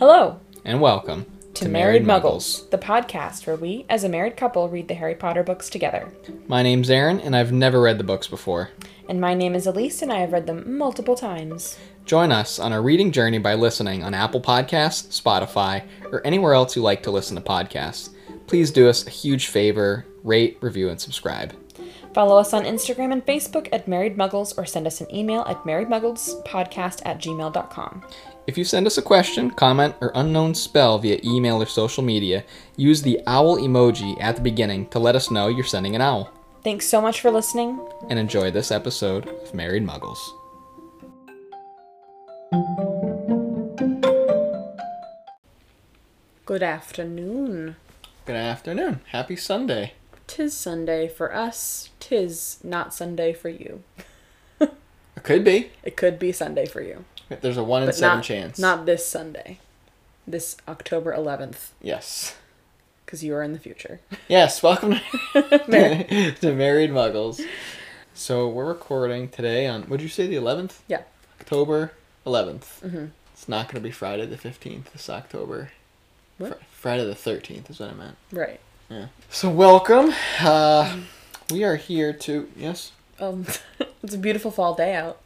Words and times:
Hello 0.00 0.40
and 0.64 0.80
welcome 0.80 1.26
to, 1.52 1.68
Married 1.68 2.06
Muggles, 2.06 2.70
the 2.70 2.78
podcast 2.78 3.46
where 3.46 3.56
we, 3.56 3.84
as 3.90 4.02
a 4.02 4.08
married 4.08 4.34
couple, 4.34 4.66
read 4.66 4.88
the 4.88 4.94
Harry 4.94 5.14
Potter 5.14 5.42
books 5.42 5.68
together. 5.68 6.10
My 6.48 6.62
name's 6.62 6.88
Aaron, 6.88 7.20
and 7.20 7.36
I've 7.36 7.52
never 7.52 7.82
read 7.82 7.98
the 7.98 8.04
books 8.04 8.26
before. 8.26 8.70
And 9.10 9.20
my 9.20 9.34
name 9.34 9.54
is 9.54 9.66
Elise, 9.66 10.00
and 10.00 10.10
I 10.10 10.20
have 10.20 10.32
read 10.32 10.46
them 10.46 10.78
multiple 10.78 11.16
times. 11.16 11.78
Join 12.06 12.32
us 12.32 12.58
on 12.58 12.72
our 12.72 12.80
reading 12.80 13.12
journey 13.12 13.36
by 13.36 13.52
listening 13.52 14.02
on 14.02 14.14
Apple 14.14 14.40
Podcasts, 14.40 15.20
Spotify, 15.20 15.86
or 16.10 16.26
anywhere 16.26 16.54
else 16.54 16.74
you 16.74 16.80
like 16.80 17.02
to 17.02 17.10
listen 17.10 17.36
to 17.36 17.42
podcasts. 17.42 18.08
Please 18.46 18.70
do 18.70 18.88
us 18.88 19.06
a 19.06 19.10
huge 19.10 19.48
favor 19.48 20.06
rate, 20.24 20.56
review, 20.62 20.88
and 20.88 20.98
subscribe. 20.98 21.52
Follow 22.14 22.38
us 22.38 22.52
on 22.52 22.64
Instagram 22.64 23.12
and 23.12 23.24
Facebook 23.24 23.68
at 23.70 23.86
Married 23.86 24.16
Muggles 24.16 24.56
or 24.58 24.64
send 24.64 24.86
us 24.86 25.00
an 25.00 25.14
email 25.14 25.42
at 25.42 25.62
marriedmugglespodcast 25.64 27.02
at 27.04 27.18
gmail.com. 27.18 28.02
If 28.46 28.56
you 28.56 28.64
send 28.64 28.86
us 28.86 28.98
a 28.98 29.02
question, 29.02 29.50
comment, 29.50 29.94
or 30.00 30.12
unknown 30.14 30.54
spell 30.54 30.98
via 30.98 31.20
email 31.22 31.62
or 31.62 31.66
social 31.66 32.02
media, 32.02 32.44
use 32.76 33.02
the 33.02 33.20
owl 33.26 33.58
emoji 33.58 34.20
at 34.20 34.36
the 34.36 34.42
beginning 34.42 34.88
to 34.88 34.98
let 34.98 35.14
us 35.14 35.30
know 35.30 35.48
you're 35.48 35.64
sending 35.64 35.94
an 35.94 36.00
owl. 36.00 36.32
Thanks 36.64 36.86
so 36.86 37.00
much 37.00 37.20
for 37.20 37.30
listening. 37.30 37.80
And 38.08 38.18
enjoy 38.18 38.50
this 38.50 38.70
episode 38.70 39.28
of 39.28 39.54
Married 39.54 39.86
Muggles. 39.86 40.18
Good 46.46 46.62
afternoon. 46.62 47.76
Good 48.24 48.36
afternoon. 48.36 49.00
Happy 49.08 49.36
Sunday. 49.36 49.92
Tis 50.26 50.56
Sunday 50.56 51.08
for 51.08 51.34
us, 51.34 51.90
tis 52.00 52.58
not 52.64 52.94
Sunday 52.94 53.32
for 53.32 53.48
you. 53.48 53.82
It 55.16 55.24
could 55.24 55.44
be. 55.44 55.70
It 55.82 55.96
could 55.98 56.18
be 56.18 56.32
Sunday 56.32 56.64
for 56.64 56.80
you. 56.80 57.04
There's 57.40 57.56
a 57.56 57.62
one 57.64 57.82
in 57.82 57.88
But 57.88 57.94
seven 57.94 58.18
not, 58.18 58.24
chance. 58.24 58.58
not 58.58 58.86
this 58.86 59.06
Sunday. 59.06 59.58
This 60.26 60.56
October 60.68 61.12
11th, 61.16 61.68
Yes. 61.80 62.36
because 63.04 63.24
you 63.24 63.34
are 63.34 63.42
in 63.42 63.52
the 63.52 63.58
future. 63.58 64.00
Yes, 64.28 64.62
welcome 64.62 64.96
to, 65.32 66.34
to 66.40 66.54
Married 66.54 66.90
Muggles. 66.90 67.40
So 68.14 68.48
we're 68.48 68.66
recording 68.66 69.28
today 69.28 69.66
on, 69.66 69.88
would 69.88 70.02
you 70.02 70.08
say 70.08 70.26
the 70.26 70.36
11th? 70.36 70.78
Yeah. 70.88 71.02
October 71.40 71.92
11th. 72.26 72.80
Mm-hmm. 72.82 73.06
It's 73.32 73.48
not 73.48 73.66
going 73.66 73.76
to 73.76 73.80
be 73.80 73.90
Friday 73.90 74.26
the 74.26 74.36
15th 74.36 74.92
this 74.92 75.08
October. 75.08 75.70
What? 76.38 76.58
Fr- 76.58 76.64
Friday 76.70 77.04
the 77.06 77.14
13th 77.14 77.70
is 77.70 77.80
what 77.80 77.90
I 77.90 77.94
meant. 77.94 78.16
Right. 78.30 78.60
Yeah. 78.88 79.06
So 79.30 79.50
welcome. 79.50 80.12
Uh, 80.40 80.98
we 81.50 81.64
are 81.64 81.76
here 81.76 82.12
to, 82.12 82.48
yes? 82.56 82.92
Um, 83.18 83.46
it's 84.02 84.14
a 84.14 84.18
beautiful 84.18 84.50
fall 84.50 84.74
day 84.74 84.94
out. 84.94 85.20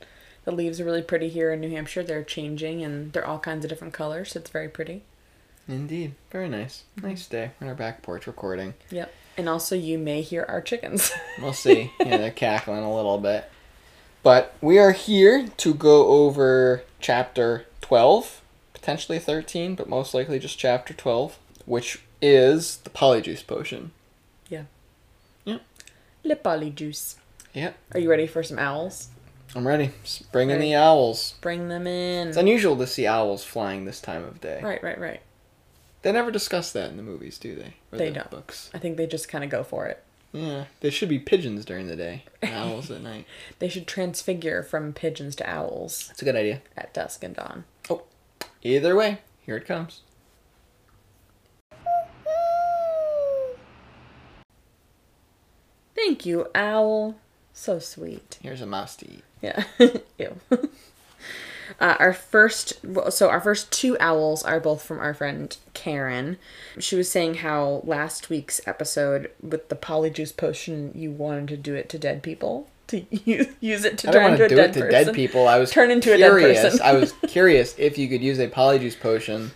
The 0.45 0.53
leaves 0.53 0.81
are 0.81 0.85
really 0.85 1.03
pretty 1.03 1.29
here 1.29 1.53
in 1.53 1.61
New 1.61 1.71
Hampshire. 1.71 2.03
They're 2.03 2.23
changing 2.25 2.83
and 2.85 3.13
they're 3.13 3.27
all 3.27 3.39
kinds 3.39 3.65
of 3.65 3.69
different 3.71 3.95
colors. 3.95 4.33
So 4.33 4.41
it's 4.41 4.51
very 4.51 4.69
pretty. 4.69 5.03
Indeed. 5.67 6.15
Very 6.31 6.49
nice. 6.49 6.85
Mm-hmm. 6.99 7.09
Nice 7.09 7.27
day. 7.27 7.51
On 7.61 7.69
our 7.69 7.75
back 7.75 8.03
porch 8.03 8.27
recording. 8.27 8.75
Yep. 8.91 9.13
And 9.37 9.49
also, 9.49 9.75
you 9.75 9.99
may 9.99 10.21
hear 10.21 10.45
our 10.49 10.61
chickens. 10.61 11.11
We'll 11.41 11.53
see. 11.53 11.91
yeah, 12.01 12.19
they're 12.19 12.31
cackling 12.31 12.85
a 12.85 12.95
little 12.95 13.19
bit. 13.19 13.51
But 14.23 14.55
we 14.61 14.79
are 14.79 14.93
here 14.93 15.49
to 15.49 15.75
go 15.75 16.07
over 16.09 16.85
chapter 17.01 17.67
12, 17.81 18.41
potentially 18.73 19.19
13, 19.19 19.75
but 19.75 19.89
most 19.89 20.15
likely 20.15 20.39
just 20.39 20.59
chapter 20.59 20.95
12, 20.95 21.39
which 21.67 22.03
is 22.23 22.77
the 22.79 22.91
polyjuice 22.91 23.47
potion. 23.47 23.91
yeah. 24.49 24.63
Yep. 25.45 25.63
Le 26.23 26.37
polyjuice. 26.37 27.17
Yep. 27.53 27.77
Are 27.93 28.01
you 28.01 28.09
ready 28.09 28.27
for 28.27 28.43
some 28.43 28.59
owls? 28.59 29.09
I'm 29.55 29.67
ready. 29.67 29.91
Just 30.03 30.31
bring 30.33 30.51
in 30.51 30.59
the 30.61 30.75
owls. 30.75 31.35
Bring 31.41 31.69
them 31.69 31.87
in. 31.87 32.29
It's 32.29 32.37
unusual 32.37 32.77
to 32.77 32.87
see 32.87 33.07
owls 33.07 33.45
flying 33.45 33.85
this 33.85 34.01
time 34.01 34.25
of 34.25 34.41
day. 34.41 34.61
Right, 34.63 34.83
right, 34.83 34.99
right. 34.99 35.21
They 36.03 36.13
never 36.13 36.31
discuss 36.31 36.73
that 36.73 36.91
in 36.91 36.97
the 36.97 37.03
movies, 37.03 37.39
do 37.39 37.55
they? 37.55 37.75
Or 37.93 37.99
They 37.99 38.09
the 38.09 38.17
don't. 38.17 38.31
Books. 38.31 38.71
I 38.75 38.79
think 38.79 38.97
they 38.97 39.07
just 39.07 39.29
kind 39.29 39.45
of 39.45 39.51
go 39.51 39.63
for 39.63 39.87
it. 39.87 40.03
Yeah. 40.33 40.65
They 40.81 40.91
should 40.91 41.09
be 41.09 41.21
pigeons 41.21 41.65
during 41.65 41.87
the 41.87 41.95
day, 41.95 42.25
and 42.43 42.53
owls 42.53 42.91
at 42.91 43.01
night. 43.03 43.27
They 43.61 43.69
should 43.69 43.87
transfigure 43.87 44.65
from 44.65 44.93
pigeons 44.93 45.37
to 45.37 45.49
owls 45.49 46.09
That's 46.09 46.23
a 46.23 46.25
good 46.25 46.35
idea. 46.37 46.61
at 46.77 46.93
dusk 46.93 47.23
and 47.23 47.37
dawn. 47.37 47.65
Oh, 47.89 48.03
either 48.63 48.97
way, 48.97 49.19
here 49.47 49.57
it 49.57 49.65
comes. 49.67 50.01
Thank 55.95 56.27
you, 56.27 56.49
owl. 56.55 57.17
So 57.53 57.79
sweet. 57.79 58.39
Here's 58.43 58.61
a 58.61 58.67
mouse 58.67 58.97
to 58.97 59.07
eat. 59.11 59.23
Yeah. 59.45 59.65
Ew. 60.19 60.41
Uh, 61.81 61.97
our 61.99 62.13
first, 62.13 62.75
so 63.11 63.29
our 63.31 63.41
first 63.41 63.73
two 63.73 63.99
owls 63.99 64.43
are 64.45 64.61
both 64.61 64.83
from 64.83 65.01
our 65.01 65.13
friend 65.13 65.57
Karen. 65.73 66.39
She 66.79 66.95
was 66.95 67.11
saying 67.11 67.35
how 67.37 67.83
last 67.85 68.31
week's 68.31 68.61
episode 68.67 69.31
with 69.43 69.69
the 69.71 69.75
polyjuice 69.75 70.37
potion, 70.37 70.93
you 70.95 71.11
wanted 71.11 71.49
to 71.49 71.57
do 71.57 71.75
it 71.75 71.89
to 71.89 71.99
dead 71.99 72.23
people, 72.23 72.69
to 72.89 73.05
use, 73.25 73.49
use 73.61 73.85
it 73.85 73.99
to 73.99 74.09
I 74.11 74.13
turn 74.13 74.33
into 74.33 74.45
a 74.45 74.49
do 74.49 74.57
dead 74.57 74.71
it 74.71 74.73
to 74.75 74.81
person. 74.81 75.07
dead 75.07 75.15
people. 75.15 75.49
I 75.49 75.59
was 75.59 75.71
Turn 75.73 75.91
into 75.91 76.13
a 76.15 76.19
dead 76.19 76.29
curious. 76.29 76.63
person. 76.63 76.81
I 76.83 76.93
was 76.95 77.13
curious 77.27 77.75
if 77.79 77.99
you 77.99 78.09
could 78.09 78.23
use 78.23 78.39
a 78.39 78.49
polyjuice 78.49 79.01
potion 79.01 79.51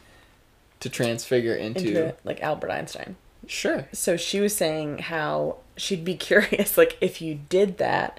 to 0.81 0.89
transfigure 0.89 1.55
into. 1.55 1.89
Into 1.89 2.15
like 2.25 2.43
Albert 2.43 2.71
Einstein. 2.71 3.17
Sure. 3.47 3.87
So 3.93 4.17
she 4.17 4.41
was 4.41 4.57
saying 4.57 4.99
how 4.99 5.59
she'd 5.77 6.05
be 6.05 6.15
curious, 6.17 6.77
like 6.77 6.99
if 7.01 7.23
you 7.23 7.39
did 7.49 7.79
that, 7.79 8.19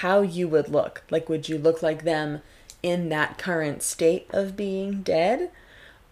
how 0.00 0.20
you 0.22 0.48
would 0.48 0.68
look. 0.68 1.02
Like, 1.10 1.28
would 1.28 1.48
you 1.48 1.58
look 1.58 1.82
like 1.82 2.04
them 2.04 2.42
in 2.82 3.08
that 3.10 3.36
current 3.38 3.82
state 3.82 4.26
of 4.30 4.56
being 4.56 5.02
dead, 5.02 5.50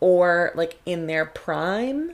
or 0.00 0.52
like 0.54 0.78
in 0.84 1.06
their 1.06 1.24
prime? 1.24 2.12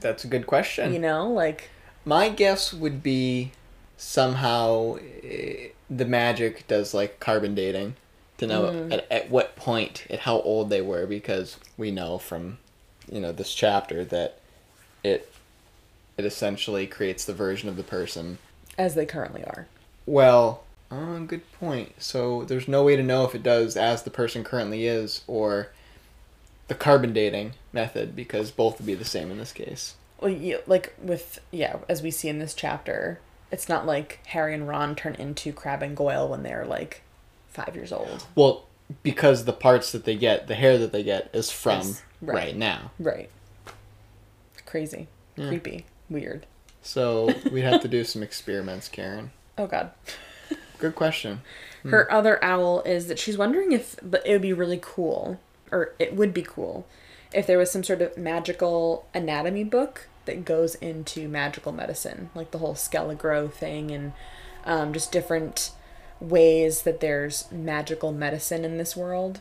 That's 0.00 0.24
a 0.24 0.28
good 0.28 0.46
question. 0.46 0.92
You 0.92 0.98
know, 0.98 1.28
like 1.30 1.70
My 2.04 2.28
guess 2.28 2.72
would 2.72 3.02
be 3.02 3.52
somehow 3.96 4.96
eh, 5.22 5.68
the 5.90 6.04
magic 6.04 6.66
does 6.68 6.94
like 6.94 7.20
carbon 7.20 7.54
dating 7.54 7.96
to 8.38 8.46
know 8.46 8.64
Mm. 8.64 8.92
at, 8.92 9.10
at 9.10 9.30
what 9.30 9.56
point, 9.56 10.06
at 10.08 10.20
how 10.20 10.40
old 10.40 10.70
they 10.70 10.80
were, 10.80 11.06
because 11.06 11.56
we 11.76 11.90
know 11.90 12.18
from 12.18 12.58
you 13.10 13.20
know 13.20 13.32
this 13.32 13.52
chapter 13.54 14.04
that 14.04 14.38
it 15.02 15.30
it 16.16 16.24
essentially 16.24 16.86
creates 16.86 17.24
the 17.24 17.32
version 17.32 17.68
of 17.68 17.76
the 17.76 17.82
person 17.82 18.38
as 18.76 18.94
they 18.94 19.06
currently 19.06 19.42
are. 19.44 19.66
Well, 20.08 20.62
uh, 20.90 21.18
good 21.18 21.50
point. 21.52 21.92
So 22.02 22.44
there's 22.44 22.66
no 22.66 22.82
way 22.82 22.96
to 22.96 23.02
know 23.02 23.24
if 23.24 23.34
it 23.34 23.42
does 23.42 23.76
as 23.76 24.02
the 24.04 24.10
person 24.10 24.42
currently 24.42 24.86
is 24.86 25.22
or 25.26 25.68
the 26.68 26.74
carbon 26.74 27.12
dating 27.12 27.52
method 27.74 28.16
because 28.16 28.50
both 28.50 28.78
would 28.78 28.86
be 28.86 28.94
the 28.94 29.04
same 29.04 29.30
in 29.30 29.36
this 29.36 29.52
case. 29.52 29.96
Well, 30.18 30.30
you, 30.30 30.60
like 30.66 30.94
with 31.00 31.40
yeah, 31.50 31.76
as 31.90 32.00
we 32.02 32.10
see 32.10 32.28
in 32.30 32.38
this 32.38 32.54
chapter, 32.54 33.20
it's 33.52 33.68
not 33.68 33.84
like 33.84 34.20
Harry 34.28 34.54
and 34.54 34.66
Ron 34.66 34.96
turn 34.96 35.14
into 35.16 35.52
Crabbe 35.52 35.82
and 35.82 35.96
Goyle 35.96 36.26
when 36.28 36.42
they're 36.42 36.64
like 36.64 37.02
five 37.48 37.76
years 37.76 37.92
old. 37.92 38.26
Well, 38.34 38.64
because 39.02 39.44
the 39.44 39.52
parts 39.52 39.92
that 39.92 40.06
they 40.06 40.16
get, 40.16 40.46
the 40.46 40.54
hair 40.54 40.78
that 40.78 40.90
they 40.92 41.02
get 41.02 41.28
is 41.34 41.50
from 41.50 41.80
Is- 41.80 42.02
right. 42.22 42.34
right. 42.34 42.56
now. 42.56 42.92
Right. 42.98 43.28
Crazy, 44.64 45.06
Yeah. 45.36 45.48
creepy, 45.48 45.84
weird. 46.08 46.46
So 46.82 47.34
we'd 47.52 47.60
have 47.62 47.82
to 47.82 47.88
do 47.88 48.04
some 48.04 48.22
experiments, 48.22 48.88
Karen. 48.88 49.32
Oh 49.58 49.66
God. 49.66 49.90
Good 50.78 50.94
question. 50.94 51.42
Her 51.84 52.10
other 52.12 52.42
owl 52.44 52.82
is 52.82 53.06
that 53.08 53.18
she's 53.18 53.38
wondering 53.38 53.72
if 53.72 53.96
but 54.02 54.26
it 54.26 54.32
would 54.32 54.42
be 54.42 54.52
really 54.52 54.78
cool, 54.80 55.40
or 55.70 55.94
it 55.98 56.14
would 56.14 56.34
be 56.34 56.42
cool, 56.42 56.86
if 57.32 57.46
there 57.46 57.58
was 57.58 57.70
some 57.70 57.82
sort 57.82 58.02
of 58.02 58.16
magical 58.16 59.06
anatomy 59.14 59.64
book 59.64 60.08
that 60.26 60.44
goes 60.44 60.74
into 60.76 61.28
magical 61.28 61.72
medicine, 61.72 62.30
like 62.34 62.50
the 62.50 62.58
whole 62.58 62.74
Skele-Gro 62.74 63.48
thing, 63.48 63.90
and 63.90 64.12
um, 64.64 64.92
just 64.92 65.12
different 65.12 65.70
ways 66.20 66.82
that 66.82 67.00
there's 67.00 67.50
magical 67.50 68.12
medicine 68.12 68.64
in 68.64 68.76
this 68.76 68.94
world. 68.96 69.40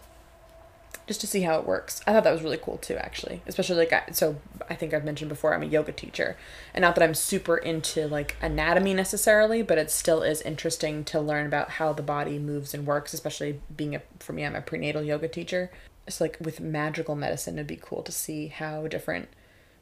Just 1.08 1.22
to 1.22 1.28
see 1.28 1.42
how 1.42 1.58
it 1.58 1.66
works. 1.66 2.02
I 2.06 2.12
thought 2.12 2.26
that 2.26 2.34
was 2.34 2.44
really 2.44 2.58
cool 2.58 2.78
too, 2.78 2.96
actually. 2.98 3.42
Especially 3.48 3.78
like, 3.78 3.94
I, 3.94 4.12
so 4.12 4.36
I 4.70 4.76
think 4.76 4.94
I've 4.94 5.06
mentioned 5.06 5.30
before, 5.30 5.54
I'm 5.54 5.64
a 5.64 5.68
yoga 5.68 5.94
teacher. 5.94 6.36
And 6.74 6.82
not 6.82 6.96
that 6.96 7.04
I'm 7.04 7.14
super 7.14 7.58
into 7.58 8.08
like 8.08 8.36
anatomy 8.42 8.94
necessarily, 8.94 9.62
but 9.62 9.78
it 9.78 9.90
still 9.90 10.22
is 10.22 10.42
interesting 10.42 11.06
to 11.06 11.22
learn 11.22 11.48
about 11.48 11.72
how 11.72 11.94
the 11.94 12.04
body 12.04 12.38
moves 12.40 12.74
and 12.74 12.86
works, 12.86 13.14
especially 13.14 13.62
being 13.76 13.96
a, 13.96 14.02
for 14.20 14.34
me, 14.34 14.46
I'm 14.46 14.56
a 14.56 14.62
prenatal 14.62 15.02
yoga 15.02 15.30
teacher. 15.30 15.72
It's 16.06 16.20
like 16.20 16.38
with 16.42 16.60
magical 16.60 17.16
medicine, 17.16 17.56
it'd 17.56 17.68
be 17.68 17.80
cool 17.82 18.04
to 18.04 18.12
see 18.12 18.48
how 18.48 18.88
different 18.88 19.30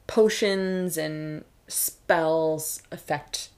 potions 0.06 0.96
and 0.96 1.44
spells 1.68 2.82
affect 2.92 3.50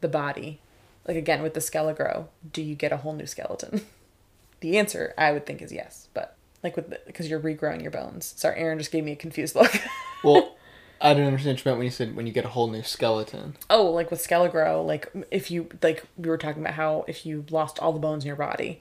the 0.00 0.08
body. 0.08 0.60
Like 1.06 1.16
again, 1.16 1.42
with 1.42 1.54
the 1.54 1.60
Skele-Gro, 1.60 2.28
do 2.52 2.62
you 2.62 2.74
get 2.74 2.92
a 2.92 2.98
whole 2.98 3.12
new 3.12 3.26
skeleton? 3.26 3.82
the 4.60 4.78
answer, 4.78 5.14
I 5.18 5.32
would 5.32 5.46
think, 5.46 5.60
is 5.60 5.72
yes. 5.72 6.08
But 6.14 6.36
like 6.62 6.76
with 6.76 6.94
because 7.06 7.28
you're 7.28 7.40
regrowing 7.40 7.82
your 7.82 7.90
bones. 7.90 8.34
Sorry, 8.36 8.58
Aaron 8.58 8.78
just 8.78 8.90
gave 8.92 9.04
me 9.04 9.12
a 9.12 9.16
confused 9.16 9.54
look. 9.54 9.72
Well, 10.24 10.54
I 11.00 11.14
don't 11.14 11.26
understand 11.26 11.56
what 11.58 11.64
you 11.64 11.70
meant 11.70 11.78
when 11.78 11.84
you 11.86 11.90
said 11.90 12.14
when 12.14 12.26
you 12.28 12.32
get 12.32 12.44
a 12.44 12.48
whole 12.50 12.68
new 12.70 12.82
skeleton. 12.84 13.56
oh, 13.68 13.86
like 13.90 14.10
with 14.12 14.24
Skele-Gro, 14.24 14.84
like 14.84 15.10
if 15.32 15.50
you 15.50 15.68
like 15.82 16.04
we 16.16 16.28
were 16.28 16.38
talking 16.38 16.62
about 16.62 16.74
how 16.74 17.04
if 17.08 17.26
you 17.26 17.44
lost 17.50 17.80
all 17.80 17.92
the 17.92 17.98
bones 17.98 18.22
in 18.22 18.28
your 18.28 18.36
body, 18.36 18.80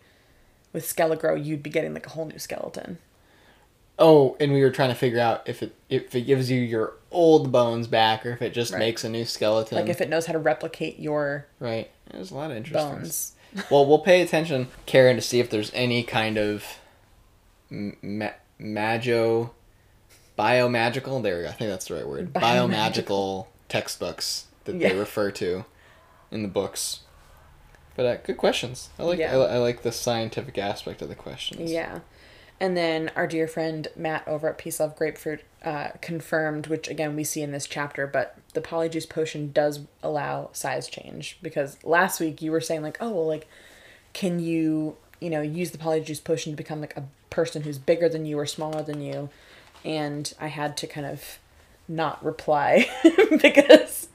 with 0.72 0.83
Skele-Gro 0.86 1.33
you'd 1.36 1.63
be 1.63 1.72
getting 1.72 1.95
like 1.95 2.06
a 2.06 2.12
whole 2.12 2.25
new 2.25 2.38
skeleton. 2.38 3.00
Oh, 3.98 4.36
and 4.39 4.51
we 4.54 4.62
were 4.62 4.72
trying 4.72 4.89
to 4.89 4.95
figure 4.95 5.19
out 5.19 5.42
if 5.48 5.62
it 5.63 5.74
if 5.89 6.13
it 6.16 6.22
gives 6.22 6.50
you 6.50 6.60
your 6.62 6.94
old 7.12 7.51
bones 7.51 7.88
back 7.88 8.25
or 8.25 8.31
if 8.31 8.42
it 8.42 8.54
just 8.54 8.72
Right. 8.74 8.80
makes 8.80 9.04
a 9.04 9.10
new 9.10 9.25
skeleton. 9.25 9.77
Like 9.80 9.89
if 9.89 10.01
it 10.01 10.10
knows 10.10 10.25
how 10.27 10.34
to 10.34 10.39
replicate 10.39 11.00
your 11.00 11.48
right. 11.60 11.89
There's 12.12 12.30
a 12.31 12.36
lot 12.36 12.51
of 12.51 12.57
interesting. 12.57 12.92
bones. 12.98 13.34
well, 13.72 13.86
we'll 13.86 14.00
pay 14.00 14.22
attention, 14.22 14.68
Karen, 14.86 15.16
to 15.18 15.22
see 15.22 15.39
if 15.39 15.50
there's 15.50 15.72
any 15.74 16.04
kind 16.04 16.38
of 16.38 16.66
ma- 17.71 18.29
biomagical. 20.38 21.21
There 21.23 21.38
we 21.38 21.44
go. 21.44 21.50
I 21.50 21.53
think 21.53 21.69
that's 21.69 21.88
the 21.88 21.95
right 21.95 22.07
word. 22.07 22.33
Biomagical. 22.33 22.69
Biomagical 22.69 23.47
textbooks 23.69 24.45
that 24.65 24.75
Yeah. 24.75 24.89
they 24.89 24.95
refer 24.95 25.31
to 25.31 25.65
in 26.29 26.41
the 26.44 26.47
books. 26.47 27.01
But 27.95 28.06
uh, 28.06 28.15
good 28.18 28.38
questions. 28.38 28.89
I 29.00 29.03
like 29.03 29.19
Yeah. 29.19 29.35
I, 29.35 29.56
I 29.56 29.57
like 29.57 29.81
the 29.83 29.91
scientific 29.91 30.57
aspect 30.57 31.01
of 31.01 31.09
the 31.09 31.15
questions. 31.15 31.71
Yeah. 31.71 32.00
And 32.59 32.77
then 32.77 33.12
our 33.15 33.25
dear 33.25 33.47
friend 33.47 33.88
Matt 33.95 34.27
over 34.27 34.47
at 34.50 34.57
Peace 34.59 34.79
Love 34.79 34.95
Grapefruit 34.95 35.41
uh, 35.63 35.89
confirmed, 36.01 36.67
which 36.67 36.88
again 36.88 37.15
we 37.15 37.24
see 37.24 37.41
in 37.41 37.51
this 37.51 37.65
chapter, 37.67 38.06
but 38.07 38.38
the 38.53 38.62
polyjuice 38.62 39.09
potion 39.09 39.51
does 39.51 39.81
allow 40.03 40.50
size 40.53 40.88
change 40.88 41.38
because 41.41 41.83
last 41.83 42.19
week 42.19 42.41
you 42.41 42.51
were 42.51 42.62
saying 42.62 42.81
like, 42.83 42.97
oh 43.01 43.09
well, 43.09 43.27
like, 43.27 43.47
can 44.13 44.39
you 44.39 44.95
you 45.19 45.29
know 45.29 45.41
use 45.41 45.71
the 45.71 45.77
polyjuice 45.77 46.24
potion 46.24 46.51
to 46.53 46.56
become 46.56 46.81
like 46.81 46.95
a 46.95 47.03
person 47.31 47.63
who's 47.63 47.80
bigger 47.80 48.07
than 48.07 48.28
you 48.28 48.38
or 48.38 48.45
smaller 48.45 48.83
than 48.83 49.01
you? 49.01 49.30
And 49.83 50.31
I 50.39 50.48
had 50.48 50.78
to 50.78 50.88
kind 50.88 51.07
of 51.07 51.39
not 51.88 52.24
reply 52.24 52.88
because 53.42 54.07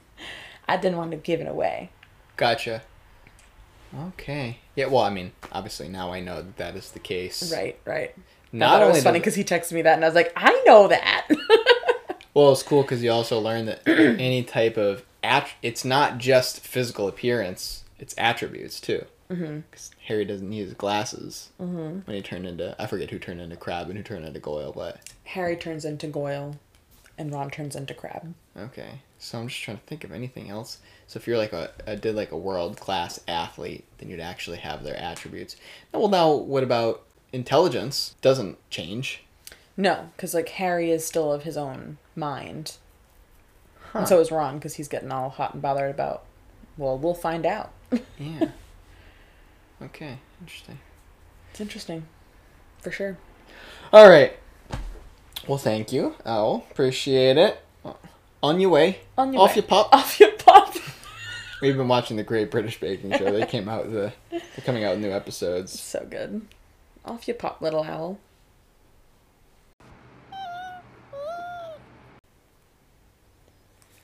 I 0.69 0.77
didn't 0.77 0.99
want 0.99 1.11
to 1.11 1.17
give 1.17 1.41
it 1.41 1.49
away. 1.49 1.91
Gotcha. 2.37 2.83
Okay. 4.09 4.59
Yeah. 4.77 4.87
Well, 4.87 5.03
I 5.03 5.11
mean, 5.11 5.33
obviously 5.51 5.89
now 5.89 6.13
I 6.13 6.21
know 6.21 6.37
that 6.37 6.57
that 6.59 6.77
is 6.77 6.93
the 6.93 7.01
case. 7.01 7.53
Right, 7.53 7.77
right. 7.85 8.15
Not 8.53 8.81
only 8.81 8.95
was 8.95 9.03
funny 9.03 9.19
because 9.19 9.35
he 9.35 9.43
texted 9.43 9.73
me 9.73 9.83
that, 9.83 9.95
and 9.95 10.05
I 10.05 10.09
was 10.09 10.15
like, 10.15 10.33
I 10.37 10.63
know 10.65 10.87
that. 10.87 11.27
Well, 12.37 12.53
it's 12.53 12.63
cool 12.63 12.83
because 12.83 13.03
you 13.03 13.11
also 13.11 13.41
learn 13.41 13.65
that 13.65 13.81
any 13.89 14.43
type 14.43 14.77
of 14.77 15.07
at 15.23 15.49
it's 15.63 15.87
not 15.87 16.19
just 16.19 16.61
physical 16.61 17.09
appearance; 17.09 17.85
it's 17.99 18.15
attributes 18.19 18.79
too. 18.79 19.07
Mm-hmm. 19.31 19.61
Because 19.61 19.91
Harry 20.07 20.25
doesn't 20.25 20.49
need 20.49 20.65
his 20.65 20.75
glasses 20.75 21.51
mm-hmm. 21.61 22.01
when 22.01 22.17
he 22.17 22.23
turned 22.23 22.47
into 22.47 22.75
I 22.81 22.87
forget 22.87 23.11
who 23.11 23.19
turned 23.19 23.41
into 23.41 23.57
Crabbe 23.57 23.89
and 23.89 23.97
who 23.99 24.03
turned 24.05 24.25
into 24.25 24.41
Goyle, 24.41 24.73
but 24.73 24.99
Harry 25.25 25.57
turns 25.57 25.85
into 25.85 26.07
Goyle, 26.07 26.57
and 27.19 27.33
Ron 27.33 27.51
turns 27.51 27.75
into 27.77 27.95
Crabbe. 27.95 28.35
okay. 28.57 29.01
So 29.19 29.39
I'm 29.39 29.49
just 29.49 29.63
trying 29.63 29.79
to 29.79 29.83
think 29.85 30.05
of 30.05 30.13
anything 30.13 30.51
else. 30.51 30.79
So 31.07 31.17
if 31.19 31.27
you're 31.27 31.39
like 31.39 31.55
a, 31.55 31.71
a 31.87 31.97
did 31.97 32.15
like 32.15 32.33
a 32.33 32.37
world 32.37 32.79
class 32.79 33.19
athlete, 33.27 33.85
then 33.99 34.11
you'd 34.11 34.21
actually 34.21 34.59
have 34.59 34.85
their 34.85 34.97
attributes. 34.97 35.57
Now, 35.93 36.01
well, 36.01 36.09
now 36.09 36.33
what 36.33 36.63
about 36.63 37.03
intelligence? 37.33 38.15
Doesn't 38.21 38.59
change. 38.71 39.23
No, 39.77 40.11
because 40.15 40.35
like 40.35 40.51
Harry 40.51 40.91
is 40.91 41.07
still 41.07 41.33
of 41.33 41.43
his 41.45 41.57
own 41.57 41.97
mind, 42.15 42.77
Huh. 43.93 44.01
and 44.01 44.09
so 44.09 44.21
is 44.21 44.31
Ron 44.31 44.57
because 44.57 44.75
he's 44.75 44.89
getting 44.89 45.11
all 45.11 45.31
hot 45.31 45.55
and 45.55 45.63
bothered 45.63 45.91
about. 45.91 46.25
Well, 46.77 46.97
we'll 46.99 47.15
find 47.15 47.45
out. 47.47 47.73
Yeah. 48.19 48.49
Okay. 49.83 50.19
Interesting. 50.41 50.79
It's 51.51 51.61
interesting, 51.61 52.07
for 52.81 52.91
sure. 52.91 53.17
All 53.93 54.09
right. 54.09 54.37
Well, 55.49 55.59
thank 55.59 55.93
you, 55.93 56.15
Owl. 56.25 56.67
Appreciate 56.71 57.37
it. 57.37 57.59
On 58.43 58.61
your 58.61 58.71
way. 58.71 58.99
On 59.17 59.33
your 59.33 59.43
Off 59.43 59.51
way. 59.51 59.57
your 59.57 59.63
pop. 59.65 59.89
Off 59.93 60.21
your 60.21 60.33
pop. 60.33 60.75
We've 61.63 61.77
been 61.77 61.89
watching 61.89 62.17
the 62.17 62.23
Great 62.23 62.51
British 62.51 62.79
Baking 62.79 63.17
Show. 63.17 63.33
They 63.33 63.47
came 63.47 63.69
out 63.69 63.87
with 63.87 63.95
the 63.95 64.13
they're 64.31 64.65
coming 64.65 64.85
out 64.85 64.93
with 64.97 65.01
new 65.05 65.11
episodes. 65.13 65.79
so 65.81 66.07
good. 66.09 66.43
Off 67.05 67.27
your 67.27 67.37
pop, 67.37 67.63
little 67.63 67.83
owl. 67.85 68.19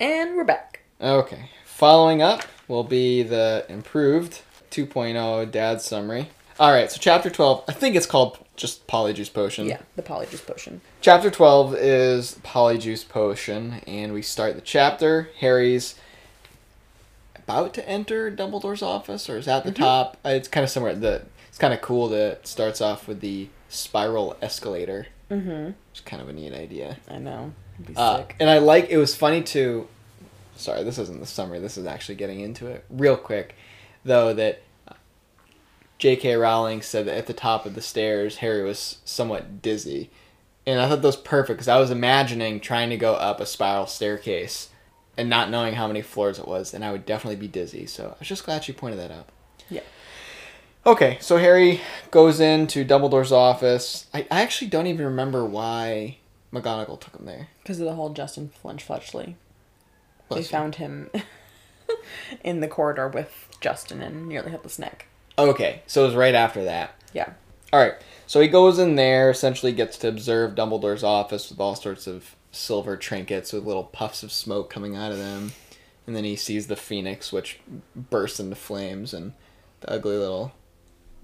And 0.01 0.37
we're 0.37 0.45
back. 0.45 0.81
Okay. 1.01 1.51
Following 1.65 2.23
up 2.23 2.43
will 2.69 2.85
be 2.85 3.23
the 3.23 3.65
improved 3.69 4.43
2.0 4.73 5.51
dad 5.51 5.81
summary. 5.81 6.29
All 6.59 6.71
right, 6.73 6.91
so 6.91 6.99
chapter 7.01 7.31
12, 7.31 7.65
I 7.69 7.73
think 7.73 7.97
it's 7.97 8.07
called 8.07 8.39
just 8.57 8.87
Polyjuice 8.87 9.33
Potion. 9.33 9.67
Yeah, 9.67 9.79
the 9.97 10.03
polyjuice 10.03 10.47
potion. 10.47 10.81
Chapter 11.01 11.31
12 11.31 11.75
is 11.77 12.39
Polyjuice 12.45 13.09
Potion, 13.09 13.81
and 13.87 14.13
we 14.13 14.23
start 14.23 14.55
the 14.55 14.61
chapter. 14.61 15.31
Harry's 15.41 15.95
about 17.37 17.75
to 17.75 17.89
enter 17.89 18.31
Dumbledore's 18.31 18.83
office, 18.83 19.29
or 19.29 19.39
is 19.39 19.49
at 19.49 19.65
the 19.65 19.73
top. 19.73 20.17
Uh, 20.25 20.31
It's 20.31 20.49
kind 20.49 20.63
of 20.65 20.71
somewhere. 20.71 20.95
The 20.95 21.23
It's 21.49 21.59
kind 21.59 21.75
of 21.75 21.81
cool 21.81 22.09
that 22.09 22.33
it 22.33 22.47
starts 22.47 22.81
off 22.81 23.09
with 23.09 23.21
the 23.21 23.49
spiral 23.69 24.37
escalator. 24.43 25.07
Mm-hmm. 25.31 25.71
It's 25.91 26.01
kind 26.01 26.23
of 26.23 26.29
a 26.29 26.33
neat 26.33 26.53
idea. 26.53 26.99
I 27.09 27.19
know. 27.19 27.53
It'd 27.75 27.87
be 27.87 27.95
Uh, 27.97 28.19
sick. 28.19 28.37
and 28.39 28.49
I 28.51 28.59
like, 28.59 28.91
it 28.91 28.99
was 28.99 29.17
funny 29.17 29.43
to, 29.45 29.89
sorry, 30.57 30.85
this 30.85 30.99
isn't 30.99 31.19
the 31.21 31.27
summary, 31.27 31.59
this 31.59 31.77
is 31.79 31.87
actually 31.87 32.17
getting 32.17 32.41
into 32.41 32.67
it 32.69 32.85
real 32.91 33.17
quick, 33.17 33.55
though, 34.05 34.33
that 34.35 34.63
J.K. 35.99 36.35
Rowling 36.37 36.83
said 36.83 37.07
that 37.07 37.17
at 37.17 37.27
the 37.27 37.33
top 37.33 37.65
of 37.65 37.75
the 37.75 37.81
stairs, 37.81 38.39
Harry 38.39 38.63
was 38.65 38.99
somewhat 39.05 39.63
dizzy. 39.63 40.11
And 40.67 40.81
I 40.81 40.89
thought 40.89 41.03
that 41.03 41.07
was 41.07 41.17
perfect 41.17 41.59
because 41.59 41.69
I 41.69 41.79
was 41.79 41.91
imagining 41.91 42.61
trying 42.61 42.91
to 42.91 42.97
go 42.97 43.15
up 43.15 43.41
a 43.41 43.47
spiral 43.47 43.87
staircase 43.87 44.69
and 45.17 45.29
not 45.29 45.51
knowing 45.51 45.75
how 45.75 45.87
many 45.87 46.03
floors 46.03 46.39
it 46.39 46.49
was, 46.49 46.73
and 46.73 46.85
I 46.85 46.93
would 46.93 47.05
definitely 47.05 47.37
be 47.37 47.49
dizzy. 47.49 47.87
So 47.87 48.15
I 48.15 48.19
was 48.19 48.29
just 48.29 48.45
glad 48.45 48.65
she 48.65 48.73
pointed 48.73 48.99
that 48.99 49.11
out. 49.11 49.29
Yeah. 49.69 49.83
Okay, 50.85 51.19
so 51.21 51.37
Harry 51.37 51.81
goes 52.11 52.41
into 52.41 52.85
Dumbledore's 52.85 53.31
office. 53.31 54.07
I, 54.13 54.27
I 54.31 54.43
actually 54.43 54.69
don't 54.69 54.89
even 54.89 55.07
remember 55.07 55.45
why 55.45 56.19
McGonagall 56.53 57.01
took 57.01 57.15
him 57.15 57.27
there. 57.27 57.49
Because 57.63 57.79
of 57.79 57.87
the 57.87 57.95
whole 57.95 58.11
Justin 58.11 58.49
Flinch 58.49 58.83
Fletchley. 58.83 59.37
They 60.31 60.39
you. 60.39 60.43
found 60.43 60.77
him 60.77 61.11
in 62.45 62.61
the 62.61 62.69
corridor 62.69 63.09
with 63.09 63.49
Justin 63.63 64.03
and 64.03 64.29
nearly 64.29 64.51
hit 64.51 64.63
the 64.63 64.69
snake. 64.69 65.07
Okay, 65.39 65.83
so 65.87 66.03
it 66.03 66.09
was 66.09 66.15
right 66.15 66.35
after 66.35 66.65
that. 66.65 66.95
Yeah. 67.15 67.31
All 67.73 67.81
right, 67.81 67.95
so 68.27 68.41
he 68.41 68.49
goes 68.49 68.79
in 68.79 68.97
there, 68.97 69.31
essentially 69.31 69.73
gets 69.73 69.97
to 69.99 70.09
observe 70.09 70.55
Dumbledore's 70.55 71.03
office 71.03 71.49
with 71.49 71.59
all 71.59 71.75
sorts 71.75 72.07
of 72.07 72.37
silver 72.51 72.99
trinkets 72.99 73.53
with 73.53 73.65
little 73.65 73.85
puffs 73.85 74.23
of 74.23 74.31
smoke 74.31 74.69
coming 74.69 74.95
out 74.95 75.11
of 75.11 75.19
them. 75.19 75.53
And 76.07 76.15
then 76.15 76.25
he 76.25 76.37
sees 76.37 76.67
the 76.67 76.77
phoenix, 76.77 77.33
which 77.33 77.61
bursts 77.95 78.41
into 78.41 78.57
flames, 78.57 79.15
and 79.15 79.33
the 79.81 79.91
ugly 79.91 80.17
little 80.17 80.53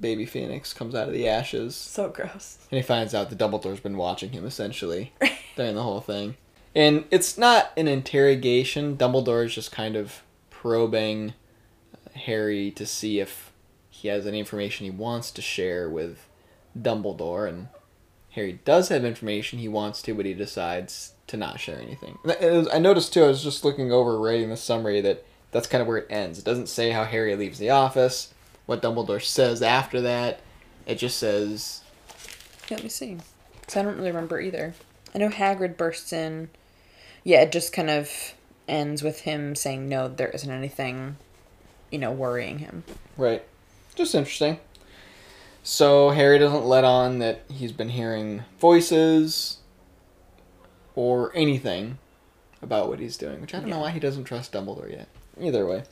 baby 0.01 0.25
phoenix 0.25 0.73
comes 0.73 0.95
out 0.95 1.09
of 1.09 1.15
the 1.15 1.29
ashes. 1.29 1.75
So 1.75 2.09
gross. 2.09 2.59
And 2.71 2.77
he 2.77 2.83
finds 2.83 3.15
out 3.15 3.29
that 3.31 3.39
Dumbledore's 3.39 3.81
been 3.81 3.97
watching 3.97 4.31
him, 4.31 4.47
essentially, 4.47 5.13
during 5.57 5.75
the 5.75 5.83
whole 5.83 6.01
thing. 6.01 6.37
And 6.75 7.05
it's 7.11 7.37
not 7.37 7.73
an 7.77 7.89
interrogation. 7.89 8.97
Dumbledore 8.97 9.45
is 9.45 9.55
just 9.55 9.73
kind 9.73 9.97
of 9.97 10.23
probing 10.51 11.35
Harry 12.19 12.71
to 12.73 12.87
see 12.87 13.21
if 13.21 13.53
he 13.91 14.09
has 14.09 14.27
any 14.27 14.39
information 14.39 14.85
he 14.85 14.91
wants 14.91 15.31
to 15.33 15.43
share 15.43 15.89
with 15.89 16.27
Dumbledore. 16.79 17.49
And 17.49 17.69
Harry 18.31 18.61
does 18.65 18.89
have 18.89 19.05
information 19.05 19.59
he 19.59 19.69
wants 19.69 20.03
to, 20.03 20.15
but 20.15 20.27
he 20.27 20.35
decides 20.35 21.15
to 21.27 21.37
not 21.37 21.61
share 21.61 21.81
anything. 21.81 22.19
I 22.73 22.79
noticed, 22.79 23.13
too, 23.13 23.25
I 23.25 23.29
was 23.29 23.43
just 23.43 23.65
looking 23.65 23.93
over 23.93 24.19
writing 24.19 24.51
the 24.51 24.57
summary 24.57 25.01
that 25.01 25.25
that's 25.51 25.67
kind 25.67 25.83
of 25.83 25.89
where 25.89 25.99
it 25.99 26.07
ends. 26.11 26.39
It 26.39 26.45
doesn't 26.45 26.69
say 26.69 26.91
how 26.91 27.05
Harry 27.05 27.35
leaves 27.35 27.59
the 27.59 27.71
office, 27.71 28.33
what 28.67 28.83
Dumbledore 28.83 29.23
says 29.23 29.63
after 29.63 30.01
that. 30.03 30.41
It 30.87 30.97
just 30.97 31.19
says 31.19 31.83
let 32.71 32.83
me 32.83 32.89
see. 32.89 33.17
Because 33.61 33.77
I 33.77 33.83
don't 33.83 33.97
really 33.97 34.11
remember 34.11 34.41
either. 34.41 34.75
I 35.15 35.19
know 35.19 35.31
Hagrid 35.31 35.77
bursts 35.77 36.13
in. 36.13 36.51
Yeah, 37.25 37.43
it 37.43 37.53
just 37.53 37.73
kind 37.73 37.91
of 37.91 38.11
ends 38.67 39.03
with 39.03 39.21
him 39.21 39.55
saying 39.55 39.89
no, 39.89 40.09
there 40.09 40.29
isn't 40.29 40.51
anything, 40.51 41.17
you 41.91 41.99
know, 41.99 42.13
worrying 42.13 42.59
him. 42.59 42.85
Right. 43.17 43.45
Just 43.95 44.15
interesting. 44.15 44.61
So 45.63 46.11
Harry 46.11 46.39
doesn't 46.39 46.65
let 46.65 46.85
on 46.85 47.19
that 47.19 47.43
he's 47.51 47.73
been 47.73 47.91
hearing 47.91 48.45
voices 48.59 49.59
or 50.95 51.31
anything 51.35 51.99
about 52.63 52.89
what 52.89 53.01
he's 53.01 53.17
doing, 53.17 53.41
which 53.41 53.55
I 53.55 53.61
don't 53.61 53.69
know 53.69 53.81
why 53.81 53.91
he 53.91 54.01
doesn't 54.01 54.25
trust 54.25 54.53
Dumbledore 54.53 54.91
yet. 54.91 55.09
Either 55.41 55.67
way. 55.67 55.85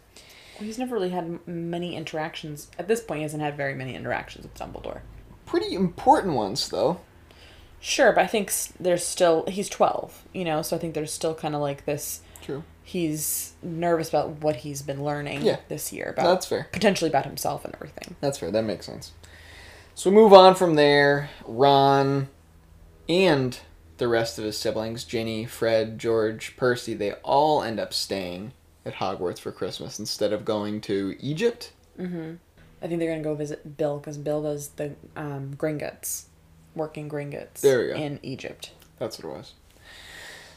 Well, 0.58 0.66
he's 0.66 0.78
never 0.78 0.94
really 0.94 1.10
had 1.10 1.46
many 1.46 1.94
interactions. 1.94 2.70
At 2.78 2.88
this 2.88 3.00
point, 3.00 3.18
he 3.18 3.22
hasn't 3.22 3.42
had 3.42 3.56
very 3.56 3.74
many 3.74 3.94
interactions 3.94 4.44
with 4.44 4.54
Dumbledore. 4.54 5.00
Pretty 5.44 5.74
important 5.74 6.34
ones, 6.34 6.68
though. 6.70 7.00
Sure, 7.78 8.12
but 8.12 8.24
I 8.24 8.26
think 8.26 8.52
there's 8.80 9.04
still. 9.04 9.44
He's 9.46 9.68
12, 9.68 10.24
you 10.32 10.44
know, 10.44 10.62
so 10.62 10.76
I 10.76 10.78
think 10.78 10.94
there's 10.94 11.12
still 11.12 11.34
kind 11.34 11.54
of 11.54 11.60
like 11.60 11.84
this. 11.84 12.20
True. 12.40 12.64
He's 12.88 13.54
nervous 13.64 14.08
about 14.10 14.42
what 14.42 14.56
he's 14.56 14.80
been 14.80 15.02
learning 15.02 15.42
Yeah. 15.42 15.56
this 15.68 15.92
year 15.92 16.10
about 16.10 16.24
That's 16.26 16.46
fair. 16.46 16.68
potentially 16.70 17.10
about 17.10 17.24
himself 17.24 17.64
and 17.64 17.74
everything. 17.74 18.14
That's 18.20 18.38
fair. 18.38 18.52
That 18.52 18.62
makes 18.62 18.86
sense. 18.86 19.10
So 19.96 20.08
we 20.10 20.14
move 20.14 20.32
on 20.32 20.54
from 20.54 20.76
there. 20.76 21.28
Ron 21.44 22.28
and 23.08 23.58
the 23.98 24.06
rest 24.06 24.38
of 24.38 24.44
his 24.44 24.56
siblings, 24.56 25.02
Ginny, 25.02 25.46
Fred, 25.46 25.98
George, 25.98 26.56
Percy, 26.56 26.94
they 26.94 27.12
all 27.24 27.60
end 27.60 27.80
up 27.80 27.92
staying 27.92 28.52
at 28.84 28.94
Hogwarts 28.94 29.40
for 29.40 29.50
Christmas 29.50 29.98
instead 29.98 30.32
of 30.32 30.44
going 30.44 30.80
to 30.82 31.16
Egypt. 31.18 31.72
I 31.98 32.86
think 32.88 33.00
they're 33.00 33.10
gonna 33.10 33.22
go 33.22 33.34
visit 33.34 33.76
Bill 33.76 33.98
because 33.98 34.16
Bill 34.16 34.42
does 34.42 34.68
the 34.68 34.92
um, 35.16 35.54
Gringotts 35.56 36.26
working 36.76 37.08
gringotts 37.08 37.62
There 37.62 37.80
we 37.80 37.86
go. 37.88 37.94
in 37.94 38.20
Egypt. 38.22 38.70
That's 39.00 39.18
what 39.18 39.28
it 39.34 39.36
was. 39.38 39.54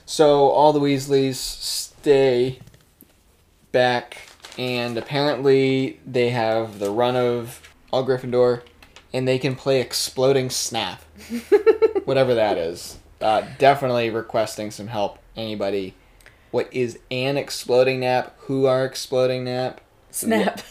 So 0.10 0.50
all 0.50 0.74
the 0.74 0.80
Weasleys 0.80 1.36
stay 1.36 2.58
back, 3.72 4.18
and 4.58 4.98
apparently 4.98 6.00
they 6.04 6.32
have 6.32 6.80
the 6.80 6.89
run 6.89 7.16
of 7.16 7.62
all 7.94 8.04
Gryffindor, 8.04 8.63
and 9.13 9.28
they 9.28 9.38
can 9.38 9.56
play 9.56 9.80
Exploding 9.80 10.50
Snap, 10.50 11.00
whatever 12.06 12.34
that 12.34 12.58
is. 12.58 12.98
Uh, 13.22 13.44
definitely 13.60 14.10
requesting 14.10 14.72
some 14.72 14.88
help. 14.88 15.20
Anybody? 15.38 15.94
What 16.50 16.74
is 16.74 16.98
an 17.12 17.38
exploding 17.38 18.00
nap? 18.00 18.36
Who 18.48 18.66
are 18.66 18.86
exploding 18.86 19.44
nap? 19.44 19.80
Snap. 20.10 20.62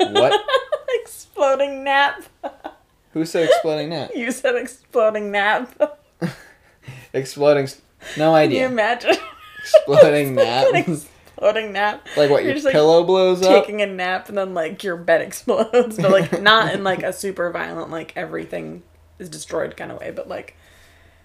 What? 0.00 0.44
exploding 1.00 1.84
nap. 1.84 2.24
Who 3.12 3.24
said 3.24 3.44
exploding 3.44 3.90
nap? 3.90 4.10
You 4.16 4.32
said 4.32 4.56
exploding 4.56 5.30
nap. 5.30 5.80
Exploding. 7.12 7.68
No 8.16 8.32
Can 8.32 8.50
you 8.50 8.66
imagine? 8.66 9.16
Exploding 9.58 10.34
nap. 10.36 10.66
exploding 10.74 11.72
nap. 11.72 12.06
like 12.16 12.30
what? 12.30 12.42
You're 12.42 12.48
Your 12.50 12.54
just, 12.54 12.64
like, 12.66 12.72
pillow 12.72 13.04
blows 13.04 13.42
up. 13.42 13.64
Taking 13.64 13.82
a 13.82 13.86
nap 13.86 14.28
and 14.28 14.36
then 14.38 14.54
like 14.54 14.82
your 14.84 14.96
bed 14.96 15.20
explodes, 15.22 15.96
but 15.96 16.10
like 16.10 16.40
not 16.42 16.74
in 16.74 16.84
like 16.84 17.02
a 17.02 17.12
super 17.12 17.50
violent 17.50 17.90
like 17.90 18.12
everything 18.16 18.82
is 19.18 19.28
destroyed 19.28 19.76
kind 19.76 19.90
of 19.92 20.00
way, 20.00 20.10
but 20.10 20.28
like 20.28 20.56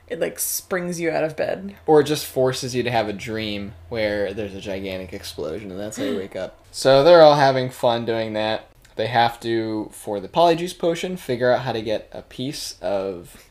it 0.08 0.20
like 0.20 0.40
springs 0.40 1.00
you 1.00 1.12
out 1.12 1.24
of 1.24 1.36
bed. 1.36 1.76
or 1.86 2.02
it 2.02 2.06
just 2.06 2.26
forces 2.26 2.74
you 2.74 2.82
to 2.82 2.90
have 2.90 3.08
a 3.08 3.14
dream 3.14 3.74
where 3.90 4.34
there's 4.34 4.56
a 4.56 4.62
gigantic 4.62 5.14
explosion 5.14 5.70
and 5.70 5.80
that's 5.80 5.98
how 5.98 6.04
you 6.04 6.18
wake 6.18 6.36
up. 6.36 6.56
So 6.72 7.04
they're 7.04 7.24
all 7.24 7.36
having 7.36 7.72
fun 7.72 8.06
doing 8.06 8.34
that. 8.34 8.68
They 8.96 9.08
have 9.08 9.40
to, 9.40 9.90
for 9.92 10.20
the 10.20 10.28
polyjuice 10.28 10.78
potion, 10.78 11.18
figure 11.18 11.52
out 11.52 11.62
how 11.62 11.72
to 11.72 11.82
get 11.82 12.08
a 12.12 12.22
piece 12.22 12.78
of 12.80 13.49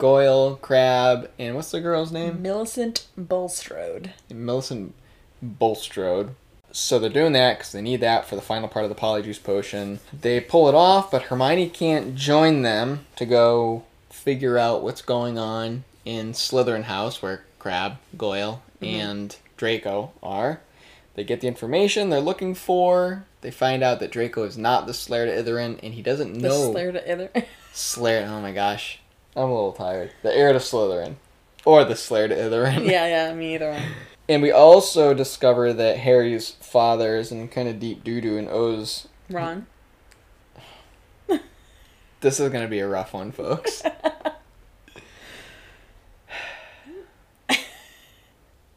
Goyle, 0.00 0.56
Crabbe, 0.56 1.28
and 1.38 1.54
what's 1.54 1.70
the 1.70 1.80
girl's 1.80 2.10
name? 2.10 2.40
Millicent 2.40 3.06
Bulstrode. 3.18 4.14
Millicent 4.30 4.94
Bulstrode. 5.42 6.34
So 6.72 6.98
they're 6.98 7.10
doing 7.10 7.34
that 7.34 7.58
because 7.58 7.72
they 7.72 7.82
need 7.82 8.00
that 8.00 8.24
for 8.24 8.34
the 8.34 8.40
final 8.40 8.68
part 8.68 8.86
of 8.86 8.88
the 8.88 8.94
polyjuice 8.94 9.42
potion. 9.42 10.00
They 10.18 10.40
pull 10.40 10.70
it 10.70 10.74
off, 10.74 11.10
but 11.10 11.24
Hermione 11.24 11.68
can't 11.68 12.14
join 12.14 12.62
them 12.62 13.04
to 13.16 13.26
go 13.26 13.84
figure 14.08 14.56
out 14.56 14.82
what's 14.82 15.02
going 15.02 15.38
on 15.38 15.84
in 16.06 16.32
Slytherin 16.32 16.84
House, 16.84 17.20
where 17.20 17.44
Crabbe, 17.58 17.98
Goyle, 18.16 18.62
mm-hmm. 18.80 18.84
and 18.84 19.36
Draco 19.58 20.12
are. 20.22 20.60
They 21.14 21.24
get 21.24 21.42
the 21.42 21.48
information 21.48 22.08
they're 22.08 22.20
looking 22.20 22.54
for. 22.54 23.26
They 23.42 23.50
find 23.50 23.82
out 23.82 24.00
that 24.00 24.12
Draco 24.12 24.44
is 24.44 24.56
not 24.56 24.86
the 24.86 24.94
Slayer 24.94 25.26
to 25.26 25.42
Itherin, 25.42 25.78
and 25.82 25.92
he 25.92 26.00
doesn't 26.00 26.34
know. 26.34 26.68
The 26.68 26.72
Slayer 26.72 26.92
to 26.92 27.12
Ither. 27.12 27.30
Slayer. 27.74 28.26
Oh 28.30 28.40
my 28.40 28.52
gosh, 28.52 29.00
I'm 29.36 29.44
a 29.44 29.54
little 29.54 29.72
tired. 29.72 30.12
The 30.22 30.34
heir 30.36 30.52
to 30.52 30.58
Slytherin, 30.58 31.16
or 31.64 31.84
the 31.84 31.96
Slayer 31.96 32.28
to 32.28 32.34
Itherin. 32.34 32.84
yeah, 32.86 33.06
yeah, 33.06 33.34
me 33.34 33.54
either 33.54 33.70
one. 33.70 33.82
And 34.28 34.42
we 34.42 34.52
also 34.52 35.12
discover 35.12 35.72
that 35.72 35.96
Harry's 35.98 36.50
father 36.50 37.16
is 37.16 37.32
in 37.32 37.48
kind 37.48 37.68
of 37.68 37.80
deep 37.80 38.04
doo 38.04 38.20
doo 38.20 38.38
and 38.38 38.48
owes. 38.48 39.08
Ron. 39.28 39.66
This 42.20 42.38
is 42.38 42.48
going 42.50 42.62
to 42.62 42.68
be 42.68 42.78
a 42.78 42.86
rough 42.86 43.12
one, 43.12 43.32
folks. 43.32 43.82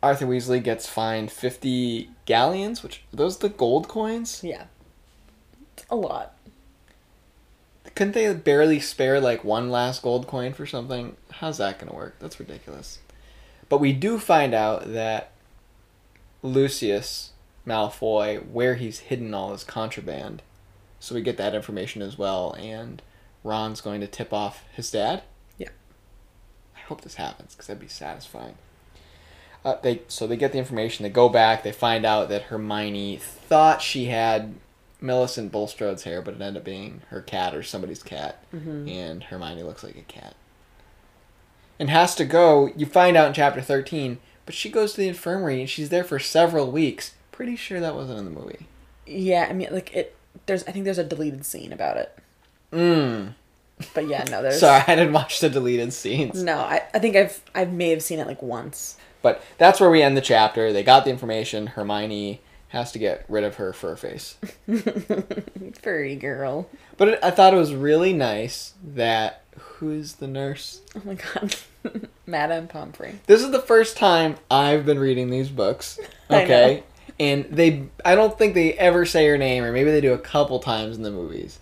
Arthur 0.02 0.26
Weasley 0.26 0.62
gets 0.64 0.88
fined 0.88 1.32
50 1.32 2.10
galleons, 2.26 2.84
which 2.84 2.98
are 3.14 3.16
those 3.18 3.38
the 3.38 3.50
gold 3.50 3.88
coins? 3.88 4.42
Yeah. 4.44 4.66
It's 5.78 5.86
a 5.90 5.96
lot. 5.96 6.33
Couldn't 7.96 8.14
they 8.14 8.34
barely 8.34 8.80
spare 8.80 9.20
like 9.20 9.44
one 9.44 9.70
last 9.70 10.02
gold 10.02 10.28
coin 10.28 10.54
for 10.54 10.66
something? 10.66 11.16
How's 11.32 11.58
that 11.60 11.80
going 11.80 11.90
to 11.90 11.96
work? 11.96 12.16
That's 12.20 12.40
ridiculous. 12.40 13.00
But 13.70 13.80
we 13.80 13.94
do 13.94 14.18
find 14.18 14.54
out 14.54 14.94
that 14.94 15.32
Lucius 16.42 17.32
Malfoy, 17.66 18.46
where 18.48 18.76
he's 18.76 19.00
hidden 19.00 19.34
all 19.34 19.52
his 19.52 19.64
contraband. 19.64 20.42
So 21.00 21.16
we 21.16 21.22
get 21.22 21.38
that 21.38 21.56
information 21.56 22.02
as 22.02 22.18
well, 22.18 22.54
and 22.54 23.02
Ron's 23.44 23.82
going 23.82 24.02
to 24.02 24.08
tip 24.08 24.34
off 24.34 24.64
his 24.74 24.90
dad. 24.90 25.24
Yeah. 25.58 25.70
I 26.76 26.80
hope 26.80 27.02
this 27.02 27.16
happens 27.16 27.54
because 27.54 27.68
that'd 27.68 27.82
be 27.82 27.88
satisfying. 27.88 28.56
Uh, 29.66 29.76
they 29.82 30.02
so 30.08 30.28
they 30.28 30.36
get 30.36 30.52
the 30.52 30.58
information. 30.58 31.04
They 31.04 31.10
go 31.10 31.30
back. 31.30 31.64
They 31.64 31.72
find 31.72 32.06
out 32.06 32.30
that 32.30 32.44
Hermione 32.44 33.18
thought 33.18 33.82
she 33.82 34.06
had 34.06 34.56
Millicent 35.04 35.52
Bulstrode's 35.52 36.04
hair, 36.04 36.22
but 36.22 36.34
it 36.36 36.42
ended 36.42 36.62
up 36.62 36.64
being 36.64 37.02
her 37.10 37.22
cat 37.22 37.54
or 37.54 37.62
somebody's 37.62 38.02
cat, 38.02 38.44
Mm-hmm. 38.56 38.88
and 38.88 39.24
Hermione 39.24 39.64
looks 39.64 39.84
like 39.84 39.98
a 39.98 40.02
cat. 40.02 40.36
And 41.80 41.90
has 41.90 42.16
to 42.16 42.26
go. 42.26 42.70
You 42.78 42.86
find 42.86 43.18
out 43.18 43.28
in 43.28 43.34
chapter 43.34 43.60
thirteen, 43.62 44.20
but 44.46 44.56
she 44.56 44.70
goes 44.70 44.94
to 44.94 45.02
the 45.02 45.08
infirmary 45.08 45.60
and 45.60 45.70
she's 45.70 45.90
there 45.90 46.04
for 46.04 46.20
several 46.20 46.72
weeks. 46.72 47.16
Pretty 47.32 47.56
sure 47.56 47.80
that 47.80 47.96
wasn't 47.96 48.20
in 48.20 48.26
the 48.26 48.32
movie. 48.32 48.68
Yeah, 49.06 49.48
I 49.50 49.54
mean, 49.54 49.68
like 49.72 49.94
it. 49.94 50.16
There's, 50.46 50.64
I 50.66 50.72
think 50.72 50.86
there's 50.86 50.98
a 51.00 51.04
deleted 51.04 51.46
scene 51.46 51.74
about 51.74 51.98
it. 51.98 52.18
Mm. 52.72 53.34
But 53.94 54.08
yeah, 54.08 54.24
no, 54.30 54.42
there's. 54.42 54.60
Sorry, 54.62 54.84
I 54.88 54.96
didn't 54.96 55.14
watch 55.14 55.40
the 55.40 55.50
deleted 55.50 55.92
scenes. 55.94 56.42
No, 56.44 56.60
I, 56.60 56.84
I 56.94 57.00
think 57.00 57.16
I've, 57.16 57.42
I 57.54 57.66
may 57.66 57.90
have 57.90 58.02
seen 58.04 58.20
it 58.20 58.28
like 58.28 58.42
once. 58.42 58.98
But 59.22 59.42
that's 59.58 59.80
where 59.80 59.90
we 59.90 60.02
end 60.02 60.16
the 60.16 60.22
chapter. 60.22 60.72
They 60.72 60.84
got 60.84 61.06
the 61.06 61.10
information. 61.12 61.68
Hermione 61.68 62.40
has 62.74 62.92
to 62.92 63.00
get 63.00 63.24
rid 63.30 63.44
of 63.44 63.56
her 63.58 63.72
fur 63.72 63.96
face. 63.96 64.36
Furry 65.82 66.16
girl. 66.16 66.68
But 66.98 67.08
it, 67.08 67.20
I 67.22 67.30
thought 67.30 67.54
it 67.54 67.58
was 67.58 67.74
really 67.74 68.14
nice 68.14 68.74
that 68.84 69.44
who's 69.58 70.14
the 70.14 70.28
nurse? 70.28 70.82
Oh 70.96 71.02
my 71.06 71.14
god. 71.14 71.56
Madame 72.26 72.68
Pomfrey. 72.68 73.20
This 73.28 73.44
is 73.44 73.52
the 73.52 73.62
first 73.62 73.96
time 73.96 74.38
I've 74.50 74.88
been 74.88 74.98
reading 75.00 75.30
these 75.30 75.50
books. 75.50 76.00
Okay. 76.32 76.82
And 77.20 77.46
they 77.52 77.90
I 78.04 78.16
don't 78.16 78.36
think 78.40 78.56
they 78.56 78.74
ever 78.74 79.06
say 79.06 79.28
her 79.28 79.38
name 79.38 79.64
or 79.64 79.72
maybe 79.72 79.92
they 79.92 80.02
do 80.02 80.14
a 80.14 80.18
couple 80.18 80.58
times 80.58 80.98
in 80.98 81.04
the 81.04 81.12
movies. 81.12 81.60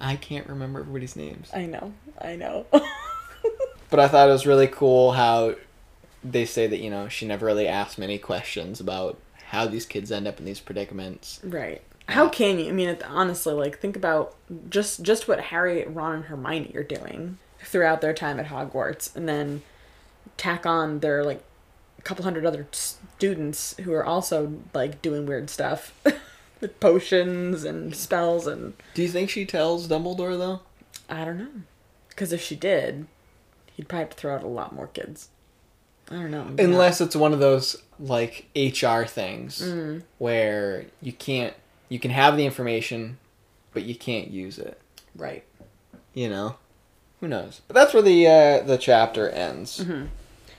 I 0.00 0.16
can't 0.16 0.48
remember 0.48 0.80
everybody's 0.80 1.16
names. 1.16 1.50
I 1.52 1.66
know. 1.66 1.92
I 2.18 2.36
know. 2.36 2.64
But 3.90 4.00
I 4.00 4.08
thought 4.08 4.28
it 4.28 4.32
was 4.32 4.46
really 4.46 4.68
cool 4.68 5.12
how 5.12 5.56
they 6.24 6.46
say 6.46 6.66
that, 6.66 6.78
you 6.78 6.88
know, 6.88 7.08
she 7.08 7.26
never 7.26 7.44
really 7.44 7.68
asked 7.68 7.98
many 7.98 8.16
questions 8.16 8.80
about 8.80 9.18
how 9.50 9.66
these 9.66 9.84
kids 9.84 10.12
end 10.12 10.28
up 10.28 10.38
in 10.38 10.44
these 10.44 10.60
predicaments. 10.60 11.40
right. 11.42 11.82
Uh, 12.08 12.12
how 12.12 12.28
can 12.28 12.58
you? 12.60 12.68
I 12.68 12.72
mean, 12.72 12.96
honestly, 13.04 13.52
like 13.52 13.80
think 13.80 13.96
about 13.96 14.36
just 14.68 15.02
just 15.02 15.26
what 15.26 15.40
Harry, 15.40 15.84
Ron, 15.86 16.14
and 16.16 16.24
Hermione 16.26 16.72
are 16.76 16.84
doing 16.84 17.38
throughout 17.64 18.00
their 18.00 18.14
time 18.14 18.38
at 18.38 18.46
Hogwarts, 18.46 19.14
and 19.14 19.28
then 19.28 19.62
tack 20.36 20.66
on 20.66 21.00
their 21.00 21.24
like 21.24 21.42
a 21.98 22.02
couple 22.02 22.22
hundred 22.22 22.46
other 22.46 22.66
students 22.72 23.76
who 23.80 23.92
are 23.92 24.04
also 24.04 24.54
like 24.72 25.02
doing 25.02 25.26
weird 25.26 25.50
stuff 25.50 25.92
with 26.60 26.78
potions 26.78 27.64
and 27.64 27.94
spells 27.94 28.46
and 28.46 28.74
Do 28.94 29.02
you 29.02 29.08
think 29.08 29.30
she 29.30 29.44
tells 29.44 29.88
Dumbledore 29.88 30.38
though? 30.38 30.60
I 31.08 31.24
don't 31.24 31.38
know. 31.38 31.50
Because 32.08 32.32
if 32.32 32.40
she 32.40 32.54
did, 32.54 33.06
he'd 33.72 33.88
probably 33.88 34.04
have 34.04 34.10
to 34.10 34.16
throw 34.16 34.34
out 34.36 34.44
a 34.44 34.48
lot 34.48 34.74
more 34.74 34.86
kids. 34.86 35.28
I 36.10 36.14
don't 36.14 36.30
know. 36.30 36.44
not. 36.44 36.60
Unless 36.60 37.00
it's 37.00 37.14
one 37.16 37.32
of 37.32 37.38
those 37.38 37.76
like 37.98 38.46
HR 38.56 39.04
things 39.04 39.62
where 40.18 40.86
you 41.00 41.12
can't 41.12 41.54
you 41.88 41.98
can 41.98 42.10
have 42.10 42.36
the 42.36 42.44
information 42.46 43.18
but 43.72 43.84
you 43.84 43.94
can't 43.94 44.28
use 44.30 44.58
it. 44.58 44.80
Right. 45.14 45.44
You 46.14 46.28
know? 46.28 46.56
Who 47.20 47.28
knows? 47.28 47.60
But 47.68 47.74
that's 47.74 47.92
where 47.94 48.02
the 48.02 48.26
uh, 48.26 48.60
the 48.62 48.78
chapter 48.78 49.28
ends. 49.28 49.84
Mhm. 49.84 50.08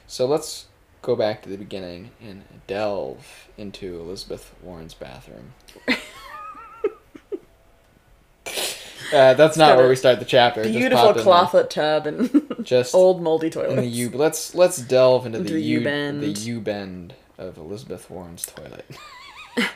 So 0.07 0.25
let's 0.25 0.67
go 1.01 1.15
back 1.15 1.41
to 1.43 1.49
the 1.49 1.57
beginning 1.57 2.11
and 2.21 2.43
delve 2.67 3.47
into 3.57 3.99
Elizabeth 3.99 4.53
Warren's 4.61 4.93
bathroom. 4.93 5.53
uh, 9.13 9.33
that's 9.33 9.57
not 9.57 9.77
where 9.77 9.87
we 9.89 9.95
start 9.95 10.19
the 10.19 10.25
chapter. 10.25 10.63
Just 10.63 10.75
Beautiful 10.77 11.05
popped 11.13 11.19
in 11.19 11.25
there. 11.25 11.33
clawfoot 11.33 11.69
tub 11.69 12.07
and 12.07 12.55
Just 12.65 12.93
old 12.95 13.21
moldy 13.21 13.47
in 13.47 13.75
the 13.77 13.85
U. 13.85 14.09
Let's 14.09 14.53
let's 14.55 14.77
delve 14.77 15.25
into, 15.25 15.39
Into 15.39 15.53
the 15.53 15.61
U 15.61 15.79
U-bend. 15.79 16.21
the 16.21 16.27
U 16.27 16.59
bend 16.61 17.13
of 17.37 17.57
Elizabeth 17.57 18.09
Warren's 18.09 18.45
toilet. 18.45 18.85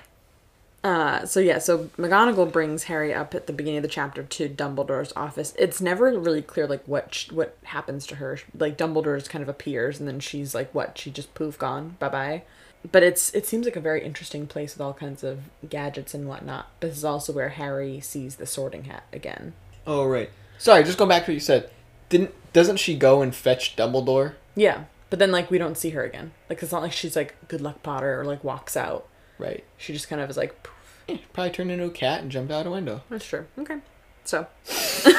Uh, 0.83 1.25
so 1.25 1.39
yeah, 1.39 1.57
so 1.57 1.85
McGonagall 1.97 2.51
brings 2.51 2.83
Harry 2.83 3.11
up 3.11 3.33
at 3.33 3.47
the 3.47 3.53
beginning 3.53 3.77
of 3.77 3.81
the 3.81 3.89
chapter 3.89 4.21
to 4.21 4.47
Dumbledore's 4.47 5.11
office. 5.15 5.55
It's 5.57 5.81
never 5.81 6.05
really 6.15 6.43
clear 6.43 6.67
like 6.67 6.83
what 6.85 7.11
sh- 7.15 7.31
what 7.31 7.57
happens 7.63 8.05
to 8.05 8.17
her. 8.17 8.37
Like 8.55 8.77
Dumbledore's 8.77 9.27
kind 9.27 9.41
of 9.41 9.49
appears 9.49 9.97
and 9.99 10.07
then 10.07 10.19
she's 10.19 10.53
like 10.53 10.69
what? 10.75 10.95
She 10.99 11.09
just 11.09 11.33
poof 11.33 11.57
gone. 11.57 11.95
Bye 11.97 12.09
bye. 12.09 12.43
But 12.91 13.03
it's 13.03 13.33
it 13.33 13.45
seems 13.45 13.65
like 13.65 13.75
a 13.75 13.81
very 13.81 14.03
interesting 14.03 14.47
place 14.47 14.75
with 14.75 14.81
all 14.81 14.93
kinds 14.93 15.23
of 15.23 15.49
gadgets 15.67 16.13
and 16.13 16.27
whatnot. 16.27 16.67
This 16.79 16.97
is 16.97 17.05
also 17.05 17.33
where 17.33 17.49
Harry 17.49 17.99
sees 17.99 18.35
the 18.35 18.45
Sorting 18.45 18.85
Hat 18.85 19.05
again. 19.11 19.53
Oh 19.87 20.05
right. 20.05 20.29
Sorry, 20.57 20.83
just 20.83 20.97
going 20.97 21.09
back 21.09 21.25
to 21.25 21.31
what 21.31 21.35
you 21.35 21.39
said. 21.39 21.69
Didn't 22.09 22.33
doesn't 22.53 22.77
she 22.77 22.95
go 22.95 23.21
and 23.21 23.33
fetch 23.35 23.75
Dumbledore? 23.75 24.33
Yeah, 24.55 24.85
but 25.09 25.19
then 25.19 25.31
like 25.31 25.49
we 25.49 25.57
don't 25.57 25.77
see 25.77 25.91
her 25.91 26.03
again. 26.03 26.31
Like 26.49 26.61
it's 26.61 26.71
not 26.71 26.81
like 26.81 26.91
she's 26.91 27.15
like 27.15 27.35
good 27.47 27.61
luck 27.61 27.81
Potter 27.83 28.19
or 28.19 28.25
like 28.25 28.43
walks 28.43 28.77
out. 28.77 29.07
Right. 29.37 29.63
She 29.77 29.93
just 29.93 30.07
kind 30.07 30.21
of 30.21 30.29
is 30.29 30.37
like. 30.37 30.63
Poof. 30.63 30.71
Yeah, 31.07 31.17
probably 31.33 31.51
turned 31.51 31.71
into 31.71 31.85
a 31.85 31.91
cat 31.91 32.21
and 32.21 32.31
jumped 32.31 32.51
out 32.51 32.65
a 32.65 32.71
window. 32.71 33.01
That's 33.09 33.25
true. 33.25 33.45
Okay. 33.59 33.77
So 34.23 34.47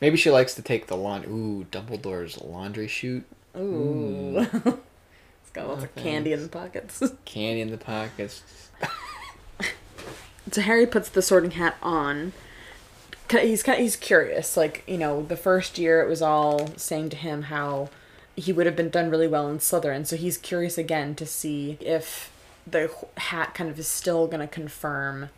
Maybe 0.00 0.16
she 0.16 0.30
likes 0.30 0.54
to 0.54 0.62
take 0.62 0.86
the 0.86 0.96
lawn. 0.96 1.24
Ooh, 1.26 1.66
Dumbledore's 1.70 2.40
laundry 2.40 2.88
chute. 2.88 3.24
Ooh. 3.56 4.46
it's 5.50 5.52
got 5.52 5.68
lots 5.68 5.82
Oh, 5.82 5.84
of 5.84 5.94
candy 5.96 6.32
in 6.32 6.42
the 6.42 6.48
pockets. 6.48 7.02
Candy 7.24 7.60
in 7.60 7.70
the 7.70 7.76
pockets. 7.78 8.42
so 10.52 10.60
Harry 10.60 10.86
puts 10.86 11.08
the 11.08 11.22
sorting 11.22 11.52
hat 11.52 11.76
on. 11.82 12.32
He's 13.30 13.62
kind 13.62 13.78
of, 13.78 13.82
he's 13.82 13.96
curious. 13.96 14.56
Like 14.56 14.82
you 14.86 14.98
know, 14.98 15.22
the 15.22 15.36
first 15.36 15.78
year 15.78 16.02
it 16.02 16.08
was 16.08 16.22
all 16.22 16.68
saying 16.76 17.10
to 17.10 17.16
him 17.16 17.42
how 17.42 17.88
he 18.36 18.52
would 18.52 18.66
have 18.66 18.76
been 18.76 18.90
done 18.90 19.10
really 19.10 19.28
well 19.28 19.48
in 19.48 19.58
Slytherin. 19.58 20.06
So 20.06 20.16
he's 20.16 20.38
curious 20.38 20.78
again 20.78 21.14
to 21.16 21.26
see 21.26 21.76
if 21.80 22.32
the 22.66 22.90
hat 23.16 23.54
kind 23.54 23.70
of 23.70 23.78
is 23.78 23.88
still 23.88 24.26
going 24.26 24.40
to 24.40 24.46
confirm 24.46 25.30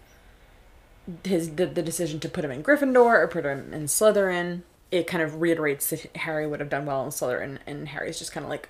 his 1.24 1.54
the, 1.56 1.66
the 1.66 1.82
decision 1.82 2.20
to 2.20 2.28
put 2.28 2.44
him 2.44 2.50
in 2.50 2.62
Gryffindor 2.62 2.96
or 3.22 3.28
put 3.28 3.44
him 3.44 3.72
in 3.72 3.84
Slytherin. 3.84 4.62
It 4.90 5.06
kind 5.06 5.22
of 5.22 5.40
reiterates 5.40 5.88
that 5.90 6.14
Harry 6.16 6.46
would 6.46 6.60
have 6.60 6.68
done 6.68 6.84
well 6.84 7.02
in 7.04 7.10
Slytherin, 7.10 7.58
and 7.66 7.88
Harry's 7.88 8.18
just 8.18 8.30
kind 8.32 8.44
of 8.44 8.50
like! 8.50 8.68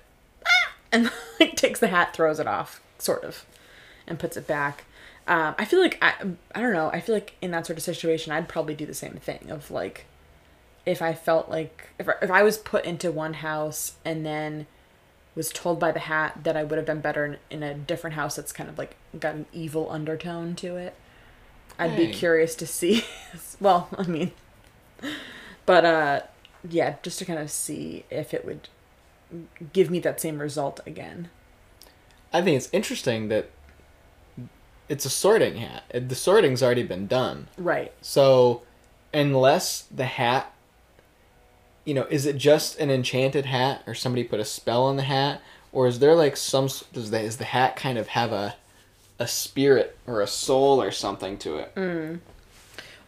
And 0.93 1.11
like 1.39 1.55
takes 1.55 1.81
the 1.81 1.87
hat, 1.87 2.13
throws 2.13 2.39
it 2.39 2.47
off, 2.47 2.81
sort 2.97 3.25
of, 3.25 3.45
and 4.07 4.19
puts 4.19 4.37
it 4.37 4.47
back. 4.47 4.85
Um, 5.27 5.55
I 5.57 5.65
feel 5.65 5.81
like 5.81 5.97
I 6.01 6.13
I 6.53 6.61
don't 6.61 6.73
know. 6.73 6.89
I 6.93 7.01
feel 7.01 7.15
like 7.15 7.35
in 7.41 7.51
that 7.51 7.65
sort 7.65 7.77
of 7.77 7.83
situation, 7.83 8.31
I'd 8.31 8.47
probably 8.47 8.75
do 8.75 8.85
the 8.85 8.93
same 8.93 9.13
thing. 9.13 9.49
Of 9.49 9.71
like, 9.71 10.05
if 10.85 11.01
I 11.01 11.13
felt 11.13 11.49
like 11.49 11.89
if 11.99 12.07
I, 12.07 12.13
if 12.21 12.31
I 12.31 12.43
was 12.43 12.57
put 12.57 12.85
into 12.85 13.11
one 13.11 13.33
house 13.35 13.93
and 14.05 14.25
then 14.25 14.67
was 15.35 15.49
told 15.49 15.79
by 15.79 15.91
the 15.91 15.99
hat 15.99 16.43
that 16.43 16.55
I 16.55 16.63
would 16.63 16.77
have 16.77 16.85
been 16.85 17.01
better 17.01 17.25
in, 17.25 17.37
in 17.49 17.63
a 17.63 17.73
different 17.73 18.15
house 18.15 18.35
that's 18.35 18.51
kind 18.53 18.69
of 18.69 18.77
like 18.77 18.95
got 19.19 19.33
an 19.33 19.45
evil 19.51 19.89
undertone 19.89 20.55
to 20.57 20.75
it. 20.75 20.93
I'd 21.79 21.97
be 21.97 22.11
curious 22.11 22.53
to 22.55 22.67
see. 22.79 23.03
well, 23.59 23.89
I 23.97 24.03
mean, 24.03 24.31
but 25.65 25.85
uh, 25.85 26.21
yeah, 26.69 26.95
just 27.01 27.17
to 27.19 27.25
kind 27.25 27.39
of 27.39 27.49
see 27.49 28.05
if 28.11 28.33
it 28.33 28.45
would 28.45 28.69
give 29.73 29.89
me 29.89 29.99
that 29.99 30.19
same 30.19 30.39
result 30.39 30.79
again. 30.85 31.29
I 32.31 32.41
think 32.41 32.57
it's 32.57 32.69
interesting 32.71 33.29
that 33.29 33.49
it's 34.89 35.05
a 35.05 35.09
sorting 35.09 35.57
hat. 35.57 35.83
The 35.93 36.15
sorting's 36.15 36.61
already 36.61 36.83
been 36.83 37.07
done. 37.07 37.47
Right. 37.57 37.93
So, 38.01 38.63
unless 39.13 39.83
the 39.83 40.05
hat, 40.05 40.53
you 41.85 41.93
know, 41.93 42.05
is 42.09 42.25
it 42.25 42.37
just 42.37 42.79
an 42.79 42.89
enchanted 42.89 43.45
hat, 43.45 43.83
or 43.87 43.93
somebody 43.93 44.23
put 44.23 44.39
a 44.39 44.45
spell 44.45 44.83
on 44.83 44.95
the 44.97 45.03
hat, 45.03 45.41
or 45.71 45.87
is 45.87 45.99
there 45.99 46.15
like 46.15 46.37
some 46.37 46.69
does 46.91 47.11
the 47.11 47.19
is 47.19 47.37
the 47.37 47.45
hat 47.45 47.75
kind 47.75 47.97
of 47.97 48.09
have 48.09 48.31
a 48.31 48.55
a 49.19 49.27
spirit 49.27 49.97
or 50.07 50.21
a 50.21 50.27
soul 50.27 50.81
or 50.81 50.91
something 50.91 51.37
to 51.39 51.57
it? 51.57 51.75
Mm. 51.75 52.19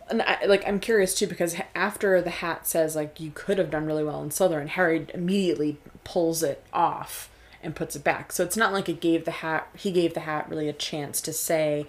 And 0.08 0.22
I, 0.22 0.46
like 0.46 0.68
I'm 0.68 0.80
curious 0.80 1.18
too 1.18 1.28
because 1.28 1.56
after 1.74 2.22
the 2.22 2.30
hat 2.30 2.68
says 2.68 2.96
like 2.96 3.20
you 3.20 3.32
could 3.34 3.58
have 3.58 3.72
done 3.72 3.86
really 3.86 4.04
well 4.04 4.22
in 4.22 4.30
Slytherin, 4.30 4.70
Harry 4.70 5.08
immediately 5.14 5.78
pulls 6.06 6.42
it 6.42 6.64
off 6.72 7.30
and 7.62 7.76
puts 7.76 7.98
it 7.98 8.04
back. 8.04 8.32
So 8.32 8.46
it's 8.46 8.56
not 8.56 8.72
like 8.72 8.88
it 8.88 9.02
gave 9.02 9.26
the 9.26 9.32
hat 9.32 9.68
he 9.76 9.92
gave 9.92 10.14
the 10.14 10.22
hat 10.22 10.50
really 10.50 10.70
a 10.70 10.74
chance 10.74 11.20
to 11.22 11.34
say, 11.34 11.86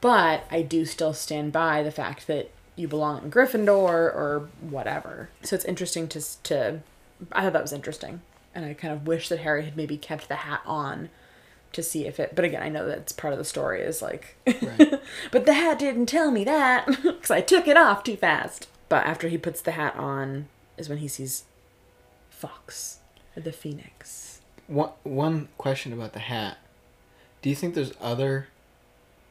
but 0.00 0.46
I 0.50 0.62
do 0.62 0.86
still 0.86 1.12
stand 1.12 1.52
by 1.52 1.82
the 1.82 1.90
fact 1.90 2.26
that 2.28 2.50
you 2.76 2.88
belong 2.88 3.22
in 3.24 3.30
Gryffindor 3.30 3.68
or 3.68 4.48
whatever. 4.60 5.28
So 5.42 5.54
it's 5.56 5.64
interesting 5.66 6.08
to 6.08 6.42
to 6.44 6.80
I 7.32 7.42
thought 7.42 7.52
that 7.52 7.62
was 7.62 7.72
interesting, 7.74 8.22
and 8.54 8.64
I 8.64 8.72
kind 8.72 8.94
of 8.94 9.06
wish 9.06 9.28
that 9.28 9.40
Harry 9.40 9.64
had 9.64 9.76
maybe 9.76 9.98
kept 9.98 10.28
the 10.28 10.36
hat 10.36 10.62
on 10.64 11.10
to 11.72 11.82
see 11.82 12.06
if 12.06 12.18
it 12.18 12.34
but 12.34 12.44
again 12.44 12.62
i 12.62 12.68
know 12.68 12.84
that's 12.84 13.12
part 13.12 13.32
of 13.32 13.38
the 13.38 13.44
story 13.44 13.80
is 13.80 14.02
like 14.02 14.36
Right. 14.44 15.00
but 15.30 15.46
the 15.46 15.54
hat 15.54 15.78
didn't 15.78 16.06
tell 16.06 16.32
me 16.32 16.42
that 16.42 16.86
because 17.04 17.30
i 17.30 17.40
took 17.40 17.68
it 17.68 17.76
off 17.76 18.02
too 18.02 18.16
fast 18.16 18.66
but 18.88 19.06
after 19.06 19.28
he 19.28 19.38
puts 19.38 19.62
the 19.62 19.70
hat 19.70 19.94
on 19.94 20.48
is 20.76 20.88
when 20.88 20.98
he 20.98 21.06
sees 21.06 21.44
Fawkes 22.28 22.99
the 23.44 23.52
phoenix. 23.52 24.40
One 24.66 24.90
one 25.02 25.48
question 25.58 25.92
about 25.92 26.12
the 26.12 26.18
hat. 26.20 26.58
Do 27.42 27.48
you 27.50 27.56
think 27.56 27.74
there's 27.74 27.92
other 28.00 28.48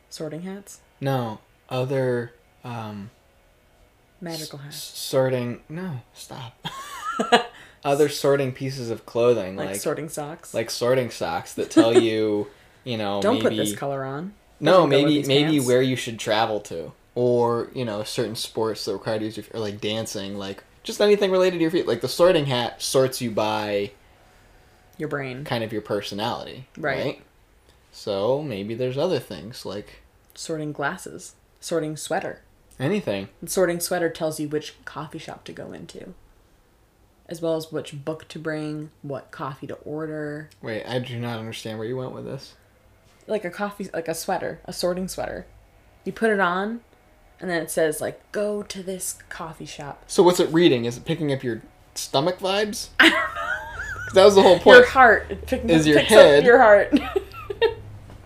sorting 0.10 0.42
hats? 0.42 0.80
No 1.00 1.40
other 1.70 2.34
um 2.64 3.10
magical 4.22 4.60
s- 4.60 4.66
hats. 4.66 4.78
sorting 4.78 5.62
no 5.70 6.02
stop. 6.14 6.58
Other 7.82 8.10
sorting 8.10 8.52
pieces 8.52 8.90
of 8.90 9.06
clothing 9.06 9.56
like, 9.56 9.70
like 9.70 9.76
sorting 9.80 10.10
socks? 10.10 10.54
like 10.54 10.70
sorting 10.70 11.10
socks 11.10 11.54
that 11.54 11.72
tell 11.72 11.98
you 11.98 12.48
you 12.84 12.98
know 12.98 13.22
don't 13.22 13.36
maybe 13.36 13.48
put 13.48 13.56
this 13.56 13.74
color 13.76 14.04
on. 14.04 14.34
No 14.60 14.86
Doesn't 14.86 14.90
go 14.90 14.98
with 14.98 15.06
maybe 15.06 15.28
maybe 15.28 15.52
pants. 15.54 15.68
where 15.68 15.82
you 15.82 15.96
should 15.96 16.20
travel 16.20 16.60
to 16.62 16.92
or 17.16 17.70
you 17.74 17.86
know 17.86 18.04
certain 18.04 18.36
sports 18.36 18.84
that 18.84 18.92
require 18.94 19.14
you 19.16 19.20
to 19.20 19.26
use 19.28 19.38
your 19.38 19.46
or 19.54 19.60
like 19.62 19.80
dancing 19.80 20.38
like 20.38 20.62
just 20.84 21.00
anything 21.00 21.32
related 21.32 21.58
to 21.58 21.62
your 21.62 21.72
feet. 21.72 21.88
Like 21.88 22.02
the 22.02 22.10
sorting 22.10 22.48
hat 22.48 22.82
sorts 22.82 23.22
you 23.22 23.32
by 23.32 23.92
your 25.00 25.10
brain. 25.10 25.44
kind 25.46 25.64
of 25.64 25.74
your 25.74 25.82
personality 25.82 26.68
Right. 26.78 27.04
right, 27.06 27.22
so 27.92 28.44
maybe 28.44 28.76
there's 28.76 28.98
other 28.98 29.18
things 29.20 29.66
like 29.66 30.04
sorting 30.36 30.72
glasses 30.72 31.34
sorting 31.60 31.98
sweater. 31.98 32.42
Anything. 32.80 33.28
And 33.42 33.50
sorting 33.50 33.80
sweater 33.82 34.10
tells 34.10 34.40
you 34.40 34.48
which 34.48 34.74
coffee 34.86 35.20
shop 35.20 35.44
to 35.46 35.52
go 35.52 35.72
into 35.74 36.14
as 37.28 37.42
well 37.42 37.56
as 37.56 37.72
which 37.72 38.04
book 38.04 38.28
to 38.30 38.40
bring 38.40 38.90
what 39.04 39.30
coffee 39.30 39.68
to 39.68 39.76
order. 39.76 40.50
Wait 40.62 40.84
i 40.86 40.98
do 41.00 41.20
not 41.20 41.40
understand 41.40 41.78
where 41.78 41.88
you 41.88 41.98
went 41.98 42.14
with 42.14 42.26
this. 42.26 42.56
Like 43.28 43.46
a 43.46 43.50
coffee 43.52 43.90
like 43.94 44.08
a 44.08 44.16
sweater 44.16 44.62
a 44.66 44.74
sorting 44.74 45.08
sweater. 45.08 45.46
You 46.06 46.12
put 46.12 46.32
it 46.32 46.40
on 46.40 46.82
and 47.40 47.50
then 47.50 47.62
it 47.62 47.70
says 47.72 48.02
like 48.02 48.32
go 48.32 48.64
to 48.64 48.82
this 48.82 49.20
coffee 49.30 49.66
shop. 49.66 50.04
So 50.08 50.24
what's 50.24 50.40
it 50.40 50.52
reading? 50.52 50.86
Is 50.86 50.98
it 50.98 51.06
picking 51.06 51.32
up 51.32 51.44
your 51.44 51.62
stomach 51.96 52.40
vibes? 52.40 52.90
I. 53.00 53.29
that 54.14 54.26
was 54.26 54.36
the 54.36 54.42
whole 54.42 54.60
point 54.60 54.78
your 54.78 54.88
heart 54.88 55.46
pick, 55.48 55.66
Is 55.66 55.86
your 55.88 56.00
head- 56.00 56.40
up 56.40 56.46
your 56.46 56.60
heart. 56.60 56.94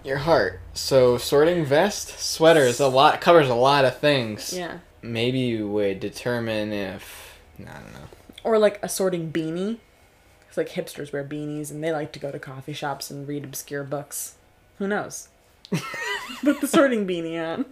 Your 0.03 0.17
heart. 0.17 0.59
So 0.73 1.17
sorting 1.17 1.63
vest, 1.65 2.19
sweaters, 2.19 2.79
a 2.81 2.87
lot 2.87 3.21
covers 3.21 3.47
a 3.47 3.55
lot 3.55 3.85
of 3.85 3.97
things. 3.99 4.51
yeah. 4.53 4.79
Maybe 5.01 5.39
you 5.39 5.67
would 5.69 5.99
determine 5.99 6.71
if 6.73 7.37
I 7.59 7.63
don't 7.63 7.93
know. 7.93 8.07
or 8.43 8.57
like 8.57 8.79
a 8.83 8.89
sorting 8.89 9.31
beanie. 9.31 9.77
It's 10.49 10.57
like 10.57 10.69
hipsters 10.69 11.11
wear 11.13 11.23
beanies 11.23 11.71
and 11.71 11.83
they 11.83 11.91
like 11.91 12.11
to 12.13 12.19
go 12.19 12.31
to 12.31 12.39
coffee 12.39 12.73
shops 12.73 13.09
and 13.11 13.27
read 13.27 13.43
obscure 13.43 13.83
books. 13.83 14.35
Who 14.77 14.87
knows? 14.87 15.29
Put 16.43 16.59
the 16.61 16.67
sorting 16.67 17.07
beanie 17.07 17.41
on. 17.41 17.65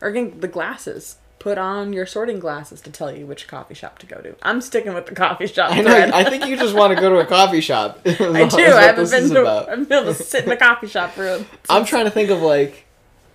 Or 0.00 0.08
again 0.08 0.38
the 0.40 0.48
glasses 0.48 1.16
put 1.38 1.58
on 1.58 1.92
your 1.92 2.06
sorting 2.06 2.38
glasses 2.38 2.80
to 2.80 2.90
tell 2.90 3.14
you 3.14 3.26
which 3.26 3.46
coffee 3.46 3.74
shop 3.74 3.98
to 3.98 4.06
go 4.06 4.16
to 4.20 4.34
i'm 4.42 4.60
sticking 4.60 4.94
with 4.94 5.06
the 5.06 5.14
coffee 5.14 5.46
shop 5.46 5.70
I 5.74 5.80
know. 5.82 5.90
thread. 5.90 6.10
I 6.12 6.24
think 6.28 6.46
you 6.46 6.56
just 6.56 6.74
want 6.74 6.94
to 6.94 7.00
go 7.00 7.10
to 7.10 7.18
a 7.18 7.26
coffee 7.26 7.60
shop. 7.60 8.00
I 8.06 8.12
do. 8.12 8.22
I 8.22 8.82
haven't 8.82 9.10
been 9.10 9.28
to. 9.30 9.46
I've 9.70 9.88
been 9.88 10.02
able 10.02 10.14
to 10.14 10.22
sit 10.22 10.44
in 10.44 10.50
a 10.50 10.56
coffee 10.56 10.86
shop 10.88 11.12
for. 11.12 11.44
I'm 11.68 11.84
trying 11.84 12.06
to 12.06 12.10
think 12.10 12.30
of 12.30 12.40
like, 12.42 12.86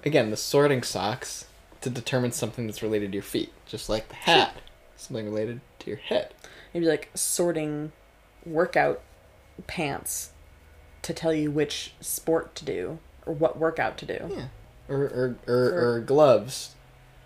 again, 0.04 0.30
the 0.32 0.38
sorting 0.38 0.82
socks 0.84 1.46
to 1.82 1.90
determine 1.90 2.32
something 2.32 2.66
that's 2.66 2.82
related 2.84 3.12
to 3.12 3.16
your 3.18 3.24
feet, 3.24 3.52
just 3.66 3.88
like 3.90 4.10
the 4.10 4.16
hat, 4.16 4.56
something 4.98 5.26
related 5.26 5.62
to 5.80 5.90
your 5.90 5.98
head. 6.00 6.34
maybe 6.74 6.86
like 6.88 7.10
sorting 7.14 7.92
workout 8.46 9.02
pants 9.68 10.32
to 11.04 11.14
tell 11.14 11.34
you 11.34 11.52
which 11.52 11.94
sport 12.02 12.56
to 12.56 12.66
do 12.66 13.00
or 13.26 13.34
what 13.34 13.58
workout 13.58 13.98
to 14.00 14.06
do. 14.06 14.20
Yeah. 14.36 14.46
Or 14.90 14.98
or 15.04 15.36
or, 15.48 15.96
or 15.96 16.00
gloves, 16.02 16.76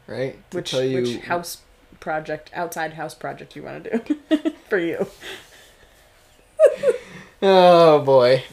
right? 0.08 0.38
To 0.52 0.58
Which 0.58 0.72
tell 0.72 0.84
you 0.84 1.02
which 1.02 1.18
house 1.26 1.62
project, 2.00 2.50
outside 2.54 2.94
house 2.94 3.16
project 3.16 3.56
you 3.56 3.64
want 3.64 3.84
to 3.84 3.98
do 4.00 4.52
for 4.70 4.78
you. 4.78 5.08
Oh 7.42 8.00
boy. 8.00 8.44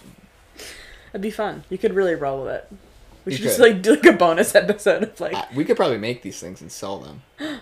That'd 1.07 1.23
be 1.23 1.31
fun. 1.31 1.65
You 1.71 1.79
could 1.79 1.95
really 1.95 2.15
roll 2.15 2.45
with 2.45 2.55
it. 2.55 2.69
We 3.25 3.33
You 3.33 3.39
should 3.39 3.45
just 3.45 3.61
like 3.61 3.81
do 3.83 3.93
like 3.95 4.05
a 4.05 4.13
bonus 4.13 4.55
episode 4.57 5.03
of 5.05 5.21
like 5.21 5.35
I- 5.35 5.47
we 5.55 5.65
could 5.65 5.77
probably 5.77 5.99
make 5.99 6.23
these 6.23 6.41
things 6.41 6.61
and 6.61 6.71
sell 6.71 6.99
them. 6.99 7.23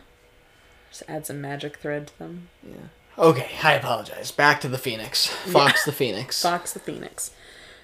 just 0.90 1.03
add 1.09 1.26
some 1.26 1.40
magic 1.40 1.76
thread 1.76 2.09
to 2.09 2.18
them. 2.18 2.48
Yeah. 2.66 2.88
Okay, 3.18 3.50
I 3.62 3.74
apologize. 3.74 4.31
Back 4.31 4.61
to 4.62 4.68
the 4.68 4.79
Phoenix. 4.79 5.26
Fawkes 5.26 5.85
the 5.85 5.92
Phoenix. 5.92 6.40
Fawkes 6.40 6.72
the 6.72 6.81
Phoenix. 6.81 7.33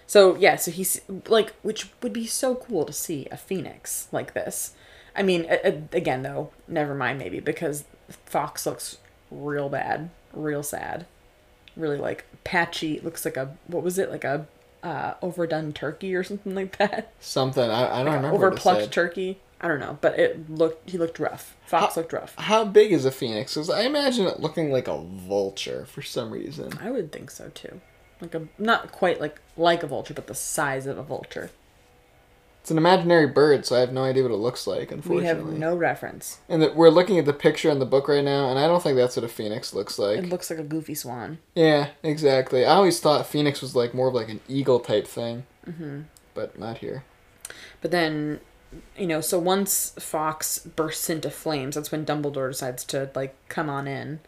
So 0.06 0.36
yeah, 0.36 0.56
so 0.56 0.70
he's 0.70 1.00
like, 1.28 1.52
which 1.62 1.90
would 2.02 2.12
be 2.12 2.26
so 2.26 2.54
cool 2.54 2.84
to 2.86 2.92
see 2.92 3.26
a 3.30 3.36
phoenix 3.36 4.08
like 4.12 4.32
this. 4.34 4.72
I 5.16 5.22
mean, 5.22 5.46
again 5.92 6.22
though, 6.22 6.50
never 6.68 6.94
mind 6.94 7.18
maybe 7.18 7.40
because 7.40 7.84
Fawkes 8.26 8.66
looks 8.66 8.98
real 9.30 9.68
bad, 9.68 10.10
real 10.32 10.62
sad, 10.62 11.06
really 11.76 11.98
like 11.98 12.24
patchy. 12.44 13.00
Looks 13.00 13.24
like 13.24 13.36
a 13.36 13.56
what 13.66 13.82
was 13.82 13.98
it 13.98 14.10
like 14.10 14.24
a 14.24 14.46
uh, 14.82 15.14
overdone 15.22 15.72
turkey 15.72 16.14
or 16.14 16.22
something 16.22 16.54
like 16.54 16.76
that. 16.78 17.12
Something 17.20 17.70
I, 17.70 17.86
I 17.86 17.96
don't 18.04 18.06
Like 18.06 18.14
remember. 18.16 18.28
what 18.38 18.42
it 18.42 18.46
overplucked 18.46 18.92
turkey. 18.92 19.40
I 19.60 19.68
don't 19.68 19.80
know, 19.80 19.98
but 20.02 20.18
it 20.18 20.50
looked 20.50 20.90
he 20.90 20.98
looked 20.98 21.18
rough. 21.18 21.56
Fawkes 21.66 21.94
How- 21.94 22.00
looked 22.02 22.12
rough. 22.12 22.34
How 22.36 22.64
big 22.64 22.92
is 22.92 23.04
a 23.06 23.10
phoenix? 23.10 23.54
Because 23.54 23.70
I 23.70 23.80
imagine 23.82 24.26
it 24.26 24.38
looking 24.40 24.70
like 24.70 24.86
a 24.86 24.98
vulture 25.00 25.86
for 25.86 26.02
some 26.02 26.30
reason. 26.30 26.72
I 26.80 26.90
would 26.90 27.10
think 27.10 27.30
so 27.30 27.48
too. 27.54 27.80
Like 28.20 28.34
a 28.34 28.46
not 28.58 28.92
quite 28.92 29.20
like 29.20 29.40
like 29.56 29.82
a 29.82 29.86
vulture, 29.86 30.14
but 30.14 30.26
the 30.26 30.34
size 30.34 30.86
of 30.86 30.98
a 30.98 31.02
vulture. 31.02 31.50
It's 32.66 32.72
an 32.72 32.78
imaginary 32.78 33.28
bird, 33.28 33.64
so 33.64 33.76
I 33.76 33.78
have 33.78 33.92
no 33.92 34.02
idea 34.02 34.24
what 34.24 34.32
it 34.32 34.38
looks 34.38 34.66
like. 34.66 34.90
We 34.90 34.96
Unfortunately, 34.96 35.26
have 35.26 35.56
no 35.56 35.76
reference. 35.76 36.40
and 36.48 36.60
that 36.60 36.74
we're 36.74 36.88
looking 36.88 37.16
at 37.16 37.24
the 37.24 37.32
picture 37.32 37.70
in 37.70 37.78
the 37.78 37.86
book 37.86 38.08
right 38.08 38.24
now, 38.24 38.50
and 38.50 38.58
I 38.58 38.66
don't 38.66 38.82
think 38.82 38.96
that's 38.96 39.14
what 39.14 39.24
a 39.24 39.28
phoenix 39.28 39.72
looks 39.72 40.00
like. 40.00 40.18
It 40.18 40.28
looks 40.28 40.50
like 40.50 40.58
a 40.58 40.64
goofy 40.64 40.96
swan. 40.96 41.38
Yeah, 41.54 41.90
exactly. 42.02 42.66
I 42.66 42.74
always 42.74 42.98
thought 42.98 43.28
phoenix 43.28 43.62
was 43.62 43.76
like 43.76 43.94
more 43.94 44.08
of 44.08 44.14
like 44.14 44.28
an 44.28 44.40
eagle 44.48 44.80
type 44.80 45.06
thing, 45.06 45.46
mm-hmm. 45.64 46.00
but 46.34 46.58
not 46.58 46.78
here. 46.78 47.04
But 47.82 47.92
then, 47.92 48.40
you 48.98 49.06
know, 49.06 49.20
so 49.20 49.38
once 49.38 49.94
Fawkes 50.00 50.58
bursts 50.58 51.08
into 51.08 51.30
flames, 51.30 51.76
that's 51.76 51.92
when 51.92 52.04
Dumbledore 52.04 52.50
decides 52.50 52.82
to 52.86 53.10
like 53.14 53.36
come 53.48 53.70
on 53.70 53.86
in, 53.86 54.18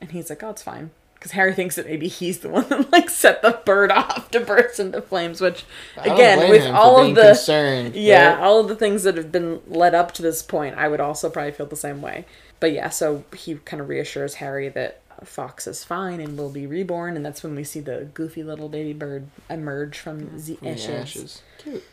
and 0.00 0.10
he's 0.10 0.30
like, 0.30 0.42
"Oh, 0.42 0.50
it's 0.50 0.62
fine," 0.62 0.90
because 1.22 1.30
Harry 1.32 1.54
thinks 1.54 1.76
that 1.76 1.86
maybe 1.86 2.08
he's 2.08 2.40
the 2.40 2.48
one 2.48 2.64
that 2.68 2.90
like 2.90 3.08
set 3.08 3.42
the 3.42 3.60
bird 3.64 3.92
off 3.92 4.28
to 4.32 4.40
burst 4.40 4.80
into 4.80 5.00
flames. 5.00 5.40
Which, 5.40 5.64
again, 5.96 6.50
with 6.50 6.66
all 6.66 7.00
of 7.00 7.14
the 7.14 7.22
concerned, 7.22 7.94
yeah, 7.94 8.34
right? 8.34 8.40
all 8.40 8.58
of 8.58 8.66
the 8.66 8.74
things 8.74 9.04
that 9.04 9.16
have 9.16 9.30
been 9.30 9.60
led 9.68 9.94
up 9.94 10.10
to 10.14 10.22
this 10.22 10.42
point, 10.42 10.76
I 10.76 10.88
would 10.88 10.98
also 10.98 11.30
probably 11.30 11.52
feel 11.52 11.66
the 11.66 11.76
same 11.76 12.02
way. 12.02 12.24
But 12.58 12.72
yeah, 12.72 12.88
so 12.88 13.24
he 13.36 13.54
kind 13.54 13.80
of 13.80 13.88
reassures 13.88 14.34
Harry 14.34 14.68
that 14.70 15.00
Fawkes 15.22 15.68
is 15.68 15.84
fine 15.84 16.20
and 16.20 16.36
will 16.36 16.50
be 16.50 16.66
reborn, 16.66 17.14
and 17.14 17.24
that's 17.24 17.44
when 17.44 17.54
we 17.54 17.62
see 17.62 17.78
the 17.78 18.08
goofy 18.12 18.42
little 18.42 18.68
baby 18.68 18.92
bird 18.92 19.28
emerge 19.48 19.98
from 19.98 20.18
the 20.40 20.56
From 20.56 20.66
the 20.66 20.70
ashes. 20.72 20.90
ashes. 20.90 21.42
Cute. 21.58 21.84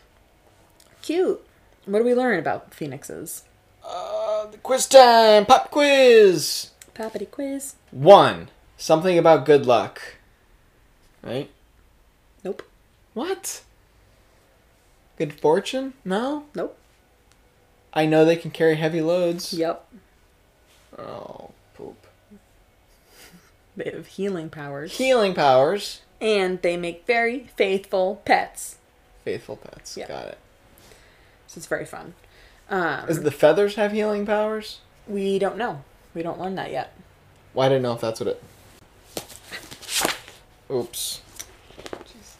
Cute. 1.03 1.47
What 1.85 1.99
do 1.99 2.05
we 2.05 2.15
learn 2.15 2.39
about 2.39 2.73
phoenixes? 2.73 3.43
Uh, 3.87 4.47
quiz 4.63 4.87
time. 4.87 5.45
Pop 5.45 5.69
quiz. 5.69 6.71
Pappity 6.95 7.29
quiz. 7.29 7.75
One. 7.91 8.49
Something 8.79 9.17
about 9.17 9.45
good 9.45 9.65
luck. 9.65 10.01
Right? 11.21 11.49
Nope. 12.45 12.63
What? 13.13 13.61
Good 15.17 15.33
fortune? 15.33 15.93
No. 16.05 16.45
Nope. 16.55 16.77
I 17.93 18.05
know 18.05 18.23
they 18.23 18.37
can 18.37 18.51
carry 18.51 18.75
heavy 18.75 19.01
loads. 19.01 19.51
Yep. 19.53 19.85
Oh, 20.97 21.51
poop. 21.75 22.07
They 23.77 23.91
have 23.91 24.07
healing 24.07 24.49
powers. 24.49 24.97
Healing 24.97 25.33
powers. 25.33 26.01
and 26.19 26.61
they 26.61 26.75
make 26.77 27.05
very 27.05 27.49
faithful 27.55 28.21
pets. 28.25 28.77
Faithful 29.23 29.55
pets. 29.57 29.95
Yeah. 29.97 30.07
Got 30.07 30.27
it. 30.29 30.37
So 31.47 31.57
it's 31.59 31.67
very 31.67 31.85
fun. 31.85 32.13
Um, 32.69 33.07
Does 33.07 33.21
the 33.23 33.31
feathers 33.31 33.75
have 33.75 33.91
healing 33.91 34.25
powers? 34.25 34.79
we 35.07 35.37
don't 35.39 35.57
know. 35.57 35.83
We 36.13 36.21
don't 36.23 36.39
learn 36.39 36.55
that 36.55 36.71
yet. 36.71 36.93
Well, 37.53 37.65
I 37.65 37.69
didn't 37.69 37.83
know 37.83 37.93
if 37.93 38.01
that's 38.01 38.19
what 38.19 38.27
it. 38.27 38.43
Oops. 40.71 41.21
Jeez. 41.77 42.35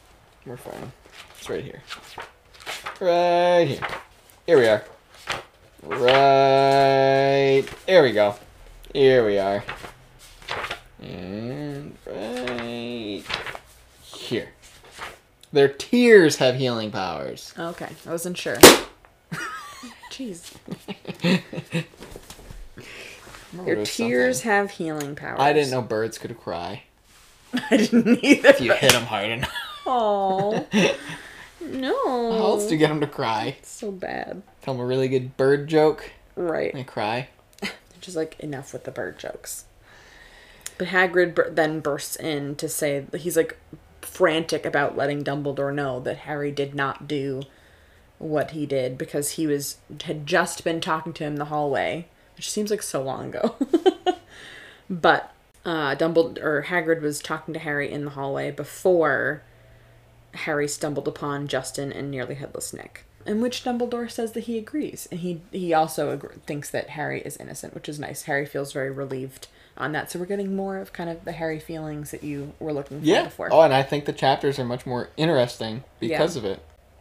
We're 0.46 0.58
fine. 0.58 0.92
It's 1.38 1.50
right 1.50 1.64
here. 1.64 1.82
Right 3.02 3.66
here. 3.66 3.88
Here 4.46 4.58
we 4.58 4.68
are. 4.68 4.84
Right. 5.84 7.66
There 7.88 8.04
we 8.04 8.12
go. 8.12 8.36
Here 8.94 9.26
we 9.26 9.40
are. 9.40 9.64
And 11.02 11.96
right 12.06 13.24
here. 14.04 14.50
Their 15.52 15.68
tears 15.70 16.36
have 16.36 16.56
healing 16.56 16.92
powers. 16.92 17.54
Okay, 17.58 17.90
I 18.06 18.12
wasn't 18.12 18.38
sure. 18.38 18.58
Jeez. 20.12 20.54
Your 23.66 23.84
tears 23.86 24.38
something. 24.38 24.52
have 24.52 24.72
healing 24.72 25.16
powers. 25.16 25.40
I 25.40 25.54
didn't 25.54 25.72
know 25.72 25.82
birds 25.82 26.20
could 26.20 26.38
cry. 26.40 26.84
I 27.72 27.78
didn't 27.78 28.24
either. 28.24 28.50
If 28.50 28.62
you 28.62 28.74
hit 28.74 28.92
him 28.92 29.04
hard 29.04 29.30
enough. 29.30 29.54
Oh. 29.86 30.68
No. 31.62 32.32
How 32.32 32.46
else 32.46 32.66
do 32.66 32.74
you 32.74 32.78
get 32.80 32.90
him 32.90 33.02
to 33.02 33.08
cry? 33.08 33.58
So 33.64 33.92
bad. 33.92 34.42
Tell 34.62 34.74
him 34.74 34.80
a 34.80 34.86
really 34.86 35.08
good 35.08 35.36
bird 35.38 35.68
joke. 35.68 36.12
Right. 36.36 36.74
They 36.74 36.84
cry. 36.84 37.30
Just 38.02 38.16
like 38.16 38.40
enough 38.40 38.74
with 38.74 38.86
the 38.86 38.92
bird 38.92 39.20
jokes. 39.20 39.66
But 40.78 40.88
Hagrid 40.88 41.36
bur- 41.36 41.50
then 41.52 41.82
bursts 41.82 42.16
in 42.16 42.56
to 42.56 42.70
say 42.70 43.06
he's 43.18 43.36
like 43.36 43.58
frantic 44.02 44.66
about 44.66 44.98
letting 44.98 45.24
Dumbledore 45.24 45.74
know 45.74 46.00
that 46.00 46.20
Harry 46.20 46.52
did 46.52 46.74
not 46.74 47.08
do 47.08 47.42
what 48.18 48.52
he 48.52 48.66
did 48.66 48.98
because 48.98 49.32
he 49.32 49.46
was 49.46 49.78
had 50.04 50.26
just 50.26 50.64
been 50.64 50.82
talking 50.82 51.14
to 51.14 51.24
him 51.26 51.34
in 51.34 51.40
the 51.40 51.46
hallway, 51.46 52.08
which 52.38 52.50
seems 52.50 52.72
like 52.72 52.82
so 52.82 53.02
long 53.02 53.28
ago. 53.30 53.56
but 54.90 55.34
uh, 55.70 55.96
Dumbledore 55.96 56.42
or 56.44 56.66
Hagrid 56.68 57.02
was 57.02 57.20
talking 57.20 57.54
to 57.54 57.60
Harry 57.60 57.92
in 57.92 58.06
the 58.06 58.12
hallway 58.12 58.50
before 58.52 59.44
Harry 60.34 60.68
stumbled 60.68 61.08
upon 61.08 61.48
Justin 61.48 61.92
and 61.92 62.10
nearly 62.10 62.36
headless 62.36 62.74
Nick. 62.74 63.06
In 63.26 63.42
which 63.42 63.64
Dumbledore 63.64 64.10
says 64.10 64.32
that 64.32 64.46
he 64.46 64.58
agrees, 64.58 65.08
and 65.12 65.20
he 65.20 65.42
he 65.52 65.74
also 65.74 66.16
agr 66.18 66.40
thinks 66.48 66.70
that 66.72 66.92
Harry 66.92 67.22
is 67.22 67.38
innocent, 67.38 67.76
which 67.76 67.90
is 67.90 68.00
nice. 68.00 68.24
Harry 68.24 68.46
feels 68.46 68.72
very 68.74 68.90
relieved 68.90 69.48
on 69.78 69.92
that, 69.92 70.10
so 70.10 70.18
we're 70.20 70.26
getting 70.26 70.56
more 70.56 70.78
of 70.78 70.92
kind 70.94 71.10
of 71.10 71.24
the 71.26 71.34
Harry 71.34 71.60
feelings 71.60 72.12
that 72.12 72.24
you 72.24 72.54
were 72.60 72.74
looking 72.74 73.00
for 73.02 73.06
Yeah. 73.06 73.26
before. 73.26 73.50
Oh, 73.52 73.62
and 73.62 73.74
I 73.74 73.84
think 73.84 74.06
the 74.06 74.14
chapters 74.14 74.58
are 74.58 74.66
much 74.66 74.86
more 74.86 75.10
interesting 75.18 75.84
because 76.00 76.36
Yeah. 76.36 76.40
of 76.40 76.46
it. 76.46 76.60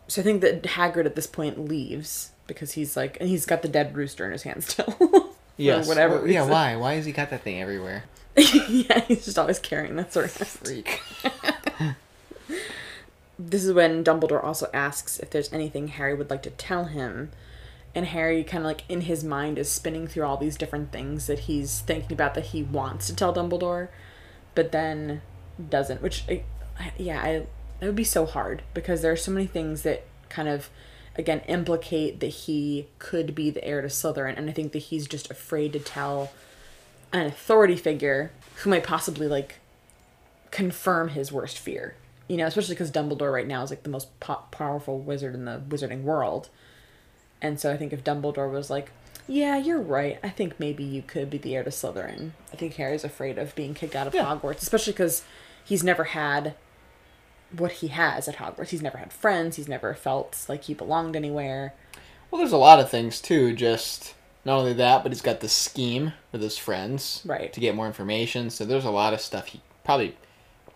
So 0.09 0.21
I 0.21 0.25
think 0.25 0.41
that 0.43 0.63
Hagrid 0.65 1.07
at 1.07 1.15
this 1.17 1.27
point 1.27 1.69
leaves 1.69 2.33
because 2.47 2.73
he's 2.73 2.97
like, 2.97 3.17
and 3.21 3.29
he's 3.29 3.47
got 3.47 3.63
the 3.63 3.69
dead 3.69 3.97
rooster 3.97 4.25
in 4.27 4.33
his 4.33 4.43
hand 4.43 4.65
still. 4.65 4.95
Yes. 5.61 5.89
Whatever. 5.89 6.19
Well, 6.19 6.29
yeah. 6.29 6.47
Why? 6.47 6.77
Why 6.77 6.95
has 6.95 7.05
he 7.05 7.11
got 7.11 7.31
that 7.31 7.43
thing 7.43 7.61
everywhere? 7.61 8.05
yeah, 8.69 9.01
he's 9.07 9.25
just 9.25 9.39
always 9.39 9.59
carrying 9.59 9.97
that 9.97 10.13
sort 10.13 10.27
of. 10.27 10.33
Freak. 10.49 11.01
this 13.39 13.65
is 13.65 13.73
when 13.73 14.05
Dumbledore 14.05 14.43
also 14.43 14.69
asks 14.75 15.19
if 15.19 15.31
there's 15.31 15.53
anything 15.53 15.89
Harry 15.89 16.15
would 16.15 16.31
like 16.31 16.43
to 16.43 16.51
tell 16.51 16.87
him. 16.87 17.31
And 17.95 18.07
Harry 18.07 18.45
kind 18.45 18.63
of 18.65 18.67
like 18.67 18.85
in 18.89 19.03
his 19.03 19.25
mind 19.25 19.59
is 19.59 19.71
spinning 19.71 20.07
through 20.07 20.25
all 20.25 20.37
these 20.37 20.57
different 20.57 20.93
things 20.93 21.27
that 21.27 21.41
he's 21.41 21.81
thinking 21.81 22.13
about 22.13 22.35
that 22.35 22.47
he 22.47 22.63
wants 22.63 23.07
to 23.09 23.17
tell 23.17 23.35
Dumbledore, 23.35 23.89
but 24.55 24.73
then 24.73 25.23
doesn't. 25.71 26.03
Which, 26.03 26.25
I, 26.29 26.43
I- 26.79 26.93
yeah, 26.99 27.21
I 27.23 27.47
that 27.81 27.87
would 27.87 27.97
be 27.97 28.05
so 28.05 28.27
hard 28.27 28.63
because 28.75 29.03
there 29.03 29.13
are 29.13 29.17
so 29.17 29.31
many 29.33 29.47
things 29.47 29.83
that 29.83 30.05
kind 30.29 30.49
of, 30.49 30.69
again, 31.17 31.41
implicate 31.49 32.21
that 32.21 32.27
he 32.27 32.87
could 32.99 33.35
be 33.35 33.51
the 33.51 33.65
heir 33.65 33.81
to 33.83 33.89
Slytherin, 33.89 34.37
and 34.37 34.51
I 34.51 34.53
think 34.53 34.73
that 34.73 34.81
he's 34.81 35.07
just 35.09 35.31
afraid 35.31 35.73
to 35.73 35.81
tell 35.81 36.31
an 37.13 37.27
authority 37.27 37.77
figure 37.77 38.31
who 38.57 38.71
might 38.71 38.85
possibly 38.85 39.27
like 39.27 39.57
confirm 40.51 41.09
his 41.11 41.31
worst 41.33 41.59
fear. 41.59 41.95
You 42.29 42.37
know, 42.37 42.47
especially 42.47 42.75
because 42.75 42.91
Dumbledore 42.91 43.33
right 43.33 43.47
now 43.47 43.63
is 43.63 43.71
like 43.71 43.85
the 43.85 43.89
most 43.89 44.19
po- 44.21 44.43
powerful 44.51 44.99
wizard 44.99 45.35
in 45.35 45.47
the 45.47 45.61
wizarding 45.69 46.03
world. 46.03 46.51
And 47.41 47.59
so 47.59 47.73
I 47.73 47.77
think 47.77 47.93
if 47.93 48.05
Dumbledore 48.05 48.51
was 48.51 48.69
like, 48.69 48.91
"Yeah, 49.27 49.57
you're 49.57 49.81
right. 49.81 50.19
I 50.23 50.29
think 50.29 50.59
maybe 50.61 50.85
you 50.85 51.01
could 51.03 51.31
be 51.31 51.39
the 51.39 51.57
heir 51.57 51.65
to 51.65 51.71
Slytherin." 51.71 52.33
I 52.53 52.57
think 52.57 52.75
Harry's 52.75 53.05
afraid 53.05 53.39
of 53.39 53.55
being 53.55 53.73
kicked 53.75 53.97
out 53.97 54.07
of 54.07 54.15
Yeah. 54.15 54.25
Hogwarts, 54.25 54.61
especially 54.63 54.93
because 54.93 55.23
he's 55.65 55.83
never 55.85 56.05
had 56.05 56.55
what 57.57 57.73
he 57.73 57.89
has 57.89 58.29
at 58.29 58.37
Hogwarts. 58.37 58.69
He's 58.71 58.83
never 58.83 58.99
had 58.99 59.13
friends. 59.13 59.57
He's 59.57 59.69
never 59.69 59.95
felt 59.95 60.45
like 60.49 60.65
he 60.65 60.75
belonged 60.75 61.17
anywhere. 61.17 61.73
Well, 62.31 62.41
there's 62.41 62.53
a 62.53 62.59
lot 62.59 62.79
of 62.81 62.91
things 62.91 63.23
too. 63.23 63.55
Just 63.55 64.13
not 64.45 64.59
only 64.59 64.73
that, 64.75 65.03
but 65.03 65.13
he's 65.13 65.21
got 65.23 65.41
the 65.41 65.49
scheme 65.49 66.13
with 66.33 66.41
his 66.43 66.57
friends 66.57 67.23
Right. 67.25 67.53
to 67.53 67.61
get 67.61 67.75
more 67.75 67.87
information. 67.87 68.51
So 68.51 68.65
there's 68.65 68.85
a 68.85 68.91
lot 68.91 69.13
of 69.13 69.21
stuff 69.21 69.49
he 69.49 69.61
probably 69.85 70.17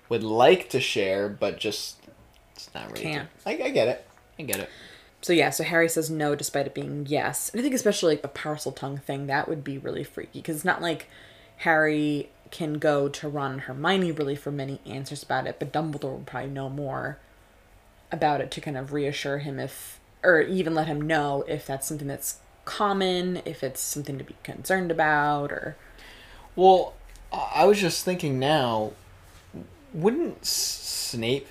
would 0.08 0.22
like 0.22 0.68
to 0.70 0.80
share, 0.80 1.28
but 1.28 1.58
just 1.58 1.96
it's 2.54 2.68
not 2.74 2.88
ready. 2.88 3.02
Can't. 3.02 3.28
To. 3.44 3.48
I, 3.48 3.52
I 3.66 3.70
get 3.70 3.88
it. 3.88 4.06
I 4.38 4.42
get 4.42 4.58
it. 4.60 4.68
So 5.22 5.32
yeah, 5.32 5.50
so 5.50 5.62
Harry 5.64 5.88
says 5.88 6.10
no 6.10 6.34
despite 6.34 6.66
it 6.66 6.74
being 6.74 7.06
yes. 7.08 7.48
And 7.50 7.60
I 7.60 7.62
think 7.62 7.74
especially 7.74 8.14
like 8.14 8.22
the 8.22 8.28
Parseltongue 8.28 9.00
thing, 9.02 9.26
that 9.28 9.48
would 9.48 9.62
be 9.62 9.78
really 9.78 10.04
freaky 10.04 10.40
because 10.40 10.56
it's 10.56 10.64
not 10.64 10.82
like 10.82 11.08
Harry 11.58 12.28
can 12.50 12.74
go 12.74 13.08
to 13.08 13.28
Ron 13.28 13.52
and 13.52 13.60
Hermione 13.62 14.12
really 14.12 14.34
for 14.36 14.50
many 14.50 14.80
answers 14.84 15.22
about 15.22 15.46
it, 15.46 15.56
but 15.58 15.72
Dumbledore 15.72 16.16
would 16.16 16.26
probably 16.26 16.50
know 16.50 16.68
more 16.68 17.18
about 18.10 18.40
it 18.42 18.50
to 18.50 18.60
kind 18.60 18.76
of 18.76 18.92
reassure 18.92 19.38
him 19.38 19.58
if 19.58 19.98
or 20.22 20.40
even 20.40 20.74
let 20.74 20.86
him 20.86 21.00
know 21.00 21.44
if 21.48 21.66
that's 21.66 21.86
something 21.86 22.06
that's 22.08 22.38
common, 22.64 23.42
if 23.44 23.62
it's 23.62 23.80
something 23.80 24.18
to 24.18 24.24
be 24.24 24.36
concerned 24.42 24.90
about 24.90 25.50
or 25.52 25.76
Well, 26.56 26.94
I 27.32 27.64
was 27.64 27.80
just 27.80 28.04
thinking 28.04 28.38
now, 28.38 28.92
wouldn't 29.94 30.44
Snape 30.44 31.46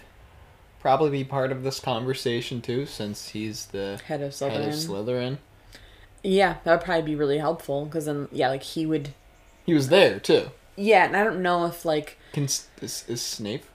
probably 0.80 1.10
be 1.12 1.24
part 1.24 1.52
of 1.52 1.64
this 1.64 1.80
conversation 1.80 2.62
too, 2.62 2.86
since 2.86 3.30
he's 3.30 3.68
the 3.68 4.00
head 4.06 4.22
of 4.22 4.38
head 4.40 4.52
of 4.62 4.74
Slytherin. 4.74 4.88
Slytherin? 4.88 5.38
yeah, 6.24 6.58
that 6.64 6.72
would 6.72 6.86
probably 6.86 7.04
be 7.04 7.16
really 7.16 7.38
helpful 7.40 7.86
because 7.86 8.06
then 8.06 8.28
yeah, 8.32 8.50
like 8.50 8.64
he 8.64 8.86
would 8.86 9.10
He 9.66 9.74
was 9.74 9.90
there 9.90 10.20
too. 10.20 10.52
yeah, 10.76 11.06
and 11.06 11.16
I 11.18 11.24
don't 11.24 11.42
know 11.42 11.66
if 11.66 11.84
like 11.86 12.18
Can 12.34 12.46
is, 12.46 12.68
is 12.82 13.22
Snape 13.22 13.66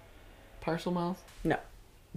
Parselmouth? 0.64 1.16
no. 1.44 1.58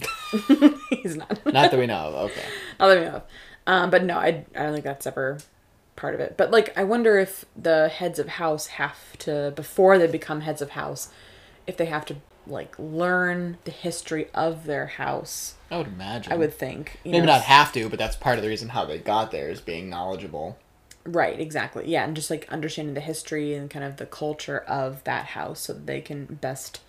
He's 0.90 1.16
not. 1.16 1.44
Not 1.46 1.70
that 1.70 1.78
we 1.78 1.86
know 1.86 1.96
of. 2.14 2.30
Okay. 2.30 2.44
I'll 2.78 2.88
let 2.88 2.98
me 3.00 3.04
know. 3.06 3.22
Um, 3.70 3.88
but 3.88 4.02
no, 4.02 4.18
I, 4.18 4.44
I 4.56 4.64
don't 4.64 4.72
think 4.72 4.84
that's 4.84 5.06
ever 5.06 5.38
part 5.94 6.16
of 6.16 6.20
it. 6.20 6.36
But 6.36 6.50
like, 6.50 6.76
I 6.76 6.82
wonder 6.82 7.20
if 7.20 7.44
the 7.56 7.88
heads 7.88 8.18
of 8.18 8.26
house 8.26 8.66
have 8.66 9.16
to 9.18 9.52
before 9.54 9.96
they 9.96 10.08
become 10.08 10.40
heads 10.40 10.60
of 10.60 10.70
house, 10.70 11.08
if 11.68 11.76
they 11.76 11.86
have 11.86 12.04
to 12.06 12.16
like 12.48 12.74
learn 12.80 13.58
the 13.62 13.70
history 13.70 14.28
of 14.34 14.64
their 14.64 14.88
house. 14.88 15.54
I 15.70 15.76
would 15.76 15.86
imagine. 15.86 16.32
I 16.32 16.36
would 16.36 16.52
think. 16.52 16.98
Maybe 17.04 17.20
know, 17.20 17.26
not 17.26 17.42
have 17.42 17.72
to, 17.74 17.88
but 17.88 18.00
that's 18.00 18.16
part 18.16 18.38
of 18.38 18.42
the 18.42 18.48
reason 18.48 18.70
how 18.70 18.86
they 18.86 18.98
got 18.98 19.30
there 19.30 19.50
is 19.50 19.60
being 19.60 19.88
knowledgeable. 19.88 20.58
Right, 21.04 21.38
exactly. 21.38 21.88
Yeah, 21.88 22.02
and 22.04 22.16
just 22.16 22.28
like 22.28 22.48
understanding 22.50 22.94
the 22.94 23.00
history 23.00 23.54
and 23.54 23.70
kind 23.70 23.84
of 23.84 23.98
the 23.98 24.06
culture 24.06 24.58
of 24.58 25.04
that 25.04 25.26
house 25.26 25.60
so 25.60 25.74
that 25.74 25.86
they 25.86 26.00
can 26.00 26.24
best 26.24 26.80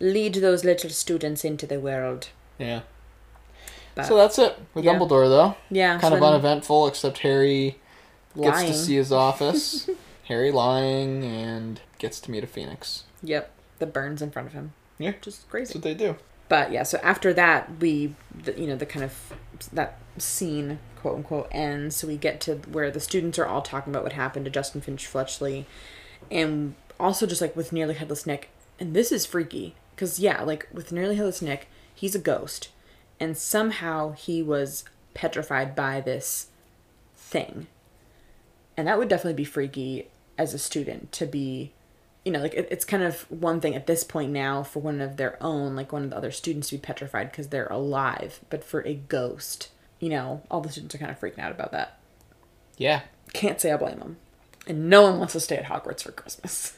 lead 0.00 0.34
those 0.34 0.64
little 0.64 0.90
students 0.90 1.44
into 1.44 1.64
the 1.64 1.78
world. 1.78 2.30
Yeah. 2.58 2.80
But 3.98 4.06
so 4.06 4.16
that's 4.16 4.38
it 4.38 4.56
with 4.74 4.84
yeah. 4.84 4.94
Dumbledore, 4.94 5.28
though. 5.28 5.56
yeah, 5.70 5.98
Kind 5.98 6.12
so 6.12 6.16
of 6.16 6.22
uneventful, 6.22 6.86
except 6.86 7.18
Harry 7.18 7.78
gets 8.36 8.58
lying. 8.58 8.66
to 8.72 8.74
see 8.78 8.94
his 8.94 9.10
office. 9.12 9.90
Harry 10.28 10.52
lying 10.52 11.24
and 11.24 11.80
gets 11.98 12.20
to 12.20 12.30
meet 12.30 12.44
a 12.44 12.46
phoenix. 12.46 13.02
Yep, 13.22 13.50
the 13.80 13.86
burns 13.86 14.22
in 14.22 14.30
front 14.30 14.46
of 14.46 14.54
him. 14.54 14.72
Yeah. 14.98 15.12
Just 15.20 15.42
That's 15.42 15.50
crazy. 15.50 15.74
what 15.74 15.82
they 15.82 15.94
do. 15.94 16.16
But 16.48 16.70
yeah, 16.70 16.84
so 16.84 16.98
after 17.02 17.32
that, 17.34 17.80
we, 17.80 18.14
the, 18.34 18.58
you 18.58 18.66
know, 18.68 18.76
the 18.76 18.86
kind 18.86 19.04
of 19.04 19.34
that 19.72 19.98
scene, 20.16 20.78
quote 20.96 21.16
unquote, 21.16 21.48
ends. 21.50 21.96
So 21.96 22.06
we 22.06 22.16
get 22.16 22.40
to 22.42 22.54
where 22.70 22.90
the 22.90 23.00
students 23.00 23.38
are 23.38 23.46
all 23.46 23.62
talking 23.62 23.92
about 23.92 24.04
what 24.04 24.12
happened 24.12 24.44
to 24.44 24.50
Justin 24.50 24.80
Finch 24.80 25.06
Fletchley, 25.06 25.66
and 26.30 26.74
also 27.00 27.26
just 27.26 27.40
like 27.40 27.56
with 27.56 27.72
Nearly 27.72 27.94
Headless 27.94 28.26
Nick. 28.26 28.50
And 28.78 28.94
this 28.94 29.10
is 29.10 29.26
freaky 29.26 29.74
because 29.94 30.20
yeah, 30.20 30.42
like 30.42 30.68
with 30.72 30.92
Nearly 30.92 31.16
Headless 31.16 31.42
Nick, 31.42 31.68
he's 31.94 32.14
a 32.14 32.18
ghost, 32.20 32.68
and 33.20 33.36
somehow 33.36 34.12
he 34.12 34.42
was 34.42 34.84
petrified 35.14 35.74
by 35.74 36.00
this 36.00 36.48
thing, 37.16 37.66
and 38.76 38.86
that 38.86 38.98
would 38.98 39.08
definitely 39.08 39.34
be 39.34 39.44
freaky 39.44 40.08
as 40.36 40.54
a 40.54 40.58
student 40.58 41.10
to 41.12 41.26
be 41.26 41.72
you 42.28 42.32
know, 42.32 42.40
like 42.40 42.52
it, 42.52 42.68
it's 42.70 42.84
kind 42.84 43.02
of 43.02 43.22
one 43.30 43.58
thing 43.58 43.74
at 43.74 43.86
this 43.86 44.04
point 44.04 44.30
now 44.30 44.62
for 44.62 44.80
one 44.80 45.00
of 45.00 45.16
their 45.16 45.42
own, 45.42 45.74
like 45.74 45.92
one 45.92 46.04
of 46.04 46.10
the 46.10 46.16
other 46.16 46.30
students 46.30 46.68
to 46.68 46.76
be 46.76 46.80
petrified 46.80 47.30
because 47.30 47.48
they're 47.48 47.68
alive, 47.68 48.40
but 48.50 48.62
for 48.62 48.86
a 48.86 48.92
ghost, 48.92 49.70
you 49.98 50.10
know, 50.10 50.42
all 50.50 50.60
the 50.60 50.70
students 50.70 50.94
are 50.94 50.98
kind 50.98 51.10
of 51.10 51.18
freaking 51.18 51.38
out 51.38 51.52
about 51.52 51.72
that. 51.72 51.98
Yeah. 52.76 53.00
Can't 53.32 53.58
say 53.58 53.72
I 53.72 53.78
blame 53.78 53.98
them. 53.98 54.18
And 54.66 54.90
no 54.90 55.02
one 55.02 55.18
wants 55.18 55.32
to 55.32 55.40
stay 55.40 55.56
at 55.56 55.64
Hogwarts 55.64 56.02
for 56.02 56.12
Christmas. 56.12 56.74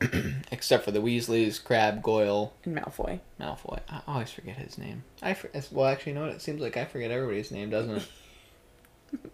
Except 0.52 0.84
for 0.84 0.90
the 0.92 1.00
Weasleys, 1.00 1.62
Crabbe, 1.62 2.02
Goyle, 2.02 2.52
And 2.64 2.76
Malfoy. 2.76 3.20
Malfoy. 3.40 3.80
I 3.88 4.00
always 4.06 4.30
forget 4.30 4.56
his 4.56 4.78
name. 4.78 5.02
I 5.22 5.34
for- 5.34 5.50
well, 5.72 5.86
actually, 5.86 6.12
you 6.12 6.18
know 6.18 6.26
what? 6.26 6.34
It 6.34 6.42
seems 6.42 6.60
like 6.60 6.76
I 6.76 6.84
forget 6.84 7.10
everybody's 7.10 7.50
name, 7.50 7.70
doesn't 7.70 7.96
it? 7.96 8.08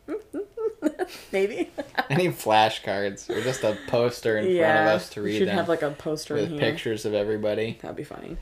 Maybe. 1.32 1.70
I 2.10 2.14
need 2.14 2.32
flashcards 2.32 3.28
or 3.28 3.42
just 3.42 3.62
a 3.64 3.76
poster 3.88 4.38
in 4.38 4.44
front 4.58 4.78
of 4.78 4.86
us 4.94 5.10
to 5.10 5.22
read 5.22 5.38
should 5.38 5.48
them 5.48 5.56
have 5.56 5.68
like 5.68 5.82
a 5.82 5.90
poster 5.90 6.36
in 6.36 6.52
with 6.52 6.60
pictures 6.60 7.04
of 7.04 7.14
everybody. 7.14 7.78
That'd 7.82 7.96
be 7.96 8.04
funny. 8.04 8.36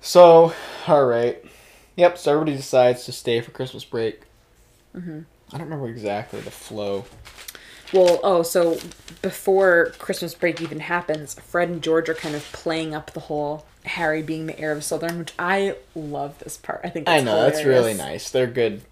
So, 0.00 0.54
all 0.86 1.04
right. 1.04 1.44
Yep. 1.96 2.18
So 2.18 2.32
everybody 2.32 2.56
decides 2.56 3.04
to 3.04 3.12
stay 3.12 3.40
for 3.40 3.50
Christmas 3.50 3.84
break. 3.84 4.22
Mm-hmm. 4.94 5.20
I 5.52 5.58
don't 5.58 5.66
remember 5.66 5.88
exactly 5.88 6.40
the 6.40 6.50
flow. 6.50 7.04
Well, 7.92 8.20
oh, 8.22 8.42
so 8.42 8.78
before 9.22 9.92
Christmas 9.98 10.34
break 10.34 10.60
even 10.60 10.80
happens, 10.80 11.34
Fred 11.34 11.68
and 11.68 11.82
George 11.82 12.08
are 12.08 12.14
kind 12.14 12.34
of 12.34 12.42
playing 12.52 12.94
up 12.94 13.12
the 13.12 13.20
whole 13.20 13.64
Harry 13.84 14.22
being 14.22 14.46
the 14.46 14.58
heir 14.58 14.72
of 14.72 14.82
Southern, 14.82 15.18
which 15.18 15.32
I 15.38 15.76
love 15.94 16.38
this 16.40 16.56
part. 16.56 16.80
I 16.84 16.88
think 16.88 17.08
I 17.08 17.20
know 17.20 17.42
that's 17.42 17.64
really 17.64 17.94
nice. 17.94 18.30
They're 18.30 18.46
good. 18.46 18.82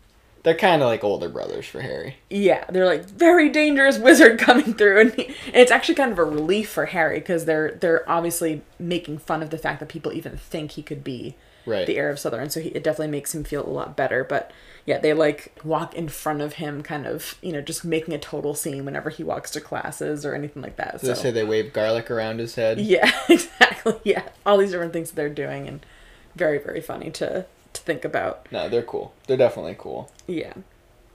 They're 0.45 0.55
kind 0.55 0.83
of 0.83 0.89
like 0.89 1.03
older 1.03 1.29
brothers 1.29 1.67
for 1.67 1.81
Harry. 1.81 2.17
Yeah, 2.29 2.65
they're 2.69 2.85
like 2.85 3.07
very 3.07 3.49
dangerous 3.49 3.99
wizard 3.99 4.39
coming 4.41 4.75
through, 4.75 5.01
and, 5.01 5.15
he, 5.15 5.27
and 5.27 5.57
it's 5.57 5.73
actually 5.73 5.95
kind 5.97 6.13
of 6.13 6.19
a 6.19 6.25
relief 6.25 6.69
for 6.71 6.87
Harry 6.87 7.19
because 7.19 7.47
they're 7.47 7.73
they're 7.73 8.09
obviously 8.09 8.63
making 8.79 9.19
fun 9.19 9.43
of 9.43 9.51
the 9.51 9.59
fact 9.59 9.81
that 9.81 9.89
people 9.89 10.13
even 10.13 10.37
think 10.37 10.73
he 10.73 10.83
could 10.83 11.03
be 11.03 11.35
Right. 11.67 11.87
the 11.87 11.97
heir 11.97 12.11
of 12.11 12.19
Southern, 12.19 12.51
so 12.51 12.61
he, 12.61 12.69
it 12.69 12.85
definitely 12.85 13.09
makes 13.11 13.35
him 13.35 13.43
feel 13.43 13.67
a 13.67 13.71
lot 13.71 13.97
better. 13.97 14.23
But 14.23 14.51
yeah, 14.87 14.99
they 14.99 15.15
like 15.15 15.59
walk 15.65 15.95
in 15.95 16.09
front 16.09 16.41
of 16.43 16.55
him, 16.55 16.83
kind 16.83 17.07
of 17.07 17.37
you 17.43 17.53
know 17.53 17.61
just 17.61 17.85
making 17.85 18.15
a 18.15 18.19
total 18.19 18.55
scene 18.55 18.85
whenever 18.85 19.11
he 19.11 19.25
walks 19.25 19.51
to 19.53 19.61
classes 19.61 20.25
or 20.27 20.35
anything 20.35 20.63
like 20.63 20.77
that. 20.77 21.01
Did 21.01 21.11
they 21.11 21.15
say 21.15 21.31
they 21.31 21.45
wave 21.45 21.73
garlic 21.73 22.11
around 22.11 22.39
his 22.41 22.55
head? 22.55 22.79
yeah, 22.81 23.11
exactly. 23.29 23.95
Yeah, 24.05 24.29
all 24.45 24.59
these 24.59 24.71
different 24.73 24.93
things 24.93 25.11
that 25.11 25.17
they're 25.17 25.29
doing, 25.29 25.67
and 25.69 25.85
very 26.37 26.59
very 26.59 26.81
funny 26.81 27.11
to 27.13 27.47
to 27.73 27.81
think 27.83 28.05
about. 28.05 28.47
No, 28.53 28.69
they're 28.69 28.83
cool. 28.83 29.15
They're 29.27 29.37
definitely 29.37 29.77
cool. 29.79 30.11
Yeah, 30.27 30.53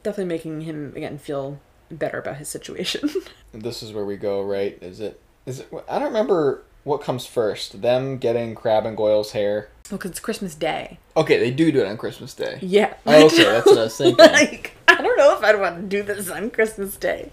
definitely 0.03 0.25
making 0.25 0.61
him 0.61 0.93
again 0.95 1.17
feel 1.17 1.59
better 1.91 2.19
about 2.19 2.37
his 2.37 2.49
situation. 2.49 3.09
This 3.51 3.81
is 3.81 3.91
where 3.91 4.05
we 4.05 4.15
go, 4.15 4.43
right? 4.43 4.77
Is 4.79 4.99
it? 4.99 5.19
Is 5.47 5.59
it? 5.61 5.69
I 5.89 5.97
don't 5.97 6.09
remember 6.09 6.61
what 6.83 7.01
comes 7.01 7.25
first. 7.25 7.81
Them 7.81 8.19
getting 8.19 8.53
Crabbe 8.53 8.85
and 8.85 8.95
Goyle's 8.95 9.31
hair. 9.31 9.69
Because 9.97 10.11
it's 10.11 10.19
Christmas 10.19 10.55
Day. 10.55 10.99
Okay, 11.17 11.39
they 11.39 11.51
do 11.51 11.71
do 11.71 11.81
it 11.81 11.87
on 11.87 11.97
Christmas 11.97 12.33
Day. 12.33 12.59
Yeah. 12.61 12.93
Oh, 13.05 13.25
okay, 13.27 13.43
that's 13.43 13.65
what 13.65 13.77
I 13.77 13.83
was 13.83 13.97
thinking. 13.97 14.17
like, 14.25 14.73
I 14.87 15.01
don't 15.01 15.17
know 15.17 15.35
if 15.37 15.43
I'd 15.43 15.59
want 15.59 15.77
to 15.77 15.81
do 15.83 16.03
this 16.03 16.29
on 16.29 16.49
Christmas 16.51 16.95
Day. 16.97 17.31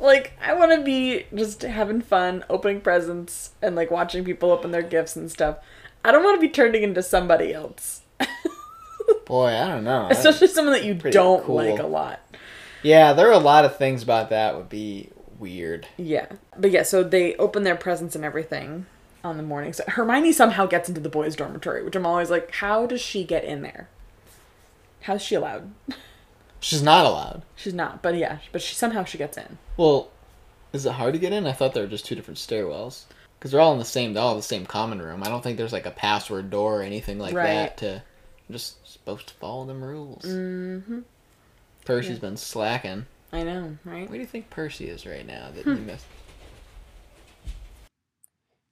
Like, 0.00 0.32
I 0.42 0.54
want 0.54 0.72
to 0.72 0.82
be 0.82 1.26
just 1.34 1.62
having 1.62 2.00
fun, 2.00 2.44
opening 2.48 2.80
presents, 2.80 3.50
and 3.60 3.74
like 3.76 3.90
watching 3.90 4.24
people 4.24 4.50
open 4.52 4.70
their 4.70 4.82
gifts 4.82 5.16
and 5.16 5.30
stuff. 5.30 5.56
I 6.04 6.12
don't 6.12 6.22
want 6.24 6.40
to 6.40 6.46
be 6.46 6.52
turning 6.52 6.82
into 6.84 7.02
somebody 7.02 7.52
else, 7.52 8.02
Boy, 9.26 9.48
I 9.48 9.66
don't 9.68 9.84
know. 9.84 10.06
especially 10.10 10.48
someone 10.48 10.72
that 10.74 10.84
you 10.84 10.94
don't 10.94 11.44
cool. 11.44 11.56
like 11.56 11.78
a 11.80 11.86
lot. 11.86 12.20
yeah, 12.82 13.12
there 13.12 13.28
are 13.28 13.32
a 13.32 13.38
lot 13.38 13.64
of 13.64 13.76
things 13.76 14.02
about 14.02 14.30
that 14.30 14.56
would 14.56 14.68
be 14.68 15.10
weird. 15.38 15.86
Yeah. 15.96 16.26
But 16.56 16.70
yeah, 16.70 16.82
so 16.84 17.02
they 17.02 17.34
open 17.36 17.64
their 17.64 17.76
presents 17.76 18.14
and 18.16 18.24
everything 18.24 18.86
on 19.24 19.36
the 19.36 19.42
morning. 19.42 19.72
So 19.72 19.84
Hermione 19.88 20.32
somehow 20.32 20.66
gets 20.66 20.88
into 20.88 21.00
the 21.00 21.08
boys' 21.08 21.36
dormitory, 21.36 21.82
which 21.82 21.96
I'm 21.96 22.06
always 22.06 22.30
like, 22.30 22.54
how 22.56 22.86
does 22.86 23.00
she 23.00 23.24
get 23.24 23.44
in 23.44 23.62
there? 23.62 23.88
How's 25.02 25.22
she 25.22 25.34
allowed? 25.34 25.72
She's 26.60 26.82
not 26.82 27.06
allowed. 27.06 27.42
She's 27.54 27.74
not, 27.74 28.02
but 28.02 28.16
yeah, 28.16 28.38
but 28.50 28.60
she 28.62 28.74
somehow 28.74 29.04
she 29.04 29.16
gets 29.18 29.36
in. 29.36 29.58
Well, 29.76 30.10
is 30.72 30.84
it 30.86 30.92
hard 30.92 31.12
to 31.14 31.20
get 31.20 31.32
in? 31.32 31.46
I 31.46 31.52
thought 31.52 31.72
there 31.72 31.84
were 31.84 31.88
just 31.88 32.04
two 32.04 32.16
different 32.16 32.38
stairwells. 32.38 33.04
Because 33.38 33.52
they're 33.52 33.60
all 33.60 33.72
in 33.72 33.78
the 33.78 33.84
same, 33.84 34.12
they're 34.14 34.22
all 34.24 34.34
the 34.34 34.42
same 34.42 34.66
common 34.66 35.00
room. 35.00 35.22
I 35.22 35.28
don't 35.28 35.42
think 35.44 35.56
there's 35.56 35.72
like 35.72 35.86
a 35.86 35.92
password 35.92 36.50
door 36.50 36.80
or 36.80 36.82
anything 36.82 37.20
like 37.20 37.34
Right. 37.34 37.44
that 37.46 37.76
to. 37.78 38.02
I'm 38.48 38.52
just 38.52 38.84
supposed 38.90 39.28
to 39.28 39.34
follow 39.34 39.64
them 39.66 39.84
rules. 39.84 40.24
Mm-hmm. 40.24 41.00
Percy's 41.84 42.14
Yeah. 42.14 42.18
been 42.18 42.36
slacking. 42.36 43.06
I 43.32 43.44
know, 43.44 43.76
right? 43.84 44.08
Where 44.08 44.16
do 44.16 44.20
you 44.20 44.26
think 44.26 44.50
Percy 44.50 44.88
is 44.88 45.06
right 45.06 45.24
now 45.24 45.50
that 45.54 45.64
he 45.64 45.70
missed? 45.70 46.06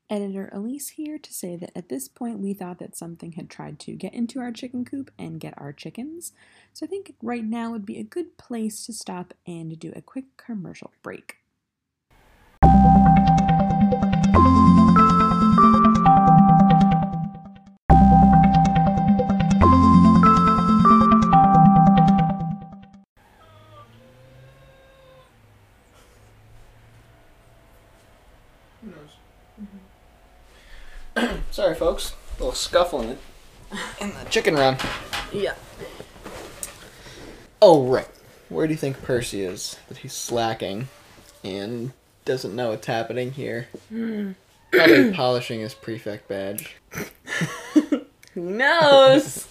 Editor 0.08 0.48
Elise 0.52 0.90
here 0.90 1.18
to 1.18 1.32
say 1.32 1.56
that 1.56 1.72
at 1.74 1.88
this 1.88 2.08
point 2.08 2.38
we 2.38 2.54
thought 2.54 2.78
that 2.78 2.96
something 2.96 3.32
had 3.32 3.50
tried 3.50 3.78
to 3.80 3.92
get 3.92 4.14
into 4.14 4.38
our 4.38 4.52
chicken 4.52 4.84
coop 4.84 5.10
and 5.18 5.40
get 5.40 5.54
our 5.56 5.72
chickens. 5.72 6.32
So 6.72 6.86
I 6.86 6.88
think 6.88 7.14
right 7.22 7.44
now 7.44 7.72
would 7.72 7.86
be 7.86 7.98
a 7.98 8.04
good 8.04 8.38
place 8.38 8.86
to 8.86 8.92
stop 8.92 9.34
and 9.46 9.78
do 9.78 9.92
a 9.96 10.02
quick 10.02 10.36
commercial 10.36 10.92
break. 11.02 11.38
Folks. 31.86 32.14
A 32.30 32.42
little 32.42 32.52
scuffling 32.52 33.10
it 33.10 33.18
in 34.00 34.08
the 34.08 34.24
chicken 34.28 34.56
run. 34.56 34.76
Yeah. 35.32 35.54
Oh, 37.62 37.86
right. 37.86 38.08
Where 38.48 38.66
do 38.66 38.72
you 38.72 38.76
think 38.76 39.00
Percy 39.04 39.42
is? 39.42 39.76
That 39.86 39.98
he's 39.98 40.12
slacking 40.12 40.88
and 41.44 41.92
doesn't 42.24 42.56
know 42.56 42.70
what's 42.70 42.88
happening 42.88 43.30
here. 43.30 43.68
Hmm. 43.88 44.32
Probably 44.72 45.12
polishing 45.14 45.60
his 45.60 45.74
prefect 45.74 46.26
badge. 46.26 46.74
Who 48.34 48.50
knows? 48.50 49.46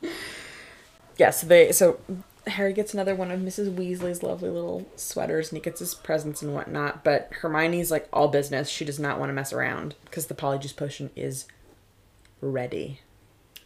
yeah, 1.18 1.28
so 1.28 1.46
they 1.46 1.70
so 1.72 2.00
Harry 2.46 2.72
gets 2.72 2.92
another 2.92 3.14
one 3.14 3.30
of 3.30 3.40
Mrs. 3.40 3.74
Weasley's 3.74 4.22
lovely 4.22 4.50
little 4.50 4.86
sweaters 4.96 5.50
and 5.50 5.58
he 5.58 5.62
gets 5.62 5.78
his 5.80 5.94
presents 5.94 6.42
and 6.42 6.54
whatnot, 6.54 7.04
but 7.04 7.30
Hermione's 7.40 7.90
like 7.90 8.08
all 8.12 8.28
business. 8.28 8.68
She 8.68 8.84
does 8.84 8.98
not 8.98 9.18
want 9.18 9.30
to 9.30 9.34
mess 9.34 9.52
around 9.52 9.94
because 10.04 10.26
the 10.26 10.34
polyjuice 10.34 10.76
potion 10.76 11.10
is 11.14 11.46
ready. 12.40 13.00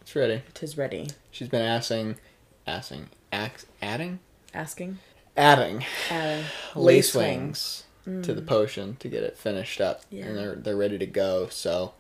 It's 0.01 0.15
ready. 0.15 0.43
It 0.49 0.63
is 0.63 0.77
ready. 0.79 1.09
She's 1.31 1.49
been 1.49 1.63
asking, 1.63 2.17
asking, 2.67 3.09
ax, 3.33 3.67
adding, 3.83 4.21
Asking. 4.55 4.99
adding 5.37 5.85
Adding. 6.11 6.45
lace 6.75 7.15
wings 7.15 7.85
to 8.05 8.33
the 8.35 8.41
mm. 8.43 8.47
potion 8.47 8.97
to 9.01 9.09
get 9.09 9.25
it 9.25 9.37
finished 9.37 9.81
up, 9.81 10.03
Yeah. 10.11 10.27
and 10.27 10.37
they're 10.39 10.55
they're 10.55 10.77
ready 10.77 10.97
to 10.99 11.07
go. 11.07 11.49
So, 11.51 11.95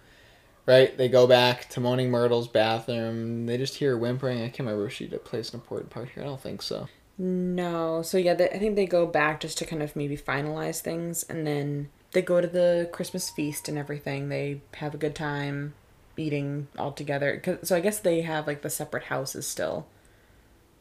right, 0.67 0.97
they 0.97 1.09
go 1.09 1.27
back 1.27 1.69
to 1.71 1.81
Moaning 1.81 2.11
Myrtle's 2.11 2.49
bathroom. 2.49 3.47
They 3.47 3.57
just 3.57 3.77
hear 3.77 3.93
her 3.93 3.99
whimpering. 3.99 4.39
I 4.39 4.49
can't 4.49 4.61
remember 4.61 4.87
if 4.87 4.93
she 4.93 5.07
plays 5.07 5.53
an 5.53 5.61
important 5.61 5.91
part 5.91 6.11
here. 6.11 6.23
I 6.23 6.27
don't 6.27 6.41
think 6.41 6.63
so. 6.63 6.89
No. 7.19 8.03
So 8.03 8.19
yeah, 8.19 8.35
they, 8.35 8.51
I 8.51 8.59
think 8.59 8.77
they 8.77 8.87
go 8.87 9.07
back 9.07 9.41
just 9.41 9.59
to 9.59 9.67
kind 9.67 9.83
of 9.83 9.97
maybe 9.97 10.17
finalize 10.17 10.81
things, 10.81 11.23
and 11.25 11.47
then 11.47 11.89
they 12.13 12.23
go 12.23 12.41
to 12.41 12.47
the 12.47 12.89
Christmas 12.93 13.31
feast 13.31 13.69
and 13.69 13.79
everything. 13.79 14.29
They 14.29 14.61
have 14.75 14.95
a 14.95 14.99
good 14.99 15.15
time 15.15 15.75
eating 16.17 16.69
all 16.79 16.93
together. 16.93 17.59
So 17.63 17.77
I 17.77 17.81
guess 17.81 17.99
they 17.99 18.23
have 18.23 18.47
like 18.47 18.63
the 18.63 18.71
separate 18.71 19.05
houses 19.05 19.47
still. 19.47 19.87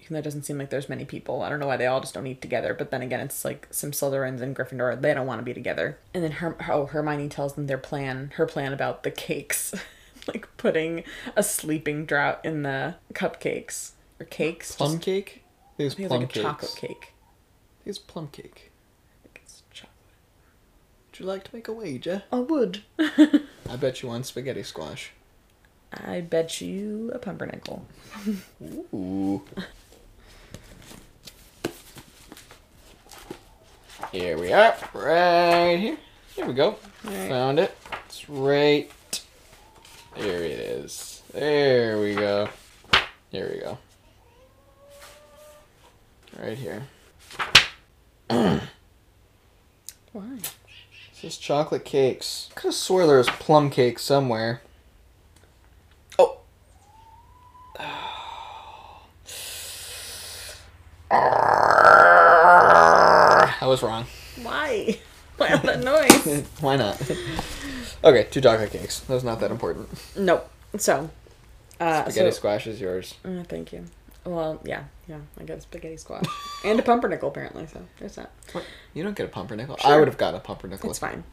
Even 0.06 0.14
though 0.14 0.20
it 0.20 0.24
doesn't 0.24 0.44
seem 0.44 0.60
like 0.60 0.70
there's 0.70 0.88
many 0.88 1.04
people. 1.04 1.42
I 1.42 1.50
don't 1.50 1.60
know 1.60 1.66
why 1.66 1.78
they 1.78 1.88
all 1.88 2.00
just 2.00 2.14
don't 2.14 2.28
eat 2.28 2.40
together. 2.40 2.76
But 2.76 2.92
then 2.92 3.02
again, 3.02 3.22
it's 3.22 3.44
like 3.44 3.68
some 3.72 3.90
Slytherins 3.90 4.40
and 4.40 4.56
Gryffindor. 4.56 5.02
They 5.02 5.16
don't 5.16 5.26
want 5.26 5.40
to 5.40 5.44
be 5.44 5.54
together. 5.54 5.98
And 6.14 6.24
then 6.24 6.34
her, 6.34 6.56
oh, 6.70 6.86
Hermione 6.86 7.28
tells 7.28 7.54
them 7.56 7.66
their 7.66 7.80
plan, 7.80 8.32
her 8.36 8.46
plan 8.46 8.72
about 8.72 9.02
the 9.02 9.10
cakes. 9.10 9.74
like 10.28 10.48
putting 10.58 11.04
a 11.36 11.42
sleeping 11.42 12.06
draught 12.06 12.46
in 12.46 12.62
the 12.62 12.96
cupcakes. 13.14 13.92
Or 14.20 14.28
cakes. 14.28 14.76
Plum 14.76 14.92
just- 14.92 15.02
cake? 15.04 15.42
These 15.78 15.94
I 15.94 15.96
think 15.96 16.04
it's 16.06 16.10
plum 16.10 16.22
like 16.22 16.36
a 16.36 16.42
chocolate 16.42 16.76
cake. 16.78 17.14
These 17.84 17.98
plum 17.98 18.30
cake. 18.32 18.72
I 18.72 19.16
think 19.24 19.42
it's 19.44 19.64
chocolate. 19.72 19.92
Would 21.12 21.20
you 21.20 21.26
like 21.26 21.44
to 21.46 21.56
make 21.56 21.68
a 21.68 21.74
wager? 21.74 22.24
I 22.32 22.40
would. 22.40 22.84
I 23.00 23.76
bet 23.80 24.02
you 24.04 24.10
one 24.10 24.24
spaghetti 24.24 24.64
squash. 24.64 25.12
I 25.92 26.22
bet 26.22 26.62
you 26.62 27.12
a 27.14 27.20
pumpernickel. 27.20 27.86
Ooh. 28.94 29.42
Here 34.12 34.38
we 34.38 34.54
are, 34.54 34.76
right 34.94 35.78
here. 35.78 35.98
Here 36.36 36.46
we 36.46 36.54
go. 36.54 36.78
Alright. 37.06 37.30
Found 37.30 37.60
it. 37.60 37.76
It's 38.06 38.30
right. 38.30 38.92
There 40.18 40.44
it 40.44 40.60
is. 40.60 41.22
There 41.34 42.00
we 42.00 42.14
go. 42.16 42.48
Here 43.32 43.52
we 43.54 43.60
go. 43.60 43.78
Right 46.40 46.58
here. 46.58 46.84
Why? 48.30 48.62
This 51.12 51.24
is 51.24 51.38
chocolate 51.38 51.84
cakes. 51.86 52.50
I 52.52 52.54
could 52.56 52.68
have 52.70 52.76
swore 52.76 53.08
there 53.08 53.18
was 53.18 53.30
plum 53.30 53.70
cake 53.70 54.00
somewhere. 54.00 54.62
Oh. 56.20 56.40
Ah. 61.12 61.45
I 63.66 63.68
was 63.68 63.82
wrong. 63.82 64.06
Why? 64.44 65.00
Why 65.38 65.54
all 65.54 65.58
that 65.58 65.80
noise? 65.80 66.46
Why 66.62 66.76
not? 66.76 67.02
Okay, 68.04 68.28
two 68.30 68.40
chocolate 68.40 68.70
cakes. 68.70 69.00
That's 69.00 69.24
not 69.24 69.40
that 69.40 69.50
important. 69.50 69.90
nope. 70.16 70.48
So, 70.78 71.10
uh, 71.80 72.04
Spaghetti 72.04 72.30
so, 72.30 72.38
squash 72.38 72.68
is 72.68 72.80
yours. 72.80 73.16
uh, 73.26 73.42
thank 73.50 73.74
you. 73.74 73.86
Well, 74.24 74.62
yeah, 74.64 74.84
yeah. 75.08 75.18
I 75.40 75.46
got 75.46 75.58
a 75.58 75.62
spaghetti 75.62 75.98
squash 75.98 76.26
and 76.64 76.80
a 76.80 76.84
pumpernickel 76.84 77.30
apparently. 77.30 77.66
So 77.66 77.82
there's 77.98 78.14
that. 78.18 78.30
You 78.94 79.02
don't 79.02 79.16
get 79.16 79.26
a 79.26 79.30
pumpernickel. 79.30 79.78
Sure. 79.78 79.92
I 79.92 79.98
would 79.98 80.08
have 80.08 80.20
got 80.20 80.36
a 80.36 80.40
pumpernickel. 80.40 80.92
It's 80.92 81.00
fine. 81.00 81.24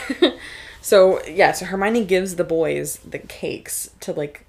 so 0.80 1.22
yeah, 1.26 1.52
so 1.52 1.66
Hermione 1.66 2.06
gives 2.06 2.36
the 2.36 2.44
boys 2.44 3.00
the 3.06 3.18
cakes 3.18 3.90
to 4.00 4.14
like 4.14 4.46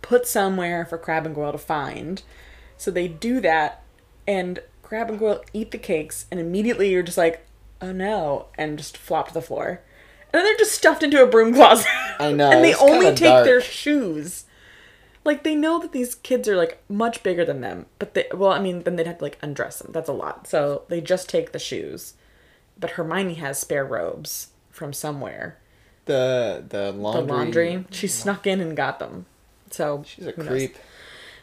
put 0.00 0.26
somewhere 0.26 0.86
for 0.86 0.96
Crabbe 0.96 1.26
and 1.26 1.34
Goyle 1.34 1.52
to 1.52 1.58
find. 1.58 2.22
So 2.78 2.90
they 2.90 3.08
do 3.08 3.40
that, 3.42 3.82
and 4.26 4.60
Crabbe 4.90 5.10
and 5.10 5.18
Goyle 5.20 5.44
eat 5.52 5.70
the 5.70 5.78
cakes, 5.78 6.26
and 6.32 6.40
immediately 6.40 6.90
you're 6.90 7.04
just 7.04 7.16
like, 7.16 7.46
oh 7.80 7.92
no, 7.92 8.46
and 8.58 8.76
just 8.76 8.96
flop 8.96 9.28
to 9.28 9.34
the 9.34 9.40
floor. 9.40 9.82
And 10.32 10.40
then 10.40 10.44
they're 10.44 10.56
just 10.58 10.74
stuffed 10.74 11.04
into 11.04 11.22
a 11.22 11.28
broom 11.28 11.54
closet. 11.54 11.86
I 12.18 12.32
know, 12.34 12.50
and 12.50 12.64
they 12.64 12.74
only 12.74 13.06
take 13.06 13.20
dark. 13.20 13.44
their 13.44 13.60
shoes. 13.60 14.46
Like 15.24 15.44
they 15.44 15.54
know 15.54 15.78
that 15.78 15.92
these 15.92 16.16
kids 16.16 16.48
are 16.48 16.56
like 16.56 16.82
much 16.88 17.22
bigger 17.22 17.44
than 17.44 17.60
them, 17.60 17.86
but 18.00 18.14
they 18.14 18.26
well, 18.34 18.50
I 18.50 18.58
mean, 18.58 18.82
then 18.82 18.96
they'd 18.96 19.06
have 19.06 19.18
to 19.18 19.24
like 19.24 19.38
undress 19.40 19.78
them. 19.78 19.92
That's 19.92 20.08
a 20.08 20.12
lot. 20.12 20.48
So 20.48 20.82
they 20.88 21.00
just 21.00 21.28
take 21.28 21.52
the 21.52 21.60
shoes. 21.60 22.14
But 22.76 22.90
Hermione 22.90 23.34
has 23.34 23.60
spare 23.60 23.84
robes 23.84 24.48
from 24.70 24.92
somewhere. 24.92 25.60
The 26.06 26.64
the 26.68 26.90
laundry. 26.90 27.26
The 27.26 27.32
laundry. 27.32 27.84
She 27.92 28.08
snuck 28.08 28.44
in 28.44 28.60
and 28.60 28.76
got 28.76 28.98
them. 28.98 29.26
So 29.70 30.02
She's 30.04 30.26
a 30.26 30.32
who 30.32 30.42
knows? 30.42 30.48
creep. 30.48 30.76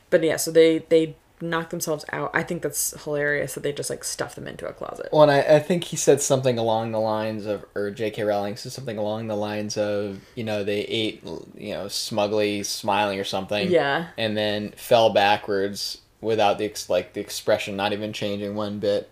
But 0.10 0.22
yeah, 0.22 0.36
so 0.36 0.52
they 0.52 0.80
they 0.80 1.16
knock 1.42 1.70
themselves 1.70 2.06
out. 2.12 2.32
I 2.34 2.44
think 2.44 2.62
that's 2.62 3.04
hilarious 3.04 3.54
that 3.54 3.64
they 3.64 3.72
just 3.72 3.90
like 3.90 4.04
stuff 4.04 4.36
them 4.36 4.48
into 4.48 4.68
a 4.68 4.74
closet. 4.74 5.10
Well, 5.12 5.24
and 5.24 5.32
I, 5.32 5.56
I 5.58 5.60
think 5.60 5.86
he 5.86 5.96
said 5.96 6.22
something 6.22 6.58
along 6.58 6.92
the 6.92 7.00
lines 7.00 7.46
of, 7.46 7.66
or 7.76 7.92
J.K. 7.92 8.24
Rowling 8.24 8.56
said 8.56 8.72
something 8.72 8.98
along 8.98 9.28
the 9.28 9.36
lines 9.36 9.78
of, 9.78 10.20
you 10.36 10.44
know, 10.44 10.64
they 10.64 10.82
ate, 10.82 11.24
you 11.56 11.74
know, 11.74 11.88
smugly 11.88 12.64
smiling 12.64 13.20
or 13.20 13.24
something. 13.24 13.70
Yeah. 13.70 14.08
And 14.18 14.36
then 14.36 14.72
fell 14.72 15.12
backwards 15.12 16.00
without 16.22 16.58
the 16.58 16.66
ex- 16.66 16.90
like 16.90 17.14
the 17.14 17.22
expression 17.22 17.76
not 17.76 17.94
even 17.94 18.14
changing 18.14 18.56
one 18.56 18.80
bit. 18.80 19.10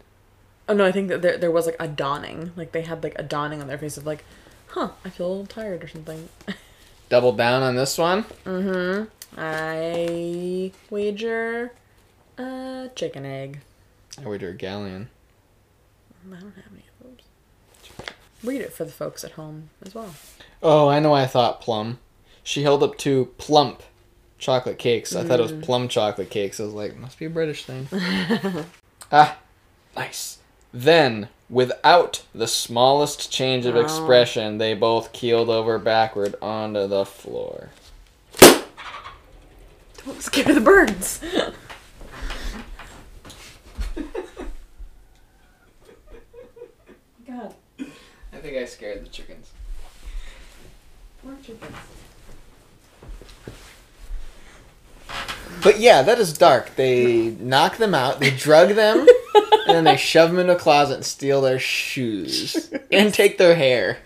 Oh 0.68 0.74
no, 0.74 0.86
I 0.86 0.92
think 0.92 1.10
that 1.10 1.22
there 1.22 1.38
there 1.38 1.52
was 1.52 1.68
like 1.68 1.76
a 1.80 1.88
dawning. 1.88 2.52
Like 2.56 2.72
they 2.72 2.82
had 2.82 3.04
like 3.04 3.18
a 3.20 3.24
dawning 3.24 3.62
on 3.62 3.68
their 3.68 3.78
face 3.78 3.98
of 3.98 4.06
like, 4.06 4.24
huh, 4.70 4.90
I 5.04 5.10
feel 5.10 5.28
a 5.28 5.30
little 5.30 5.46
tired 5.46 5.84
or 5.84 5.88
something. 5.88 6.30
Double 7.10 7.34
down 7.34 7.62
on 7.62 7.76
this 7.76 8.00
one. 8.00 8.24
Mm-hmm. 8.46 9.04
I 9.38 10.72
wager 10.90 11.72
a 12.38 12.90
chicken 12.96 13.26
egg. 13.26 13.60
I 14.24 14.28
wager 14.28 14.50
a 14.50 14.54
galleon. 14.54 15.10
I 16.28 16.40
don't 16.40 16.56
have 16.56 16.64
any 16.74 16.84
of 17.00 17.06
those. 17.98 18.06
Read 18.44 18.62
it 18.62 18.74
for 18.74 18.86
the 18.86 18.92
folks 18.92 19.24
at 19.24 19.32
home 19.32 19.70
as 19.86 19.94
well. 19.94 20.14
Oh, 20.64 20.88
I 20.88 21.00
know. 21.00 21.14
I 21.14 21.28
thought 21.28 21.62
plum. 21.62 22.00
She 22.44 22.64
held 22.64 22.84
up 22.84 22.98
two 22.98 23.34
plump 23.38 23.84
chocolate 24.38 24.78
cakes. 24.78 25.16
I 25.16 25.24
thought 25.24 25.40
it 25.40 25.44
was 25.44 25.66
plum 25.66 25.88
chocolate 25.88 26.30
cakes. 26.30 26.60
I 26.60 26.64
was 26.64 26.74
like, 26.74 26.96
must 26.98 27.18
be 27.20 27.26
a 27.26 27.30
British 27.30 27.66
thing. 27.66 27.88
ah, 29.12 29.38
nice. 29.96 30.40
Then, 30.74 31.30
without 31.50 32.24
the 32.34 32.48
smallest 32.48 33.32
change 33.32 33.66
of 33.66 33.76
Oh. 33.76 33.80
expression, 33.80 34.58
they 34.58 34.74
both 34.74 35.12
keeled 35.14 35.50
over 35.50 35.80
backward 35.80 36.36
onto 36.42 36.86
the 36.88 37.06
floor. 37.06 37.70
Don't 40.06 40.22
scare 40.22 40.54
the 40.54 40.62
birds. 40.62 41.20
God, 47.36 47.54
I 48.32 48.38
think 48.38 48.56
I 48.58 48.66
scared 48.66 49.04
the 49.04 49.10
chickens. 49.10 49.52
more 51.24 51.36
chickens. 51.44 51.76
But 55.62 55.80
yeah, 55.80 56.02
that 56.02 56.18
is 56.20 56.38
dark. 56.38 56.76
They 56.76 57.32
knock 57.40 57.78
them 57.78 57.94
out, 57.94 58.20
they 58.22 58.30
drug 58.32 58.70
them, 58.70 59.00
and 59.68 59.76
then 59.76 59.84
they 59.84 59.98
shove 59.98 60.30
them 60.30 60.40
into 60.40 60.56
a 60.56 60.60
closet 60.60 60.96
and 60.96 61.06
steal 61.06 61.42
their 61.42 61.60
shoes 61.60 62.72
and 62.92 63.14
take 63.14 63.38
their 63.38 63.56
hair. 63.56 63.98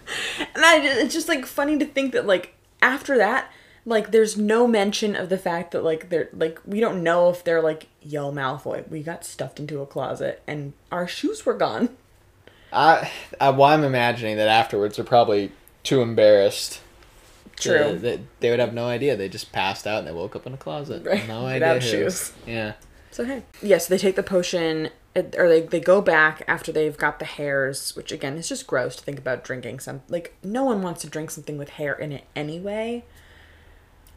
And 0.56 0.66
I, 0.66 0.80
it's 0.82 1.14
just 1.14 1.28
like 1.28 1.46
funny 1.46 1.78
to 1.78 1.86
think 1.86 2.14
that 2.14 2.26
like 2.26 2.56
after 2.82 3.18
that, 3.18 3.52
like 3.86 4.10
there's 4.12 4.38
no 4.38 4.66
mention 4.66 5.16
of 5.16 5.30
the 5.30 5.38
fact 5.38 5.72
that 5.72 5.84
like 5.84 6.10
they're 6.10 6.30
like 6.34 6.60
we 6.66 6.80
don't 6.80 7.04
know 7.04 7.30
if 7.30 7.44
they're 7.44 7.62
like 7.62 7.88
yo 8.02 8.32
Malfoy, 8.32 8.88
we 8.90 9.04
got 9.04 9.24
stuffed 9.24 9.60
into 9.60 9.82
a 9.82 9.86
closet 9.86 10.42
and 10.48 10.74
our 10.92 11.08
shoes 11.08 11.46
were 11.46 11.54
gone. 11.54 11.90
I, 12.72 13.12
I, 13.42 13.50
well, 13.50 13.64
I'm 13.70 13.84
imagining 13.84 14.38
that 14.38 14.48
afterwards 14.48 14.96
they're 14.98 15.06
probably 15.06 15.52
too 15.84 16.02
embarrassed. 16.02 16.82
True. 17.58 17.94
to- 17.94 18.00
that 18.00 18.20
they 18.40 18.50
would 18.52 18.60
have 18.60 18.74
no 18.74 18.86
idea. 18.86 19.16
They 19.18 19.28
just 19.28 19.52
passed 19.52 19.86
out 19.86 20.00
and 20.00 20.08
they 20.08 20.12
woke 20.14 20.36
up 20.36 20.46
in 20.48 20.54
a 20.54 20.58
closet. 20.58 21.04
Right. 21.06 21.28
No 21.28 21.44
Without 21.46 21.78
idea. 21.78 21.80
who. 21.80 22.04
shoes. 22.04 22.32
Yeah. 22.48 22.74
So 23.12 23.26
hey, 23.26 23.44
yes, 23.62 23.88
they 23.88 23.98
take 23.98 24.16
the 24.16 24.24
potion, 24.24 24.90
or 25.16 25.50
they 25.50 25.62
they 25.62 25.80
go 25.80 26.00
back 26.00 26.44
after 26.48 26.72
they've 26.72 26.96
got 26.96 27.18
the 27.20 27.26
hairs, 27.26 27.96
which 27.96 28.12
again 28.12 28.38
is 28.38 28.48
just 28.48 28.66
gross 28.68 28.96
to 28.98 29.04
think 29.04 29.18
about 29.18 29.44
drinking 29.44 29.80
some. 29.80 30.04
Like 30.08 30.36
no 30.44 30.64
one 30.64 30.82
wants 30.84 31.02
to 31.02 31.08
drink 31.10 31.32
something 31.32 31.58
with 31.58 31.70
hair 31.72 31.94
in 31.94 32.12
it 32.14 32.26
anyway, 32.36 33.04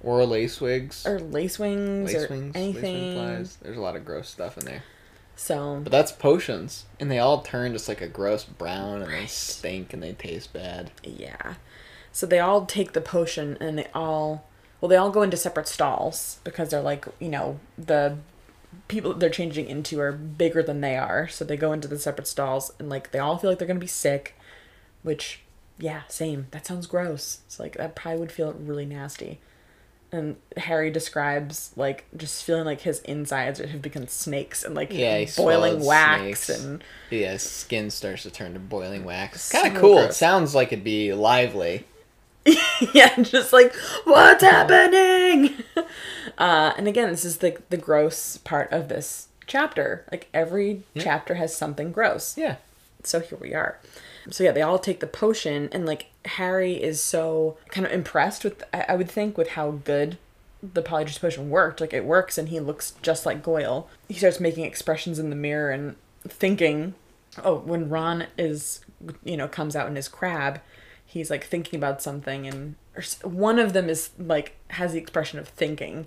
Or 0.03 0.25
lace 0.27 0.61
wigs. 0.61 1.07
or 1.07 1.19
lace 1.19 1.59
wings, 1.59 2.13
lace 2.13 2.25
or 2.25 2.29
wings. 2.29 2.53
anything. 2.55 2.83
Lace 2.83 2.93
wing 2.93 3.15
flies. 3.15 3.57
There's 3.63 3.79
a 3.79 3.81
lot 3.81 3.97
of 3.97 4.05
gross 4.05 4.29
stuff 4.29 4.59
in 4.59 4.67
there. 4.67 4.83
So 5.37 5.81
But 5.83 5.93
that's 5.93 6.13
potions. 6.13 6.87
And 7.01 7.11
they 7.11 7.19
all 7.19 7.43
turn 7.43 7.73
just 7.73 7.89
like 7.89 8.01
a 8.01 8.09
gross 8.09 8.45
brown 8.45 9.03
and 9.03 9.13
they 9.13 9.27
stink 9.27 9.93
and 9.93 10.03
they 10.03 10.13
taste 10.13 10.53
bad. 10.53 10.91
Yeah. 11.03 11.55
So 12.13 12.27
they 12.27 12.39
all 12.39 12.67
take 12.67 12.93
the 12.93 13.01
potion 13.01 13.57
and 13.61 13.79
they 13.79 13.89
all 13.95 14.45
well 14.81 14.89
they 14.89 14.97
all 14.97 15.11
go 15.11 15.23
into 15.23 15.37
separate 15.37 15.69
stalls 15.69 16.39
because 16.45 16.71
they're 16.71 16.81
like, 16.83 17.07
you 17.19 17.29
know, 17.29 17.59
the 17.79 18.19
people 18.89 19.15
they're 19.15 19.31
changing 19.31 19.67
into 19.67 20.01
are 20.01 20.13
bigger 20.13 20.63
than 20.63 20.81
they 20.81 20.97
are. 20.97 21.29
So 21.29 21.45
they 21.45 21.57
go 21.57 21.73
into 21.73 21.89
the 21.89 21.99
separate 21.99 22.27
stalls 22.27 22.73
and 22.79 22.89
like 22.89 23.11
they 23.11 23.19
all 23.19 23.39
feel 23.39 23.51
like 23.51 23.59
they're 23.59 23.69
to 23.69 23.75
be 23.75 23.87
sick, 23.87 24.35
which 25.03 25.41
yeah, 25.79 26.03
same. 26.09 26.47
That 26.51 26.67
sounds 26.67 26.87
gross. 26.87 27.41
It's 27.47 27.59
like 27.59 27.77
that 27.77 27.97
probably 27.97 28.21
would 28.21 28.33
feel 28.33 28.53
really 28.53 28.87
nasty. 28.87 29.41
And 30.13 30.37
Harry 30.59 30.91
describes 30.91 31.73
like 31.75 32.05
just 32.17 32.45
feeling 32.45 32.65
like 32.67 32.83
his 32.83 33.01
insides 33.01 33.61
have 33.61 33.81
become 33.81 34.07
snakes 34.09 34.63
and 34.63 34.75
like 34.75 34.93
Yeah, 34.93 35.25
boiling 35.37 35.83
wax 35.85 36.41
snakes. 36.45 36.49
and 36.51 36.85
Yeah, 37.11 37.33
his 37.33 37.43
skin 37.43 37.89
starts 37.91 38.25
to 38.25 38.31
turn 38.31 38.53
to 38.53 38.61
boiling 38.61 39.05
wax. 39.05 39.45
So 39.45 39.63
Kind 39.63 39.75
of 39.75 39.81
cool. 39.81 39.99
It 40.01 40.13
sounds 40.13 40.55
like 40.55 40.69
it'd 40.73 40.85
be 40.85 41.15
lively. 41.15 41.87
yeah, 42.93 43.15
just 43.23 43.53
like 43.53 43.75
what's 44.05 44.43
happening. 44.45 45.55
Uh, 46.39 46.73
and 46.79 46.89
again, 46.89 47.11
this 47.11 47.25
is 47.25 47.39
the 47.39 47.59
the 47.69 47.77
gross 47.77 48.37
part 48.39 48.73
of 48.73 48.89
this 48.89 49.29
chapter. 49.47 50.05
Like 50.11 50.29
every 50.33 50.83
Yeah. 50.95 51.03
chapter 51.03 51.35
has 51.35 51.55
something 51.55 51.93
gross. 51.93 52.39
Yeah. 52.39 52.57
So 53.03 53.21
here 53.21 53.37
we 53.41 53.55
are. 53.55 53.79
So 54.31 54.43
yeah, 54.45 54.53
they 54.53 54.63
all 54.63 54.79
take 54.79 55.01
the 55.01 55.07
potion, 55.07 55.69
and 55.73 55.85
like 55.85 56.07
Harry 56.25 56.75
is 56.75 57.01
so 57.01 57.57
kind 57.71 57.87
of 57.87 57.93
impressed 57.93 58.45
with, 58.45 58.63
I, 58.73 58.87
I 58.91 58.97
would 58.97 59.11
think, 59.11 59.37
with 59.37 59.51
how 59.51 59.73
good 59.73 60.19
the 60.63 60.83
polyjuice 60.83 61.21
potion 61.21 61.51
worked. 61.51 61.81
Like 61.81 61.93
it 61.93 62.05
works, 62.05 62.39
and 62.39 62.49
he 62.49 62.61
looks 62.61 62.93
just 63.03 63.27
like 63.27 63.43
Goyle. 63.43 63.89
He 64.09 64.15
starts 64.15 64.41
making 64.41 64.65
expressions 64.65 65.19
in 65.19 65.31
the 65.31 65.37
mirror 65.37 65.71
and 65.71 65.97
thinking, 66.27 66.95
oh, 67.43 67.59
when 67.59 67.89
Ron 67.89 68.27
is, 68.39 68.81
you 69.25 69.37
know, 69.37 69.49
comes 69.49 69.75
out 69.75 69.89
in 69.89 69.97
his 69.97 70.09
Crabbe, 70.09 70.61
he's 71.05 71.31
like 71.31 71.45
thinking 71.45 71.79
about 71.79 72.03
something, 72.03 72.47
and 72.47 72.77
or 72.97 73.03
one 73.29 73.59
of 73.59 73.73
them 73.73 73.89
is 73.89 74.11
like 74.19 74.57
has 74.69 74.93
the 74.93 74.99
expression 74.99 75.39
of 75.39 75.49
thinking, 75.49 76.07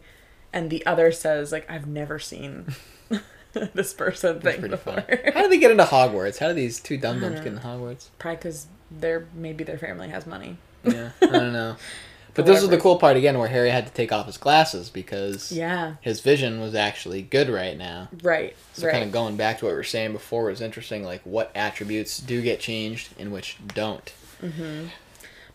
and 0.54 0.70
the 0.70 0.86
other 0.86 1.12
says 1.12 1.52
like 1.52 1.70
I've 1.70 1.88
never 1.88 2.20
seen 2.20 2.74
this 3.54 3.94
person 3.94 4.40
That's 4.40 4.46
think 4.46 4.60
pretty 4.60 4.76
before. 4.76 5.04
How 5.34 5.44
do 5.44 5.50
they 5.50 5.58
get 5.58 5.72
into 5.72 5.84
Hogwarts? 5.86 6.38
How 6.38 6.48
do 6.48 6.54
these 6.54 6.80
two 6.80 6.98
dum 6.98 7.20
dums 7.20 7.42
get 7.42 7.54
uh-huh. 7.54 7.58
into 7.58 7.68
Hogwarts? 7.68 8.08
Probably 8.20 8.38
because 8.38 8.68
their 9.00 9.28
maybe 9.34 9.64
their 9.64 9.78
family 9.78 10.10
has 10.10 10.26
money. 10.26 10.58
Yeah, 10.84 11.12
I 11.22 11.26
don't 11.28 11.54
know. 11.54 11.76
But 12.34 12.46
this 12.46 12.60
was 12.60 12.70
the 12.70 12.78
cool 12.78 12.98
part 12.98 13.16
again, 13.16 13.40
where 13.40 13.48
Harry 13.48 13.70
had 13.70 13.88
to 13.88 13.94
take 13.94 14.12
off 14.12 14.26
his 14.26 14.36
glasses 14.36 14.90
because 14.90 15.54
Yeah. 15.54 15.94
his 16.02 16.20
vision 16.20 16.60
was 16.60 16.76
actually 16.76 17.22
good 17.22 17.48
right 17.48 17.78
now. 17.78 18.10
Right. 18.22 18.58
So 18.74 18.86
right. 18.88 18.92
kind 18.92 19.06
of 19.06 19.14
going 19.14 19.38
back 19.38 19.60
to 19.60 19.66
what 19.66 19.72
we 19.72 19.78
were 19.78 19.86
saying 19.86 20.12
before 20.12 20.44
was 20.44 20.60
interesting, 20.60 21.06
like 21.06 21.22
what 21.24 21.50
attributes 21.56 22.18
do 22.20 22.42
get 22.42 22.60
changed 22.60 23.14
and 23.18 23.32
which 23.32 23.56
don't. 23.74 24.12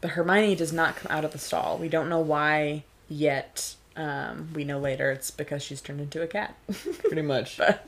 But 0.01 0.13
Hermione 0.13 0.55
does 0.57 0.73
not 0.73 0.97
come 0.97 1.13
out 1.15 1.23
of 1.27 1.33
the 1.33 1.39
stall. 1.39 1.77
We 1.77 1.91
don't 1.91 2.09
know 2.09 2.21
why 2.21 2.85
yet. 3.11 3.75
Um, 3.95 4.49
we 4.55 4.65
know 4.65 4.79
later 4.79 5.11
it's 5.11 5.31
because 5.31 5.63
she's 5.63 5.83
turned 5.83 6.01
into 6.01 6.23
a 6.23 6.27
cat. 6.27 6.55
Pretty 7.03 7.21
much. 7.21 7.59
but 7.59 7.87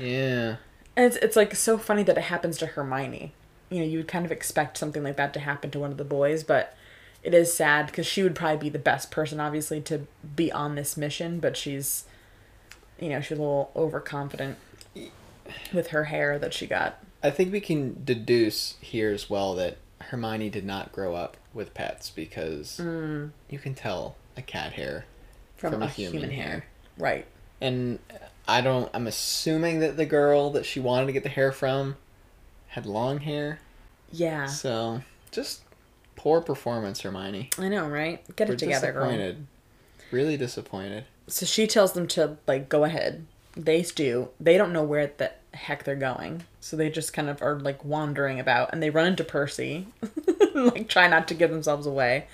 Yeah. 0.00 0.56
and 0.96 1.06
it's 1.06 1.16
it's 1.16 1.36
like 1.36 1.54
so 1.54 1.78
funny 1.78 2.02
that 2.02 2.18
it 2.18 2.24
happens 2.24 2.58
to 2.58 2.66
Hermione. 2.66 3.32
You 3.72 3.80
know, 3.80 3.86
you 3.86 3.98
would 3.98 4.08
kind 4.08 4.24
of 4.24 4.32
expect 4.32 4.76
something 4.76 5.02
like 5.02 5.16
that 5.16 5.32
to 5.34 5.40
happen 5.40 5.70
to 5.70 5.78
one 5.78 5.90
of 5.90 5.96
the 5.96 6.04
boys, 6.04 6.44
but 6.44 6.76
it 7.22 7.34
is 7.34 7.52
sad 7.52 7.86
because 7.86 8.06
she 8.06 8.22
would 8.22 8.34
probably 8.34 8.58
be 8.58 8.68
the 8.68 8.78
best 8.78 9.10
person, 9.10 9.40
obviously, 9.40 9.80
to 9.82 10.06
be 10.36 10.50
on 10.52 10.74
this 10.74 10.96
mission. 10.96 11.40
But 11.40 11.56
she's, 11.56 12.04
you 13.00 13.08
know, 13.08 13.20
she's 13.20 13.38
a 13.38 13.40
little 13.40 13.70
overconfident 13.74 14.58
with 15.72 15.88
her 15.88 16.04
hair 16.04 16.38
that 16.38 16.52
she 16.52 16.66
got. 16.66 16.98
I 17.22 17.30
think 17.30 17.52
we 17.52 17.60
can 17.60 18.02
deduce 18.04 18.76
here 18.80 19.10
as 19.12 19.30
well 19.30 19.54
that 19.54 19.78
Hermione 20.00 20.50
did 20.50 20.64
not 20.64 20.92
grow 20.92 21.14
up 21.14 21.36
with 21.54 21.74
pets 21.74 22.10
because 22.10 22.80
mm. 22.82 23.30
you 23.48 23.58
can 23.58 23.74
tell 23.74 24.16
a 24.36 24.42
cat 24.42 24.72
hair 24.72 25.04
From, 25.56 25.72
From 25.72 25.82
a, 25.82 25.86
a 25.86 25.88
human 25.88 26.20
human, 26.20 26.36
hair. 26.36 26.48
hair. 26.48 26.64
Right. 26.98 27.26
And 27.60 28.00
I 28.48 28.60
don't. 28.60 28.90
I'm 28.92 29.06
assuming 29.06 29.80
that 29.80 29.96
the 29.96 30.06
girl 30.06 30.50
that 30.50 30.66
she 30.66 30.80
wanted 30.80 31.06
to 31.06 31.12
get 31.12 31.22
the 31.22 31.28
hair 31.28 31.52
from 31.52 31.96
had 32.72 32.86
long 32.86 33.20
hair. 33.20 33.58
Yeah. 34.10 34.46
So 34.46 35.02
just 35.30 35.60
poor 36.16 36.40
performance, 36.40 37.02
Hermione. 37.02 37.50
I 37.58 37.68
know, 37.68 37.86
right? 37.86 38.24
Get 38.34 38.48
We're 38.48 38.54
it 38.54 38.58
together, 38.58 38.92
girl. 38.92 39.34
Really 40.10 40.36
disappointed. 40.38 41.04
So 41.26 41.44
she 41.46 41.66
tells 41.66 41.92
them 41.92 42.06
to 42.08 42.38
like 42.46 42.68
go 42.70 42.84
ahead. 42.84 43.26
They 43.54 43.82
do. 43.82 44.30
They 44.40 44.56
don't 44.56 44.72
know 44.72 44.82
where 44.82 45.12
the 45.18 45.32
heck 45.52 45.84
they're 45.84 45.96
going. 45.96 46.44
So 46.60 46.76
they 46.76 46.88
just 46.88 47.12
kind 47.12 47.28
of 47.28 47.42
are 47.42 47.60
like 47.60 47.84
wandering 47.84 48.40
about 48.40 48.70
and 48.72 48.82
they 48.82 48.88
run 48.88 49.06
into 49.06 49.24
Percy. 49.24 49.88
like 50.54 50.88
try 50.88 51.08
not 51.08 51.28
to 51.28 51.34
give 51.34 51.50
themselves 51.50 51.86
away. 51.86 52.26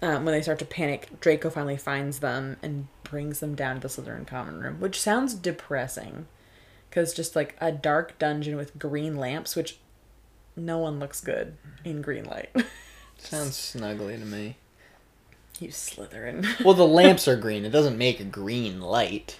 Um, 0.00 0.24
when 0.24 0.32
they 0.32 0.42
start 0.42 0.60
to 0.60 0.64
panic, 0.64 1.08
Draco 1.20 1.50
finally 1.50 1.76
finds 1.76 2.20
them 2.20 2.56
and 2.62 2.86
brings 3.02 3.40
them 3.40 3.56
down 3.56 3.80
to 3.80 3.80
the 3.80 3.88
Slytherin 3.88 4.26
common 4.26 4.60
room, 4.60 4.78
which 4.78 5.00
sounds 5.00 5.34
depressing. 5.34 6.26
Cuz 6.96 7.12
just 7.12 7.36
like 7.36 7.54
a 7.60 7.70
dark 7.70 8.18
dungeon 8.18 8.56
with 8.56 8.78
green 8.78 9.16
lamps, 9.16 9.54
which 9.54 9.76
no 10.56 10.78
one 10.78 10.98
looks 10.98 11.20
good 11.20 11.56
in 11.84 12.00
green 12.00 12.24
light. 12.24 12.48
Sounds 13.18 13.52
snuggly 13.56 14.18
to 14.18 14.24
me. 14.24 14.56
you 15.60 15.68
Slytherin. 15.68 16.46
Well, 16.64 16.72
the 16.74 16.86
lamps 16.86 17.28
are 17.28 17.36
green. 17.36 17.66
It 17.66 17.70
doesn't 17.70 17.98
make 17.98 18.18
a 18.18 18.24
green 18.24 18.80
light. 18.80 19.38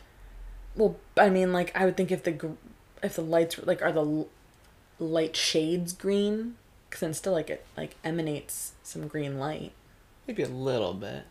Well, 0.75 0.97
I 1.17 1.31
mean, 1.31 1.53
like 1.55 1.75
I 1.75 1.87
would 1.87 1.97
think 1.97 2.13
if 2.13 2.23
the 2.25 2.33
gr- 2.33 2.61
if 3.03 3.17
the 3.17 3.23
lights 3.23 3.57
were 3.57 3.65
like 3.65 3.81
are 3.81 3.93
the 3.93 4.05
l- 4.05 4.29
light 4.99 5.35
shades 5.35 5.95
green, 5.95 6.57
because 6.91 7.01
then 7.01 7.15
still 7.15 7.33
like 7.33 7.49
it 7.49 7.65
like 7.77 7.95
emanates 8.05 8.73
some 8.83 9.09
green 9.09 9.39
light. 9.39 9.73
Maybe 10.27 10.43
a 10.43 10.49
little 10.49 10.93
bit. 10.93 11.25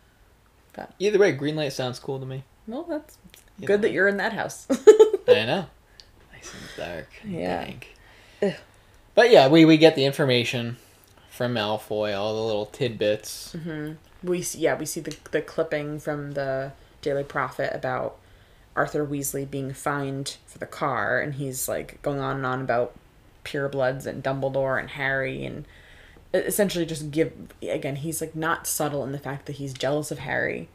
But 0.72 0.92
Either 0.98 1.18
way, 1.20 1.30
green 1.32 1.54
light 1.54 1.72
sounds 1.72 2.00
cool 2.00 2.18
to 2.18 2.26
me. 2.26 2.42
well, 2.66 2.82
that's 2.88 3.16
Either 3.58 3.66
good 3.68 3.82
that 3.82 3.92
you're 3.92 4.08
in 4.08 4.16
that 4.16 4.32
house. 4.32 4.66
I 5.28 5.44
know. 5.46 5.66
Nice 6.36 6.52
and 6.54 6.86
dark. 6.86 7.08
and 7.22 7.32
Yeah. 8.40 8.56
But 9.14 9.30
yeah, 9.30 9.48
we, 9.48 9.64
we 9.64 9.78
get 9.78 9.96
the 9.96 10.04
information 10.04 10.76
from 11.30 11.54
Malfoy, 11.54 12.16
all 12.16 12.34
the 12.34 12.42
little 12.42 12.66
tidbits. 12.66 13.54
Mm-hmm. 13.54 13.94
we 14.26 14.42
see, 14.42 14.58
yeah 14.58 14.74
we 14.74 14.86
see 14.86 15.00
the 15.00 15.16
the 15.30 15.42
clipping 15.42 15.98
from 15.98 16.32
the 16.32 16.72
Daily 17.02 17.24
Prophet 17.24 17.70
about 17.74 18.16
Arthur 18.74 19.06
Weasley 19.06 19.50
being 19.50 19.72
fined 19.72 20.36
for 20.46 20.58
the 20.58 20.66
car, 20.66 21.20
and 21.20 21.34
he's 21.34 21.68
like 21.68 22.00
going 22.02 22.20
on 22.20 22.36
and 22.36 22.46
on 22.46 22.60
about 22.60 22.94
purebloods 23.44 24.06
and 24.06 24.22
Dumbledore 24.22 24.78
and 24.78 24.90
Harry 24.90 25.44
and 25.44 25.66
essentially 26.34 26.84
just 26.84 27.10
give 27.10 27.32
again 27.62 27.96
he's 27.96 28.20
like 28.20 28.34
not 28.34 28.66
subtle 28.66 29.04
in 29.04 29.12
the 29.12 29.18
fact 29.18 29.46
that 29.46 29.56
he's 29.56 29.72
jealous 29.72 30.10
of 30.10 30.18
Harry 30.18 30.68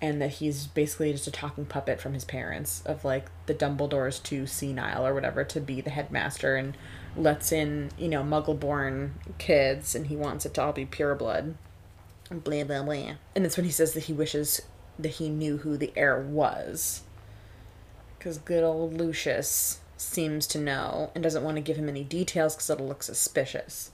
and 0.00 0.22
that 0.22 0.32
he's 0.34 0.66
basically 0.66 1.12
just 1.12 1.26
a 1.26 1.30
talking 1.30 1.64
puppet 1.64 2.00
from 2.00 2.14
his 2.14 2.24
parents 2.24 2.82
of 2.86 3.04
like 3.04 3.26
the 3.46 3.54
Dumbledore's 3.54 4.20
too 4.20 4.46
senile 4.46 5.06
or 5.06 5.12
whatever 5.12 5.42
to 5.44 5.60
be 5.60 5.80
the 5.80 5.90
headmaster 5.90 6.56
and 6.56 6.76
lets 7.16 7.50
in 7.50 7.90
you 7.98 8.08
know 8.08 8.22
muggle-born 8.22 9.14
kids 9.38 9.94
and 9.94 10.06
he 10.06 10.16
wants 10.16 10.46
it 10.46 10.54
to 10.54 10.62
all 10.62 10.72
be 10.72 10.86
pure 10.86 11.14
blood. 11.14 11.56
Blah 12.30 12.64
blah 12.64 12.82
blah. 12.82 13.14
And 13.34 13.44
it's 13.44 13.56
when 13.56 13.66
he 13.66 13.72
says 13.72 13.94
that 13.94 14.04
he 14.04 14.12
wishes 14.12 14.62
that 14.98 15.08
he 15.08 15.28
knew 15.28 15.58
who 15.58 15.76
the 15.76 15.92
heir 15.96 16.20
was. 16.20 17.02
Because 18.18 18.38
good 18.38 18.64
old 18.64 18.94
lucius 18.94 19.80
seems 19.96 20.46
to 20.48 20.60
know 20.60 21.10
and 21.14 21.24
doesn't 21.24 21.42
want 21.42 21.56
to 21.56 21.60
give 21.60 21.76
him 21.76 21.88
any 21.88 22.04
details 22.04 22.54
because 22.54 22.70
it'll 22.70 22.86
look 22.86 23.02
suspicious. 23.02 23.90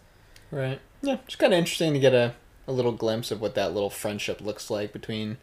Right. 0.50 0.80
Yeah, 1.02 1.18
it's 1.24 1.36
kind 1.36 1.52
of 1.52 1.58
interesting 1.58 1.94
to 1.94 1.98
get 1.98 2.14
a, 2.14 2.34
a 2.66 2.72
little 2.72 2.92
glimpse 2.92 3.30
of 3.30 3.40
what 3.40 3.54
that 3.54 3.72
little 3.72 3.90
friendship 3.90 4.40
looks 4.40 4.70
like 4.70 4.92
between 4.92 5.38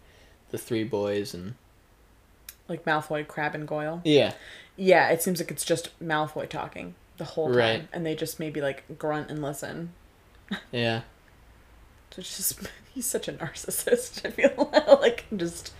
the 0.51 0.57
three 0.57 0.83
boys 0.83 1.33
and. 1.33 1.55
like 2.67 2.85
malfoy 2.85 3.27
Crabbe 3.27 3.55
and 3.55 3.67
goyle 3.67 4.01
Yeah. 4.03 4.33
yeah 4.75 5.09
it 5.09 5.21
seems 5.21 5.39
like 5.39 5.51
it's 5.51 5.65
just 5.65 5.89
malfoy 6.03 6.47
talking 6.49 6.95
the 7.17 7.25
whole 7.25 7.47
time 7.47 7.57
Right. 7.57 7.87
and 7.93 8.05
they 8.05 8.15
just 8.15 8.39
maybe 8.39 8.61
like 8.61 8.83
grunt 8.97 9.29
and 9.29 9.41
listen 9.41 9.91
Yeah. 10.71 11.01
So 12.11 12.19
it's 12.19 12.35
just 12.37 12.59
he's 12.93 13.05
such 13.05 13.27
a 13.29 13.33
narcissist. 13.33 14.25
I 14.25 14.31
feel 14.31 14.97
like 15.01 15.25
just 15.35 15.71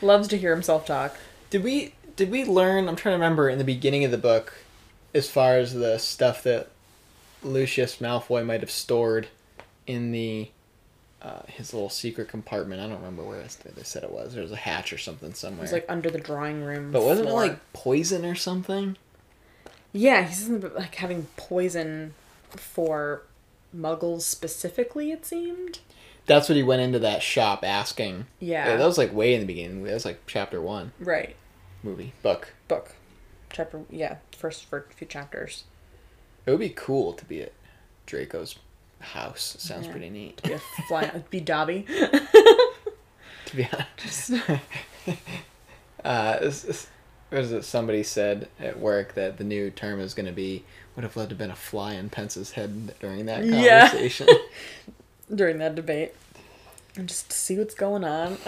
loves 0.00 0.28
to 0.28 0.38
hear 0.38 0.54
himself 0.54 0.86
talk. 0.86 1.16
Did 1.50 1.62
we 1.62 1.94
did 2.16 2.30
we 2.30 2.44
learn? 2.44 2.88
I'm 2.88 2.96
trying 2.96 3.12
to 3.12 3.16
remember 3.18 3.50
in 3.50 3.58
the 3.58 3.64
beginning 3.64 4.02
of 4.04 4.10
the 4.10 4.16
book, 4.18 4.54
as 5.14 5.28
far 5.28 5.56
as 5.58 5.74
the 5.74 5.98
stuff 5.98 6.42
that 6.44 6.68
Lucius 7.42 7.96
Malfoy 7.96 8.44
might 8.46 8.60
have 8.60 8.70
stored 8.70 9.28
in 9.86 10.10
the 10.10 10.50
uh, 11.20 11.42
his 11.46 11.72
little 11.74 11.90
secret 11.90 12.28
compartment. 12.28 12.80
I 12.80 12.86
don't 12.86 12.98
remember 12.98 13.24
where 13.24 13.42
they 13.42 13.82
said 13.82 14.04
it 14.04 14.12
was. 14.12 14.34
There 14.34 14.42
was 14.42 14.52
a 14.52 14.56
hatch 14.56 14.92
or 14.92 14.98
something 14.98 15.30
It 15.30 15.36
somewhere. 15.36 15.62
was 15.62 15.72
like 15.72 15.86
under 15.88 16.10
the 16.10 16.18
drawing 16.20 16.62
room. 16.62 16.92
but 16.92 17.02
wasn't 17.02 17.28
floor. 17.28 17.44
it 17.44 17.48
like 17.48 17.72
poison 17.72 18.24
or 18.24 18.34
something? 18.34 18.96
yeah? 19.92 20.22
He 20.22 20.34
says 20.34 20.44
something 20.46 20.64
about 20.70 20.78
like 20.78 20.94
having 20.96 21.26
poison 21.36 22.14
for 22.50 23.22
muggles 23.76 24.22
specifically. 24.22 25.10
It 25.10 25.26
seemed. 25.26 25.80
That's 26.26 26.48
what 26.48 26.56
he 26.56 26.62
went 26.62 26.82
into 26.82 26.98
that 27.00 27.22
shop 27.22 27.64
asking. 27.64 28.26
Yeah. 28.38 28.76
that 28.76 28.84
was 28.84 28.98
like 28.98 29.12
way 29.14 29.34
in 29.34 29.40
the 29.40 29.46
beginning. 29.46 29.84
That 29.84 29.94
was 29.94 30.04
like 30.04 30.20
chapter 30.26 30.60
one 30.60 30.92
right. 31.00 31.34
movie 31.82 32.12
book. 32.22 32.52
Book. 32.68 32.94
Chapter 33.50 33.80
yeah. 33.90 34.16
First 34.36 34.66
for 34.66 34.86
a 34.90 34.94
few 34.94 35.06
chapters. 35.06 35.64
It 36.46 36.50
would 36.50 36.60
be 36.60 36.68
cool 36.68 37.12
to 37.14 37.24
be 37.24 37.42
at 37.42 37.52
Draco's 38.06 38.56
house. 39.00 39.56
Sounds 39.58 39.86
Yeah. 39.86 39.92
pretty 39.92 40.10
neat. 40.10 40.42
Be 40.42 40.52
a 40.52 40.58
fly. 40.88 41.22
be 41.30 41.40
Dobby. 41.40 41.84
to 41.86 43.56
be 43.56 43.68
honest. 43.72 44.32
uh, 46.04 46.38
this, 46.40 46.62
this, 46.62 46.86
what 47.30 47.42
is 47.42 47.52
it? 47.52 47.64
Somebody 47.64 48.02
said 48.02 48.48
at 48.58 48.78
work 48.78 49.14
that 49.14 49.38
the 49.38 49.44
new 49.44 49.70
term 49.70 50.00
is 50.00 50.14
going 50.14 50.26
to 50.26 50.32
be 50.32 50.64
would 50.96 51.02
have 51.04 51.16
loved 51.16 51.30
to 51.30 51.34
have 51.34 51.38
been 51.38 51.50
a 51.50 51.56
fly 51.56 51.94
in 51.94 52.08
Pence's 52.10 52.52
head 52.52 52.94
during 53.00 53.26
that 53.26 53.44
Yeah. 53.44 53.88
conversation. 53.88 54.28
during 55.34 55.58
that 55.58 55.74
debate. 55.74 56.14
And 56.96 57.08
just 57.08 57.30
see 57.32 57.56
what's 57.58 57.74
going 57.74 58.02
on. 58.02 58.38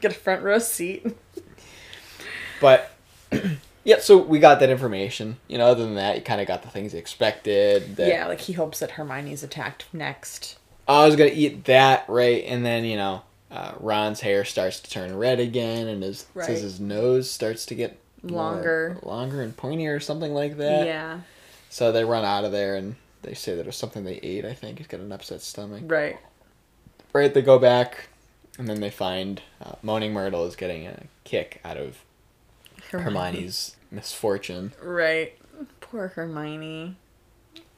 Get 0.00 0.10
a 0.12 0.14
front 0.14 0.42
row 0.42 0.58
seat. 0.58 1.06
but 2.60 2.90
yeah, 3.84 3.98
so 4.00 4.16
we 4.18 4.38
got 4.38 4.60
that 4.60 4.70
information. 4.70 5.36
You 5.48 5.58
know, 5.58 5.66
other 5.66 5.84
than 5.84 5.94
that, 5.94 6.16
you 6.16 6.22
kind 6.22 6.40
of 6.40 6.46
got 6.48 6.62
the 6.62 6.68
things 6.68 6.94
expected. 6.94 7.96
That, 7.96 8.08
Yeah, 8.08 8.26
like 8.26 8.40
he 8.40 8.54
hopes 8.54 8.78
that 8.80 8.92
Hermione's 8.92 9.42
attacked 9.42 9.84
next. 9.92 10.58
I 10.88 11.06
was 11.06 11.16
gonna 11.16 11.30
eat 11.32 11.64
that 11.66 12.04
right, 12.08 12.44
and 12.46 12.64
then 12.64 12.84
you 12.84 12.96
know, 12.96 13.22
uh, 13.50 13.72
Ron's 13.80 14.20
hair 14.20 14.44
starts 14.44 14.80
to 14.80 14.90
turn 14.90 15.16
red 15.16 15.38
again, 15.40 15.86
and 15.88 16.02
his 16.02 16.26
Right. 16.34 16.46
says 16.46 16.60
his 16.62 16.80
nose 16.80 17.30
starts 17.30 17.64
to 17.66 17.74
get 17.74 17.98
more- 18.22 18.36
Longer. 18.54 18.96
longer 19.02 19.42
and 19.42 19.56
pointier, 19.56 19.94
or 19.96 20.00
something 20.00 20.32
like 20.34 20.56
that. 20.56 20.86
Yeah. 20.86 21.20
So 21.70 21.92
they 21.92 22.04
run 22.04 22.24
out 22.24 22.44
of 22.44 22.52
there, 22.52 22.74
and 22.76 22.96
they 23.22 23.34
say 23.34 23.54
that 23.54 23.60
it 23.62 23.66
was 23.66 23.76
something 23.76 24.04
they 24.04 24.20
ate. 24.22 24.44
I 24.44 24.54
think 24.54 24.78
he's 24.78 24.86
got 24.86 25.00
an 25.00 25.12
upset 25.12 25.40
stomach. 25.42 25.82
Right. 25.86 26.18
Right, 27.12 27.32
they 27.32 27.42
go 27.42 27.58
back, 27.58 28.08
and 28.58 28.68
then 28.68 28.80
they 28.80 28.90
find 28.90 29.40
uh, 29.62 29.72
Moaning 29.82 30.12
Myrtle 30.12 30.44
is 30.46 30.56
getting 30.56 30.86
a 30.86 31.02
kick 31.24 31.60
out 31.64 31.76
of 31.76 31.98
Hermione's 33.00 33.76
misfortune. 33.90 34.72
Right. 34.82 35.36
Poor 35.80 36.08
Hermione. 36.08 36.96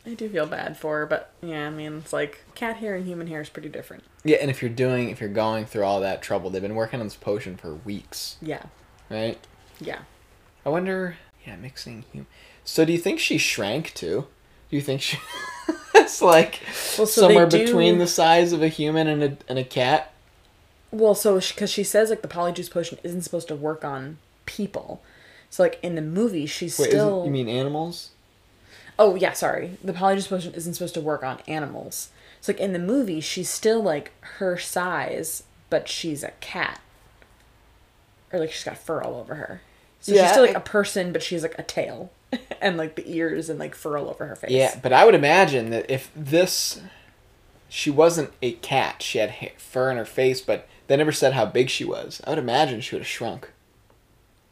I 0.07 0.15
do 0.15 0.29
feel 0.29 0.47
bad 0.47 0.77
for 0.77 0.99
her, 1.01 1.07
but 1.07 1.33
yeah, 1.43 1.67
I 1.67 1.71
mean, 1.71 1.99
it's 1.99 2.13
like 2.13 2.45
cat 2.55 2.77
hair 2.77 2.95
and 2.95 3.05
human 3.07 3.27
hair 3.27 3.41
is 3.41 3.49
pretty 3.49 3.69
different. 3.69 4.05
Yeah, 4.25 4.37
and 4.41 4.51
if 4.51 4.63
you're 4.63 4.71
doing, 4.71 5.11
if 5.11 5.21
you're 5.21 5.29
going 5.29 5.67
through 5.67 5.83
all 5.85 6.01
that 6.01 6.23
trouble, 6.23 6.49
they've 6.49 6.63
been 6.63 6.77
working 6.77 7.01
on 7.01 7.07
this 7.07 7.17
potion 7.17 7.57
for 7.57 7.75
weeks, 7.75 8.37
Yeah. 8.41 8.63
right? 9.11 9.39
Yeah. 9.81 10.01
I 10.65 10.69
wonder. 10.69 11.17
Yeah, 11.45 11.57
mixing 11.57 12.05
human. 12.13 12.27
So 12.65 12.85
do 12.85 12.93
you 12.93 12.99
think 12.99 13.19
she 13.19 13.37
shrank 13.39 13.95
too? 13.95 14.27
Do 14.71 14.77
you 14.77 14.83
think 14.83 15.01
she? 15.03 15.19
it's 15.95 16.23
like 16.23 16.61
Well, 16.97 17.07
so 17.07 17.23
somewhere 17.23 17.47
do- 17.47 17.65
between 17.65 17.99
the 17.99 18.07
size 18.07 18.53
of 18.53 18.63
a 18.63 18.69
human 18.69 19.07
and 19.09 19.23
a 19.23 19.37
and 19.49 19.59
a 19.59 19.65
cat. 19.65 20.13
Well, 20.93 21.15
so 21.17 21.35
because 21.41 21.71
she 21.71 21.83
says 21.85 22.11
like 22.11 22.23
the 22.23 22.29
polyjuice 22.29 22.71
potion 22.71 22.99
isn't 23.03 23.23
supposed 23.23 23.49
to 23.49 23.57
work 23.57 23.85
on 23.85 24.19
people, 24.47 25.03
so 25.51 25.63
like 25.63 25.79
in 25.83 25.95
the 25.95 26.03
movie 26.03 26.47
she's 26.47 26.79
Wait, 26.79 26.89
still. 26.91 27.25
you 27.25 27.31
mean 27.31 27.49
animals? 27.49 28.11
Oh 28.99 29.15
yeah, 29.15 29.33
sorry. 29.35 29.77
The 29.85 29.93
polyjuice 29.93 30.29
potion 30.29 30.55
isn't 30.55 30.75
supposed 30.75 30.95
to 30.95 31.01
work 31.01 31.23
on 31.23 31.41
animals. 31.47 32.09
So 32.41 32.53
like 32.53 32.61
in 32.61 32.73
the 32.73 32.79
movie, 32.79 33.21
she's 33.21 33.49
still 33.51 33.83
like 33.83 34.13
her 34.39 34.57
size, 34.57 35.43
but 35.71 35.89
she's 35.89 36.23
a 36.23 36.31
cat. 36.41 36.81
Or 38.33 38.39
like 38.41 38.53
she's 38.53 38.65
got 38.65 38.79
fur 38.79 39.03
all 39.03 39.17
over 39.17 39.35
her. 39.37 39.61
So 40.01 40.13
Yeah, 40.13 40.23
she's 40.23 40.31
still 40.33 40.47
like 40.47 40.55
I- 40.57 40.59
a 40.59 40.63
person, 40.63 41.13
but 41.13 41.23
she's 41.23 41.43
like 41.43 41.59
a 41.59 41.63
tail, 41.63 42.11
and 42.61 42.77
like 42.77 42.97
the 42.97 43.09
ears 43.11 43.49
and 43.49 43.59
like 43.59 43.75
fur 43.75 43.97
all 43.99 44.09
over 44.09 44.27
her 44.27 44.37
face. 44.37 44.51
Yeah, 44.51 44.79
but 44.83 44.93
I 44.93 45.05
would 45.05 45.15
imagine 45.15 45.71
that 45.71 45.91
if 45.91 46.11
this, 46.15 46.81
she 47.69 47.91
wasn't 47.91 48.33
a 48.43 48.53
cat. 48.53 49.03
She 49.03 49.19
had 49.19 49.35
fur 49.59 49.91
in 49.91 49.97
her 49.97 50.05
face, 50.05 50.41
but 50.41 50.69
they 50.87 50.97
never 50.97 51.13
said 51.13 51.33
how 51.33 51.47
big 51.47 51.69
she 51.71 51.85
was. 51.85 52.21
I 52.27 52.31
would 52.31 52.39
imagine 52.39 52.81
she 52.81 52.95
would 52.95 53.03
have 53.03 53.09
shrunk. 53.09 53.51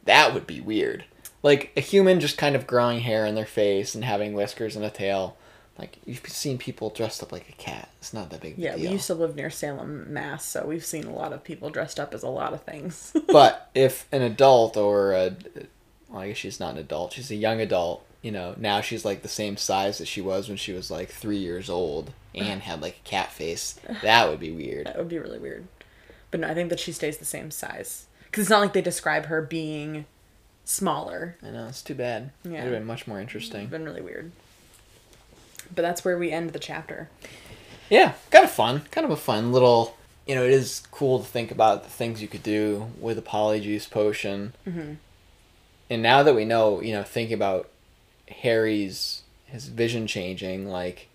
That 0.05 0.33
would 0.33 0.47
be 0.47 0.61
weird. 0.61 1.05
Like 1.43 1.71
a 1.77 1.81
human 1.81 2.19
just 2.19 2.37
kind 2.37 2.55
of 2.55 2.65
growing 2.65 3.01
hair 3.01 3.25
in 3.25 3.35
their 3.35 3.45
face 3.45 3.93
and 3.95 4.03
having 4.03 4.33
whiskers 4.33 4.75
and 4.75 4.83
a 4.85 4.89
tail. 4.89 5.37
Like 5.77 5.97
you've 6.05 6.25
seen 6.27 6.57
people 6.57 6.89
dressed 6.89 7.21
up 7.21 7.31
like 7.31 7.49
a 7.49 7.53
cat. 7.53 7.89
It's 7.99 8.13
not 8.13 8.29
that 8.29 8.41
big 8.41 8.57
Yeah, 8.57 8.75
deal. 8.75 8.85
we 8.85 8.93
used 8.93 9.07
to 9.07 9.13
live 9.13 9.35
near 9.35 9.49
Salem, 9.49 10.11
Mass, 10.13 10.45
so 10.45 10.65
we've 10.65 10.85
seen 10.85 11.03
a 11.03 11.13
lot 11.13 11.33
of 11.33 11.43
people 11.43 11.69
dressed 11.69 11.99
up 11.99 12.13
as 12.13 12.23
a 12.23 12.29
lot 12.29 12.53
of 12.53 12.63
things. 12.63 13.13
but 13.27 13.69
if 13.75 14.07
an 14.11 14.21
adult 14.21 14.77
or 14.77 15.11
a, 15.13 15.35
well, 16.09 16.21
I 16.21 16.29
guess 16.29 16.37
she's 16.37 16.59
not 16.61 16.73
an 16.73 16.77
adult. 16.79 17.13
She's 17.13 17.29
a 17.29 17.35
young 17.35 17.59
adult. 17.59 18.05
You 18.21 18.31
know, 18.31 18.55
now 18.57 18.81
she's 18.81 19.03
like 19.05 19.21
the 19.21 19.27
same 19.27 19.57
size 19.57 19.97
that 19.99 20.07
she 20.07 20.21
was 20.21 20.47
when 20.47 20.57
she 20.57 20.71
was 20.71 20.89
like 20.89 21.09
three 21.09 21.37
years 21.37 21.69
old 21.69 22.11
and 22.33 22.61
had 22.61 22.81
like 22.81 23.01
a 23.05 23.07
cat 23.09 23.31
face. 23.31 23.79
That 24.01 24.29
would 24.29 24.39
be 24.39 24.51
weird. 24.51 24.87
that 24.87 24.97
would 24.97 25.09
be 25.09 25.19
really 25.19 25.39
weird. 25.39 25.67
But 26.31 26.39
no, 26.39 26.47
I 26.47 26.53
think 26.53 26.69
that 26.69 26.79
she 26.79 26.91
stays 26.91 27.17
the 27.17 27.25
same 27.25 27.51
size. 27.51 28.07
Because 28.35 28.47
it's 28.47 28.49
not 28.49 28.59
like 28.59 28.73
they 28.73 28.81
describe 28.81 29.27
her 29.27 29.41
being 29.41 30.03
smaller. 30.65 31.37
I 31.41 31.51
know 31.51 31.67
it's 31.69 31.81
too 31.81 31.95
bad. 31.95 32.31
Yeah, 32.43 32.49
It 32.49 32.53
would 32.55 32.63
have 32.63 32.71
been 32.81 32.85
much 32.85 33.07
more 33.07 33.21
interesting. 33.21 33.61
It's 33.61 33.71
been 33.71 33.85
really 33.85 34.01
weird. 34.01 34.33
But 35.73 35.83
that's 35.83 36.03
where 36.03 36.17
we 36.17 36.31
end 36.31 36.49
the 36.49 36.59
chapter. 36.59 37.09
Yeah, 37.89 38.11
kind 38.31 38.43
of 38.43 38.51
fun. 38.51 38.81
Kind 38.91 39.05
of 39.05 39.11
a 39.11 39.15
fun 39.15 39.53
little. 39.53 39.95
You 40.27 40.35
know, 40.35 40.43
it 40.43 40.51
is 40.51 40.83
cool 40.91 41.19
to 41.19 41.25
think 41.25 41.49
about 41.49 41.85
the 41.85 41.89
things 41.89 42.21
you 42.21 42.27
could 42.27 42.43
do 42.43 42.87
with 42.99 43.17
a 43.17 43.21
polyjuice 43.21 43.89
potion. 43.89 44.51
Mm-hmm. 44.67 44.95
And 45.89 46.03
now 46.03 46.21
that 46.21 46.35
we 46.35 46.43
know, 46.43 46.81
you 46.81 46.91
know, 46.91 47.03
thinking 47.03 47.35
about 47.35 47.69
Harry's 48.27 49.21
his 49.45 49.69
vision 49.69 50.07
changing, 50.07 50.67
like, 50.67 51.07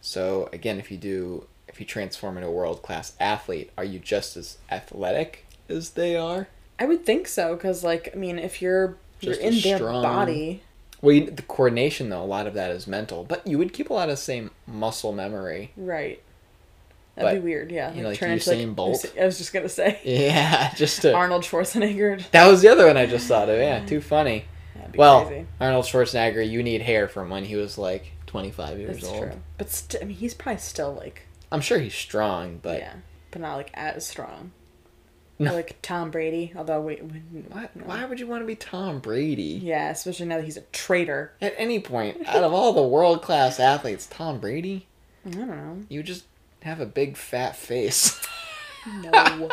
so 0.00 0.48
again, 0.50 0.78
if 0.78 0.90
you 0.90 0.96
do, 0.96 1.44
if 1.68 1.78
you 1.78 1.84
transform 1.84 2.38
into 2.38 2.48
a 2.48 2.52
world 2.52 2.80
class 2.80 3.12
athlete, 3.20 3.70
are 3.76 3.84
you 3.84 3.98
just 3.98 4.34
as 4.38 4.56
athletic 4.70 5.44
as 5.68 5.90
they 5.90 6.16
are? 6.16 6.48
I 6.78 6.84
would 6.86 7.04
think 7.04 7.26
so, 7.28 7.54
because, 7.56 7.82
like, 7.82 8.10
I 8.14 8.16
mean, 8.16 8.38
if 8.38 8.62
you're, 8.62 8.96
Just 9.20 9.40
you're 9.40 9.50
in 9.50 9.60
their 9.60 9.76
strong. 9.78 10.02
body. 10.02 10.62
Well, 11.02 11.14
you, 11.14 11.30
the 11.30 11.42
coordination 11.42 12.08
though, 12.08 12.22
a 12.22 12.26
lot 12.26 12.46
of 12.48 12.54
that 12.54 12.70
is 12.72 12.86
mental, 12.88 13.22
but 13.24 13.46
you 13.46 13.56
would 13.58 13.72
keep 13.72 13.88
a 13.90 13.94
lot 13.94 14.10
of 14.10 14.18
same 14.18 14.50
muscle 14.66 15.12
memory. 15.12 15.70
Right. 15.76 16.20
That'd 17.14 17.30
But, 17.30 17.34
be 17.42 17.48
weird, 17.50 17.70
yeah. 17.70 17.92
you 17.94 18.02
know, 18.02 18.08
like 18.10 18.18
Usain 18.18 18.74
Bolt. 18.74 19.04
I 19.20 19.24
was 19.24 19.38
just 19.38 19.52
gonna 19.52 19.68
say. 19.68 20.00
Yeah, 20.04 20.72
just 20.74 21.02
to. 21.02 21.12
Arnold 21.14 21.42
Schwarzenegger. 21.42 22.28
That 22.30 22.48
was 22.48 22.62
the 22.62 22.68
other 22.68 22.86
one 22.86 22.96
I 22.96 23.06
just 23.06 23.26
thought 23.28 23.48
of. 23.48 23.58
Yeah, 23.58 23.84
too 23.86 24.00
funny. 24.00 24.44
Well, 24.96 25.26
crazy. 25.26 25.46
Arnold 25.60 25.84
Schwarzenegger, 25.84 26.48
you 26.48 26.62
need 26.62 26.82
hair 26.82 27.06
from 27.08 27.30
when 27.30 27.44
he 27.44 27.54
was 27.56 27.76
like 27.78 28.12
25 28.26 28.78
years 28.78 28.96
That's 29.00 29.08
old. 29.08 29.22
true. 29.22 29.32
But 29.56 29.70
st- 29.70 30.02
I 30.02 30.06
mean, 30.06 30.16
he's 30.16 30.34
probably 30.34 30.60
still, 30.60 30.94
like, 30.94 31.26
I'm 31.52 31.60
sure 31.60 31.78
he's 31.78 31.94
strong, 31.94 32.58
but 32.62 32.78
yeah. 32.78 32.94
But 33.30 33.40
not, 33.42 33.56
like, 33.56 33.70
as 33.74 34.06
strong. 34.06 34.52
No. 35.40 35.54
Like 35.54 35.78
Tom 35.82 36.10
Brady, 36.10 36.52
although 36.56 36.80
we. 36.80 36.96
we 36.96 37.18
why, 37.48 37.68
no. 37.74 37.84
why 37.84 38.04
would 38.04 38.18
you 38.18 38.26
want 38.26 38.42
to 38.42 38.46
be 38.46 38.56
Tom 38.56 38.98
Brady? 38.98 39.60
Yeah, 39.62 39.90
especially 39.90 40.26
now 40.26 40.36
that 40.36 40.44
he's 40.44 40.56
a 40.56 40.62
traitor. 40.72 41.32
At 41.40 41.54
any 41.56 41.78
point, 41.78 42.26
out 42.26 42.42
of 42.42 42.52
all 42.52 42.72
the 42.72 42.82
world 42.82 43.22
class 43.22 43.60
athletes, 43.60 44.06
Tom 44.06 44.40
Brady, 44.40 44.86
I 45.24 45.30
don't 45.30 45.46
know. 45.48 45.82
you 45.88 46.02
just 46.02 46.24
have 46.62 46.80
a 46.80 46.86
big 46.86 47.16
fat 47.16 47.54
face. 47.54 48.20
No. 49.02 49.48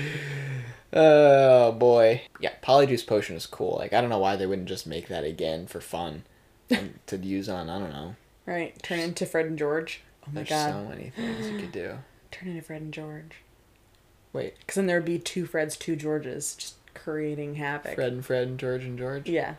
oh 0.92 1.72
boy. 1.72 2.22
Yeah, 2.40 2.52
Polyjuice 2.62 3.06
Potion 3.06 3.36
is 3.36 3.46
cool. 3.46 3.76
Like, 3.78 3.92
I 3.92 4.00
don't 4.00 4.10
know 4.10 4.18
why 4.18 4.36
they 4.36 4.46
wouldn't 4.46 4.68
just 4.68 4.86
make 4.86 5.08
that 5.08 5.24
again 5.24 5.66
for 5.66 5.80
fun 5.80 6.24
to 7.06 7.16
use 7.16 7.48
on, 7.48 7.68
I 7.70 7.78
don't 7.78 7.92
know. 7.92 8.16
right. 8.46 8.80
Turn 8.82 8.98
into 8.98 9.26
Fred 9.26 9.46
and 9.46 9.58
George. 9.58 10.02
Oh 10.26 10.30
my 10.32 10.42
god. 10.42 10.48
There's 10.48 10.48
god. 10.48 10.72
so 10.72 10.88
many 10.88 11.10
things 11.10 11.50
you 11.50 11.58
could 11.58 11.72
do. 11.72 11.98
Turn 12.30 12.48
into 12.48 12.62
Fred 12.62 12.82
and 12.82 12.92
George. 12.92 13.32
Wait, 14.32 14.54
Because 14.58 14.74
then 14.76 14.86
there 14.86 14.96
would 14.96 15.04
be 15.06 15.18
two 15.18 15.46
Freds, 15.46 15.78
two 15.78 15.96
Georges, 15.96 16.54
just 16.54 16.74
creating 16.94 17.54
havoc. 17.54 17.94
Fred 17.94 18.12
and 18.12 18.24
Fred 18.24 18.48
and 18.48 18.58
George 18.58 18.84
and 18.84 18.98
George? 18.98 19.28
Yeah. 19.28 19.54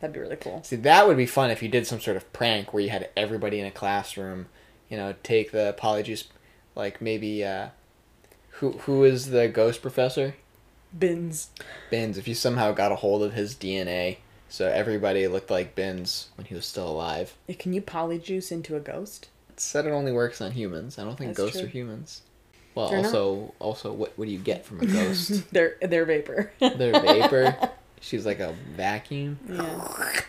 That'd 0.00 0.14
be 0.14 0.20
really 0.20 0.36
cool. 0.36 0.62
See, 0.62 0.76
that 0.76 1.06
would 1.08 1.16
be 1.16 1.26
fun 1.26 1.50
if 1.50 1.62
you 1.62 1.68
did 1.68 1.86
some 1.86 2.00
sort 2.00 2.16
of 2.16 2.32
prank 2.32 2.72
where 2.72 2.82
you 2.82 2.90
had 2.90 3.08
everybody 3.16 3.58
in 3.58 3.66
a 3.66 3.70
classroom, 3.70 4.46
you 4.88 4.96
know, 4.96 5.14
take 5.22 5.50
the 5.50 5.74
Polyjuice, 5.78 6.24
like 6.76 7.00
maybe, 7.02 7.44
uh, 7.44 7.68
who 8.50 8.72
who 8.72 9.04
is 9.04 9.30
the 9.30 9.48
ghost 9.48 9.82
professor? 9.82 10.34
Binns. 10.96 11.50
Binns. 11.90 12.16
If 12.18 12.28
you 12.28 12.34
somehow 12.34 12.72
got 12.72 12.92
a 12.92 12.96
hold 12.96 13.22
of 13.22 13.34
his 13.34 13.54
DNA, 13.54 14.18
so 14.48 14.68
everybody 14.68 15.26
looked 15.28 15.50
like 15.50 15.74
Binns 15.74 16.28
when 16.36 16.46
he 16.46 16.54
was 16.54 16.64
still 16.66 16.88
alive. 16.88 17.34
Can 17.58 17.72
you 17.72 17.82
polyjuice 17.82 18.50
into 18.52 18.76
a 18.76 18.80
ghost? 18.80 19.28
It 19.50 19.60
said 19.60 19.86
it 19.86 19.90
only 19.90 20.12
works 20.12 20.40
on 20.40 20.52
humans. 20.52 20.98
I 20.98 21.04
don't 21.04 21.16
think 21.16 21.30
That's 21.30 21.38
ghosts 21.38 21.58
true. 21.58 21.66
are 21.66 21.70
humans. 21.70 22.22
Well, 22.78 22.90
They're 22.90 22.98
not. 23.02 23.06
also, 23.06 23.54
also, 23.58 23.92
what 23.92 24.16
what 24.16 24.26
do 24.26 24.30
you 24.30 24.38
get 24.38 24.64
from 24.64 24.80
a 24.80 24.86
ghost? 24.86 25.50
they're 25.52 25.74
they're 25.82 26.04
vapor. 26.04 26.52
They're 26.60 26.92
vapor. 27.00 27.70
She's 28.00 28.24
like 28.24 28.38
a 28.38 28.54
vacuum, 28.76 29.40
yeah. 29.48 30.20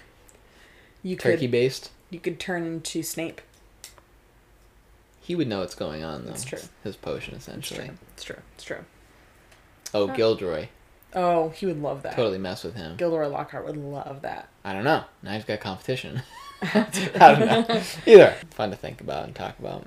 You 1.04 1.16
turkey 1.16 1.41
could 1.41 1.52
based. 1.52 1.91
you 2.10 2.20
could 2.20 2.39
turn 2.39 2.66
into 2.66 3.04
Snape. 3.04 3.41
He 5.22 5.36
would 5.36 5.47
know 5.47 5.60
what's 5.60 5.76
going 5.76 6.04
on 6.04 6.24
though. 6.26 6.32
That's 6.32 6.43
true. 6.43 6.58
His 6.84 6.95
potion, 6.95 7.36
It's 7.36 7.47
essentially. 7.47 7.86
true. 7.86 7.97
It's 8.16 8.24
true. 8.24 8.36
It's 8.56 8.64
true. 8.64 8.86
Oh, 9.93 10.08
Huh. 10.08 10.16
Gilderoy. 10.16 10.68
Oh, 11.14 11.50
he 11.50 11.68
would 11.68 11.80
love 11.84 12.02
that. 12.02 12.16
Totally 12.16 12.39
mess 12.39 12.64
with 12.64 12.74
him. 12.76 12.97
Gilderoy 12.97 13.28
Lockhart 13.28 13.66
would 13.68 13.78
love 13.78 14.24
that. 14.24 14.50
I 14.66 14.74
don't 14.74 14.84
know. 14.84 15.04
Now 15.22 15.34
he's 15.34 15.45
got 15.45 15.60
competition. 15.60 16.24
I 16.64 16.88
don't 17.20 17.39
know. 17.70 17.82
Either. 18.08 18.36
Fun 18.50 18.72
to 18.72 18.76
think 18.76 19.02
about 19.02 19.26
and 19.26 19.36
talk 19.36 19.60
about. 19.60 19.86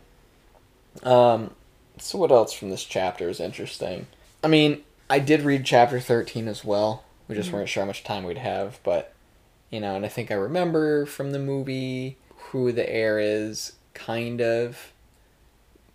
Um, 1.02 1.50
so 1.98 2.18
what 2.18 2.30
else 2.32 2.52
from 2.52 2.70
this 2.70 2.84
chapter 2.84 3.28
is 3.28 3.40
interesting? 3.40 4.06
I 4.42 4.48
mean, 4.48 4.82
I 5.08 5.18
did 5.18 5.42
read 5.42 5.64
chapter 5.64 6.00
13 6.00 6.48
as 6.48 6.64
well. 6.64 7.04
We 7.28 7.34
just 7.34 7.50
Mhm. 7.50 7.54
weren't 7.54 7.68
sure 7.68 7.82
how 7.82 7.86
much 7.86 8.02
time 8.04 8.24
we'd 8.24 8.38
have, 8.38 8.80
but, 8.82 9.12
you 9.70 9.80
know, 9.80 9.94
and 9.94 10.04
I 10.04 10.08
think 10.08 10.30
I 10.30 10.34
remember 10.34 11.06
from 11.06 11.32
the 11.32 11.38
movie 11.38 12.16
who 12.50 12.72
the 12.72 12.88
heir 12.90 13.18
is, 13.18 13.72
kind 13.94 14.40
of. 14.40 14.92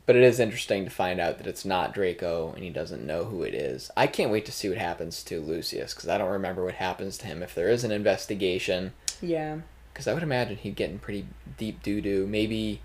But 0.05 0.15
it 0.15 0.23
is 0.23 0.39
interesting 0.39 0.85
to 0.85 0.89
find 0.89 1.19
out 1.19 1.37
that 1.37 1.47
it's 1.47 1.65
not 1.65 1.93
Draco 1.93 2.53
and 2.55 2.63
he 2.63 2.69
doesn't 2.69 3.05
know 3.05 3.25
who 3.25 3.43
it 3.43 3.53
is. 3.53 3.91
I 3.97 4.07
can't 4.07 4.31
wait 4.31 4.45
to 4.45 4.53
see 4.53 4.69
what 4.69 4.77
happens 4.77 5.21
to 5.23 5.41
Lucius 5.41 5.93
because 5.93 6.07
I 6.07 6.17
don't 6.17 6.29
remember 6.29 6.63
what 6.63 6.75
happens 6.75 7.17
to 7.17 7.25
him 7.27 7.43
if 7.43 7.53
there 7.53 7.67
is 7.67 7.83
an 7.83 7.91
investigation. 7.91 8.93
Yeah. 9.21 9.57
Because 9.91 10.07
I 10.07 10.13
would 10.13 10.23
imagine 10.23 10.55
he'd 10.57 10.75
get 10.77 10.91
in 10.91 10.99
pretty 10.99 11.25
deep 11.57 11.83
doo 11.83 11.99
doo. 11.99 12.25
Maybe 12.25 12.79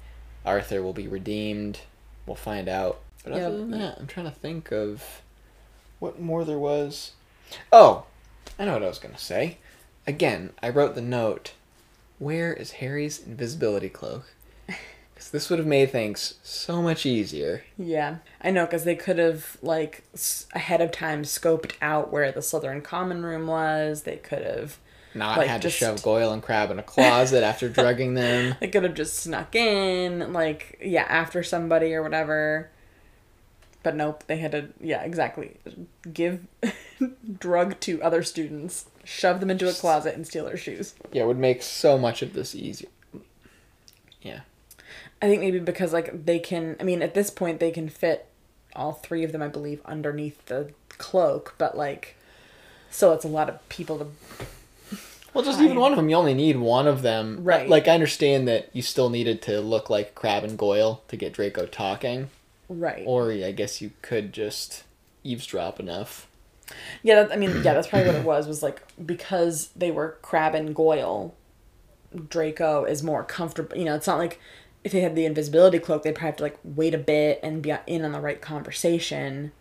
Arthur 0.45 0.83
will 0.83 0.93
be 0.95 1.07
redeemed. 1.07 1.81
We'll 2.27 2.37
find 2.37 2.69
out. 2.69 3.01
But 3.25 3.35
Yeah. 3.35 3.47
other 3.47 3.59
than 3.59 3.71
that, 3.73 3.99
I'm 3.99 4.07
trying 4.07 4.27
to 4.27 4.33
think 4.37 4.71
of 4.73 5.23
what 5.99 6.21
more 6.21 6.45
there 6.45 6.59
was. 6.59 7.13
Oh, 7.73 8.05
I 8.59 8.65
know 8.65 8.75
what 8.75 8.83
I 8.83 8.89
was 8.89 8.99
going 8.99 9.15
to 9.15 9.21
say. 9.21 9.59
Again, 10.07 10.51
I 10.63 10.69
wrote 10.69 10.95
the 10.95 11.01
note 11.01 11.53
Where 12.19 12.53
is 12.53 12.73
Harry's 12.73 13.25
invisibility 13.25 13.89
cloak? 13.89 14.33
Because 15.15 15.31
this 15.31 15.51
would 15.51 15.61
have 15.61 15.69
made 15.69 15.93
things 15.93 16.35
so 16.43 16.83
much 16.83 17.07
easier. 17.07 17.63
Yeah, 17.79 18.17
I 18.41 18.51
know 18.51 18.65
because 18.67 18.83
they 18.83 18.97
could 18.97 19.19
have 19.19 19.57
like 19.63 20.03
ahead 20.53 20.81
of 20.81 20.91
time 20.91 21.23
scoped 21.23 21.75
out 21.81 22.11
where 22.13 22.33
the 22.33 22.41
Slytherin 22.41 22.83
common 22.83 23.23
room 23.25 23.47
was. 23.47 24.03
They 24.03 24.17
could 24.17 24.43
have 24.45 24.79
not 25.15 25.39
Like, 25.39 25.49
had 25.49 25.63
just- 25.63 25.79
to 25.79 25.85
shove 25.85 26.03
Goyle 26.03 26.33
and 26.33 26.43
Crabbe 26.43 26.71
in 26.71 26.79
a 26.79 26.83
closet 26.83 27.43
after 27.43 27.69
drugging 27.71 28.15
them. 28.15 28.55
They 28.61 28.69
could 28.69 28.83
have 28.85 28.95
just 28.95 29.19
snuck 29.19 29.55
in, 29.55 30.33
like, 30.33 30.79
yeah, 30.83 31.03
after 31.03 31.43
somebody 31.43 31.95
or 31.95 32.03
whatever. 32.03 32.71
But 33.83 33.97
nope, 33.97 34.25
they 34.29 34.37
had 34.37 34.53
to, 34.53 34.69
yeah, 34.81 35.03
exactly. 35.03 35.57
Give 36.13 36.47
drug 37.39 37.81
to 37.81 38.01
other 38.01 38.23
students, 38.23 38.87
shove 39.05 39.41
them 39.41 39.51
into 39.51 39.69
a 39.69 39.73
closet, 39.73 40.15
and 40.15 40.25
steal 40.27 40.45
their 40.45 40.57
shoes. 40.57 40.95
Yeah, 41.13 41.25
it 41.25 41.27
would 41.27 41.39
make 41.39 41.63
so 41.63 41.99
much 41.99 42.23
of 42.23 42.33
this 42.33 42.55
easier. 42.55 42.89
Yeah. 44.23 44.41
I 45.21 45.27
think 45.27 45.41
maybe 45.41 45.59
because, 45.59 45.93
like, 45.93 46.25
they 46.27 46.39
can, 46.39 46.77
I 46.81 46.85
mean, 46.85 47.03
at 47.03 47.15
this 47.15 47.29
point, 47.31 47.59
they 47.61 47.71
can 47.73 47.89
fit 47.89 48.27
all 48.75 48.93
three 48.93 49.25
of 49.25 49.33
them, 49.33 49.43
I 49.43 49.49
believe, 49.49 49.81
underneath 49.85 50.47
the 50.47 50.73
cloak, 50.89 51.57
but, 51.59 51.77
like, 51.77 52.15
still, 52.91 53.13
it's 53.13 53.25
a 53.25 53.29
lot 53.29 53.49
of 53.49 53.69
people 53.69 53.99
to. 53.99 54.07
Well, 55.35 55.45
just 55.45 55.61
even 55.61 55.81
one 55.81 55.93
of 55.93 55.97
them, 55.97 56.09
you 56.09 56.17
only 56.17 56.35
need 56.35 56.57
one 56.57 56.87
of 56.87 57.03
them. 57.03 57.39
Right. 57.43 57.69
Like, 57.69 57.89
I 57.89 57.93
understand 57.93 58.47
that 58.49 58.69
you 58.73 58.83
still 58.83 59.09
needed 59.09 59.41
to 59.43 59.61
look 59.61 59.89
like 59.89 60.15
Crabbe 60.15 60.45
and 60.45 60.59
Goyle 60.59 61.03
to 61.09 61.17
get 61.17 61.33
Draco 61.33 61.67
talking. 61.67 62.29
Right. 62.69 63.03
Or 63.07 63.33
I 63.33 63.53
guess 63.53 63.81
you 63.81 63.93
could 64.03 64.33
just 64.33 64.85
eavesdrop 65.25 65.81
enough. 65.81 66.29
Yeah, 67.03 67.23
that, 67.23 67.33
I 67.33 67.37
mean, 67.37 67.51
yeah, 67.63 67.75
that's 67.75 67.89
probably 67.89 68.09
what 68.09 68.17
it 68.17 68.25
was. 68.25 68.47
Was 68.47 68.63
like 68.63 68.83
because 69.05 69.71
they 69.77 69.91
were 69.91 70.17
Crabbe 70.23 70.55
and 70.55 70.75
Goyle, 70.75 71.35
Draco 72.29 72.85
is 72.85 73.03
more 73.03 73.25
comfortable. 73.25 73.77
You 73.77 73.85
know, 73.85 73.95
it's 73.95 74.07
not 74.07 74.19
like 74.19 74.41
if 74.85 74.93
they 74.93 75.01
had 75.01 75.15
the 75.15 75.27
invisibility 75.27 75.79
cloak, 75.79 76.03
they'd 76.03 76.15
probably 76.15 76.29
have 76.29 76.37
to 76.37 76.43
like 76.45 76.59
wait 76.65 76.95
a 76.95 76.99
bit 76.99 77.41
and 77.43 77.63
be 77.63 77.75
in 77.87 78.05
on 78.05 78.13
the 78.13 78.21
right 78.21 78.41
conversation, 78.41 79.53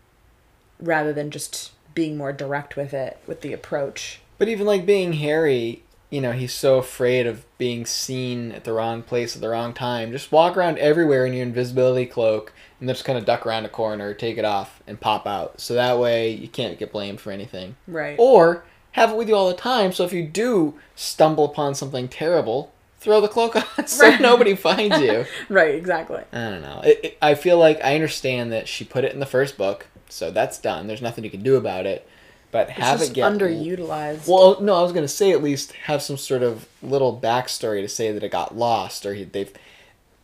rather 0.80 1.12
than 1.12 1.32
just 1.32 1.72
being 1.94 2.18
more 2.18 2.32
direct 2.32 2.76
with 2.78 2.94
it 2.94 3.20
with 3.28 3.42
the 3.42 3.52
approach. 3.52 4.22
But 4.42 4.50
even 4.50 4.66
like 4.66 4.88
being 4.88 5.14
Harry, 5.14 5.84
you 6.10 6.20
know, 6.20 6.32
he's 6.32 6.52
so 6.52 6.80
afraid 6.80 7.28
of 7.28 7.46
being 7.60 7.86
seen 7.86 8.52
at 8.54 8.64
the 8.64 8.74
wrong 8.74 9.04
place 9.04 9.36
at 9.36 9.42
the 9.44 9.50
wrong 9.50 9.72
time. 9.72 10.12
Just 10.12 10.32
walk 10.32 10.58
around 10.58 10.80
everywhere 10.80 11.28
in 11.28 11.34
your 11.34 11.44
invisibility 11.44 12.08
cloak 12.08 12.52
and 12.80 12.89
then 12.89 12.96
just 12.96 13.06
kind 13.06 13.20
of 13.20 13.26
duck 13.26 13.46
around 13.46 13.66
a 13.66 13.70
corner, 13.70 14.16
take 14.16 14.39
it 14.39 14.44
off, 14.44 14.82
and 14.88 15.00
pop 15.00 15.28
out. 15.28 15.62
So 15.62 15.76
that 15.76 16.00
way 16.00 16.32
you 16.32 16.48
can't 16.48 16.80
get 16.80 16.92
blamed 16.92 17.22
for 17.22 17.30
anything. 17.30 17.76
Right. 17.88 18.16
Or 18.18 18.64
have 18.94 19.12
it 19.12 19.16
with 19.16 19.30
you 19.30 19.36
all 19.36 19.48
the 19.48 19.54
time, 19.54 19.92
so 19.92 20.06
if 20.06 20.12
you 20.12 20.26
do 20.26 20.74
stumble 20.96 21.46
upon 21.46 21.76
something 21.76 22.08
terrible, 22.08 22.72
throw 22.98 23.22
the 23.22 23.28
cloak 23.28 23.56
on 23.78 23.86
so 23.86 24.08
Right. 24.08 24.20
nobody 24.20 24.56
finds 24.56 24.98
you. 25.02 25.26
Right. 25.50 25.76
Exactly. 25.76 26.24
I 26.34 26.50
don't 26.50 26.64
know. 26.64 26.82
It, 26.84 27.00
it, 27.04 27.18
I 27.22 27.36
feel 27.36 27.60
like 27.60 27.80
I 27.84 27.94
understand 27.94 28.52
that 28.54 28.68
she 28.68 28.86
put 28.86 29.04
it 29.06 29.14
in 29.14 29.20
the 29.20 29.28
first 29.28 29.56
book, 29.56 29.86
so 30.10 30.32
that's 30.32 30.58
done. 30.58 30.88
There's 30.88 31.00
nothing 31.00 31.24
you 31.24 31.30
can 31.30 31.44
do 31.44 31.58
about 31.58 31.86
it. 31.86 32.08
But 32.52 32.70
It's 32.70 32.80
have 32.80 32.99
just 32.99 33.12
it 33.12 33.14
get 33.16 33.32
underutilized. 33.32 34.28
well, 34.28 34.60
no, 34.62 34.76
I 34.76 34.82
was 34.82 34.91
gonna 34.91 35.08
say 35.08 35.32
at 35.32 35.41
least 35.41 35.72
have 35.86 36.02
some 36.02 36.18
sort 36.18 36.43
of 36.43 36.68
little 36.84 37.18
backstory 37.18 37.82
to 37.82 37.88
say 37.88 38.12
that 38.12 38.24
it 38.24 38.32
got 38.32 38.58
lost 38.58 39.06
or 39.06 39.14
he, 39.14 39.24
they've, 39.24 39.52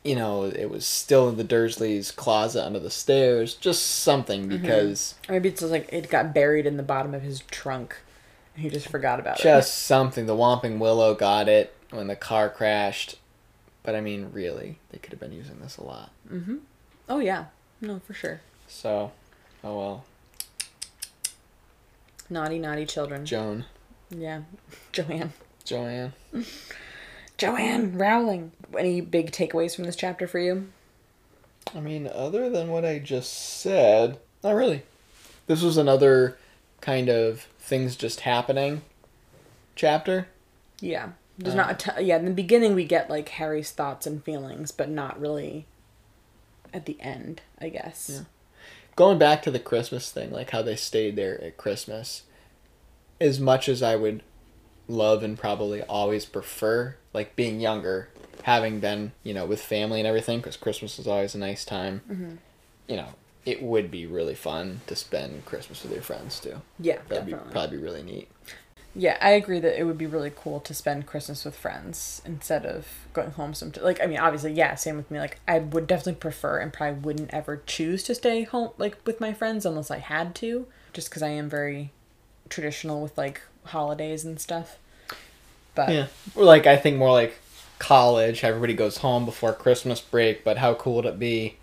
you 0.04 0.16
know, 0.16 0.44
it 0.44 0.70
was 0.70 0.86
still 0.86 1.30
in 1.30 1.38
the 1.38 1.44
Dursleys' 1.46 2.14
closet 2.16 2.66
under 2.66 2.80
the 2.80 2.90
stairs. 2.90 3.54
Just 3.56 3.84
something 3.86 4.50
Mm-hmm. 4.50 4.62
because 4.62 5.16
maybe 5.30 5.50
it's 5.50 5.62
just 5.62 5.72
like 5.72 5.88
it 5.92 6.10
got 6.10 6.34
buried 6.34 6.66
in 6.66 6.76
the 6.78 6.84
bottom 6.84 7.14
of 7.14 7.22
his 7.22 7.40
trunk. 7.52 7.96
and 8.56 8.64
He 8.64 8.70
just 8.70 8.90
forgot 8.90 9.20
about 9.22 9.40
it. 9.40 9.44
just 9.44 9.74
something. 9.86 10.26
The 10.26 10.36
Whomping 10.36 10.80
Willow 10.80 11.14
got 11.16 11.48
it 11.48 11.74
when 11.92 12.08
the 12.08 12.16
car 12.18 12.50
crashed, 12.50 13.16
but 13.84 13.96
I 13.96 14.02
mean, 14.02 14.32
really, 14.34 14.80
they 14.92 14.98
could 14.98 15.12
have 15.14 15.20
been 15.22 15.32
using 15.32 15.60
this 15.62 15.78
a 15.78 15.84
lot. 15.84 16.12
Mm-hmm. 16.30 16.58
Oh 17.08 17.20
yeah. 17.20 17.46
No, 17.80 18.00
for 18.06 18.14
sure. 18.14 18.42
So, 18.68 19.12
oh 19.64 19.78
well, 19.78 20.04
Naughty, 22.30 22.60
naughty 22.60 22.86
children. 22.86 23.26
Joan, 23.26 23.66
yeah. 24.10 24.42
Joanne. 24.92 25.34
Joanne. 25.64 26.14
Joanne 27.38 27.98
Rowling. 27.98 28.52
Any 28.78 29.02
big 29.02 29.32
takeaways 29.32 29.76
from 29.76 29.86
this 29.86 29.96
chapter 29.96 30.28
for 30.28 30.40
you? 30.40 30.68
I 31.76 31.80
mean, 31.80 32.08
other 32.08 32.50
than 32.50 32.70
what 32.70 32.86
I 32.86 33.00
just 33.00 33.32
said, 33.62 34.20
not 34.44 34.56
really. 34.56 34.84
This 35.48 35.62
was 35.62 35.78
another 35.78 36.38
kind 36.82 37.10
of 37.10 37.42
things 37.60 37.96
just 37.96 38.22
happening 38.22 38.82
chapter. 39.76 40.28
Yeah. 40.80 41.10
There's 41.38 41.54
Uh, 41.54 41.58
not 41.58 41.72
a 41.72 41.76
t- 41.92 42.04
yeah, 42.04 42.18
in 42.18 42.26
the 42.26 42.32
beginning 42.32 42.74
we 42.74 42.86
get 42.86 43.10
like 43.10 43.30
Harry's 43.30 43.72
thoughts 43.72 44.08
and 44.08 44.24
feelings, 44.24 44.72
but 44.72 44.90
not 44.90 45.20
really 45.20 45.66
at 46.74 46.86
the 46.86 46.98
end, 47.00 47.42
I 47.62 47.70
guess. 47.70 48.10
Yeah. 48.12 48.20
Going 48.98 49.18
back 49.18 49.42
to 49.44 49.52
the 49.52 49.60
Christmas 49.60 50.12
thing, 50.12 50.32
like 50.32 50.50
how 50.50 50.62
they 50.62 50.76
stayed 50.76 51.16
there 51.16 51.42
at 51.42 51.56
Christmas, 51.56 52.24
as 53.22 53.40
much 53.40 53.70
as 53.70 53.82
I 53.82 53.96
would 53.96 54.24
love 54.88 55.22
and 55.22 55.38
probably 55.38 55.84
always 55.84 56.26
prefer, 56.26 56.96
like 57.14 57.36
being 57.36 57.62
younger, 57.62 58.10
having 58.44 58.80
been, 58.80 59.12
you 59.24 59.34
know, 59.34 59.46
with 59.46 59.62
family 59.62 60.00
and 60.00 60.08
everything, 60.08 60.40
because 60.40 60.58
Christmas 60.58 60.98
is 60.98 61.08
always 61.08 61.36
a 61.36 61.38
nice 61.38 61.64
time, 61.64 62.02
mm-hmm. 62.10 62.36
you 62.88 62.96
know, 62.96 63.10
it 63.46 63.62
would 63.62 63.92
be 63.92 64.06
really 64.06 64.36
fun 64.36 64.82
to 64.88 64.96
spend 64.96 65.46
Christmas 65.46 65.84
with 65.84 65.94
your 65.94 66.02
friends 66.02 66.40
too. 66.40 66.62
Yeah, 66.80 66.96
That'd 67.08 67.28
definitely. 67.28 67.48
be 67.48 67.52
probably 67.52 67.78
be 67.78 67.84
really 67.84 68.04
neat. 68.04 68.30
Yeah, 69.00 69.16
I 69.22 69.30
agree 69.32 69.60
that 69.60 69.80
it 69.80 69.84
would 69.84 69.98
be 70.00 70.08
really 70.08 70.32
cool 70.36 70.60
to 70.62 70.74
spend 70.74 71.06
Christmas 71.06 71.46
with 71.46 71.56
friends 71.56 72.20
instead 72.26 72.66
of 72.66 72.88
going 73.14 73.30
home 73.30 73.54
some 73.54 73.72
like 73.80 74.02
I 74.02 74.08
mean 74.08 74.18
obviously 74.18 74.54
yeah, 74.54 74.74
same 74.74 74.98
with 74.98 75.12
me. 75.12 75.20
Like 75.20 75.40
I 75.48 75.60
would 75.60 75.86
definitely 75.86 76.16
prefer 76.16 76.58
and 76.58 76.74
probably 76.74 77.00
wouldn't 77.02 77.32
ever 77.32 77.62
choose 77.68 78.02
to 78.04 78.16
stay 78.16 78.42
home 78.42 78.72
like 78.80 78.98
with 79.06 79.22
my 79.22 79.34
friends 79.34 79.68
unless 79.68 79.92
I 79.92 80.00
had 80.00 80.34
to, 80.36 80.66
just 80.94 81.12
cuz 81.12 81.22
I 81.22 81.30
am 81.30 81.48
very 81.48 81.92
traditional 82.50 83.04
with 83.04 83.16
like 83.20 83.42
holidays 83.66 84.26
and 84.26 84.40
stuff. 84.40 84.80
But 85.76 85.90
Yeah. 85.90 86.08
Or 86.36 86.44
like 86.44 86.66
I 86.66 86.76
think 86.76 86.98
more 86.98 87.12
like 87.12 87.38
college, 87.78 88.44
everybody 88.44 88.74
goes 88.74 88.98
home 88.98 89.26
before 89.26 89.54
Christmas 89.54 90.02
break, 90.02 90.44
but 90.44 90.58
how 90.58 90.74
cool 90.74 90.96
would 90.96 91.06
it 91.06 91.20
be 91.20 91.58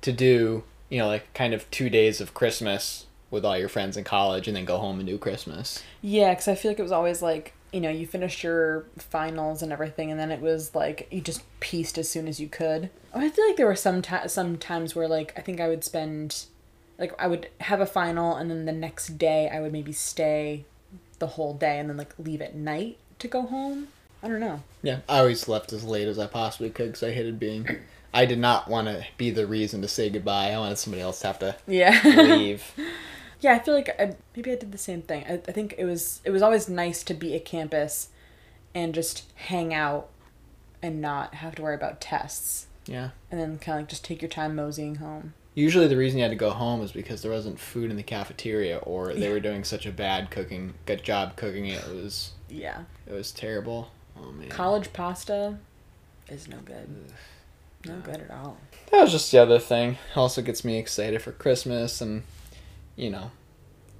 to 0.00 0.10
do, 0.10 0.64
you 0.88 0.98
know, 0.98 1.06
like 1.06 1.32
kind 1.34 1.54
of 1.54 1.70
2 1.70 1.88
days 1.88 2.20
of 2.20 2.34
Christmas 2.34 3.06
with 3.30 3.44
all 3.44 3.58
your 3.58 3.68
friends 3.68 3.96
in 3.96 4.04
college 4.04 4.46
and 4.48 4.56
then 4.56 4.64
go 4.64 4.78
home 4.78 4.98
and 4.98 5.08
do 5.08 5.18
Christmas. 5.18 5.82
Yeah, 6.02 6.30
because 6.30 6.48
I 6.48 6.54
feel 6.54 6.70
like 6.70 6.78
it 6.78 6.82
was 6.82 6.92
always 6.92 7.22
like 7.22 7.54
you 7.72 7.80
know 7.80 7.90
you 7.90 8.06
finished 8.06 8.44
your 8.44 8.84
finals 8.96 9.60
and 9.60 9.72
everything, 9.72 10.10
and 10.10 10.18
then 10.18 10.30
it 10.30 10.40
was 10.40 10.74
like 10.74 11.08
you 11.10 11.20
just 11.20 11.42
pieced 11.58 11.98
as 11.98 12.08
soon 12.08 12.28
as 12.28 12.38
you 12.38 12.48
could. 12.48 12.88
I 13.12 13.28
feel 13.28 13.46
like 13.48 13.56
there 13.56 13.66
were 13.66 13.74
some 13.74 14.00
ti- 14.00 14.28
some 14.28 14.56
times 14.58 14.94
where 14.94 15.08
like 15.08 15.32
I 15.36 15.40
think 15.40 15.60
I 15.60 15.68
would 15.68 15.82
spend, 15.82 16.44
like 16.98 17.12
I 17.18 17.26
would 17.26 17.48
have 17.60 17.80
a 17.80 17.86
final, 17.86 18.36
and 18.36 18.48
then 18.48 18.64
the 18.64 18.72
next 18.72 19.18
day 19.18 19.50
I 19.52 19.60
would 19.60 19.72
maybe 19.72 19.92
stay 19.92 20.64
the 21.18 21.26
whole 21.26 21.54
day, 21.54 21.80
and 21.80 21.90
then 21.90 21.96
like 21.96 22.14
leave 22.16 22.40
at 22.40 22.54
night 22.54 22.98
to 23.18 23.26
go 23.26 23.42
home. 23.42 23.88
I 24.22 24.28
don't 24.28 24.40
know. 24.40 24.62
Yeah, 24.82 25.00
I 25.08 25.18
always 25.18 25.48
left 25.48 25.72
as 25.72 25.84
late 25.84 26.08
as 26.08 26.18
I 26.18 26.28
possibly 26.28 26.70
could 26.70 26.86
because 26.86 27.02
I 27.02 27.12
hated 27.12 27.40
being. 27.40 27.68
I 28.14 28.24
did 28.26 28.38
not 28.38 28.68
want 28.68 28.88
to 28.88 29.04
be 29.18 29.30
the 29.30 29.46
reason 29.46 29.82
to 29.82 29.88
say 29.88 30.08
goodbye. 30.08 30.52
I 30.52 30.58
wanted 30.58 30.78
somebody 30.78 31.02
else 31.02 31.20
to 31.20 31.26
have 31.26 31.38
to 31.40 31.56
Yeah. 31.66 32.00
leave. 32.04 32.64
yeah, 33.40 33.52
I 33.52 33.58
feel 33.58 33.74
like 33.74 33.88
I, 34.00 34.14
maybe 34.36 34.52
I 34.52 34.56
did 34.56 34.72
the 34.72 34.78
same 34.78 35.02
thing. 35.02 35.24
I, 35.28 35.34
I 35.34 35.52
think 35.52 35.74
it 35.76 35.84
was 35.84 36.20
it 36.24 36.30
was 36.30 36.40
always 36.42 36.68
nice 36.68 37.02
to 37.04 37.14
be 37.14 37.34
at 37.34 37.44
campus, 37.44 38.08
and 38.74 38.94
just 38.94 39.24
hang 39.34 39.74
out, 39.74 40.08
and 40.82 41.00
not 41.00 41.34
have 41.36 41.54
to 41.56 41.62
worry 41.62 41.74
about 41.74 42.00
tests. 42.00 42.66
yeah. 42.86 43.10
and 43.30 43.40
then 43.40 43.58
kind 43.58 43.78
of 43.78 43.82
like 43.82 43.88
just 43.88 44.04
take 44.04 44.22
your 44.22 44.28
time 44.28 44.54
moseying 44.54 44.96
home. 44.96 45.34
Usually 45.56 45.86
the 45.86 45.96
reason 45.96 46.18
you 46.18 46.24
had 46.24 46.30
to 46.30 46.36
go 46.36 46.50
home 46.50 46.82
is 46.82 46.90
because 46.92 47.22
there 47.22 47.30
wasn't 47.30 47.58
food 47.60 47.88
in 47.90 47.96
the 47.96 48.02
cafeteria 48.02 48.78
or 48.78 49.14
they 49.14 49.20
Yeah. 49.28 49.30
were 49.30 49.40
doing 49.40 49.62
such 49.64 49.86
a 49.86 49.92
bad 49.92 50.30
cooking 50.30 50.74
good 50.84 51.02
job 51.04 51.36
cooking 51.36 51.66
it. 51.66 51.82
It 51.86 51.94
was 51.94 52.32
Yeah. 52.48 52.82
it 53.06 53.12
was 53.12 53.30
terrible. 53.32 53.90
Oh 54.20 54.32
man. 54.32 54.48
College 54.48 54.92
pasta 54.92 55.58
is 56.28 56.46
no 56.48 56.56
good. 56.64 56.88
No 57.86 57.96
good 58.02 58.16
at 58.22 58.30
all. 58.30 58.56
That 58.90 59.02
was 59.02 59.12
just 59.12 59.30
the 59.32 59.38
other 59.38 59.58
thing. 59.58 59.98
Also 60.16 60.40
gets 60.42 60.64
me 60.64 60.78
excited 60.78 61.20
for 61.22 61.32
Christmas 61.32 62.00
and 62.00 62.22
you 62.96 63.10
know, 63.10 63.30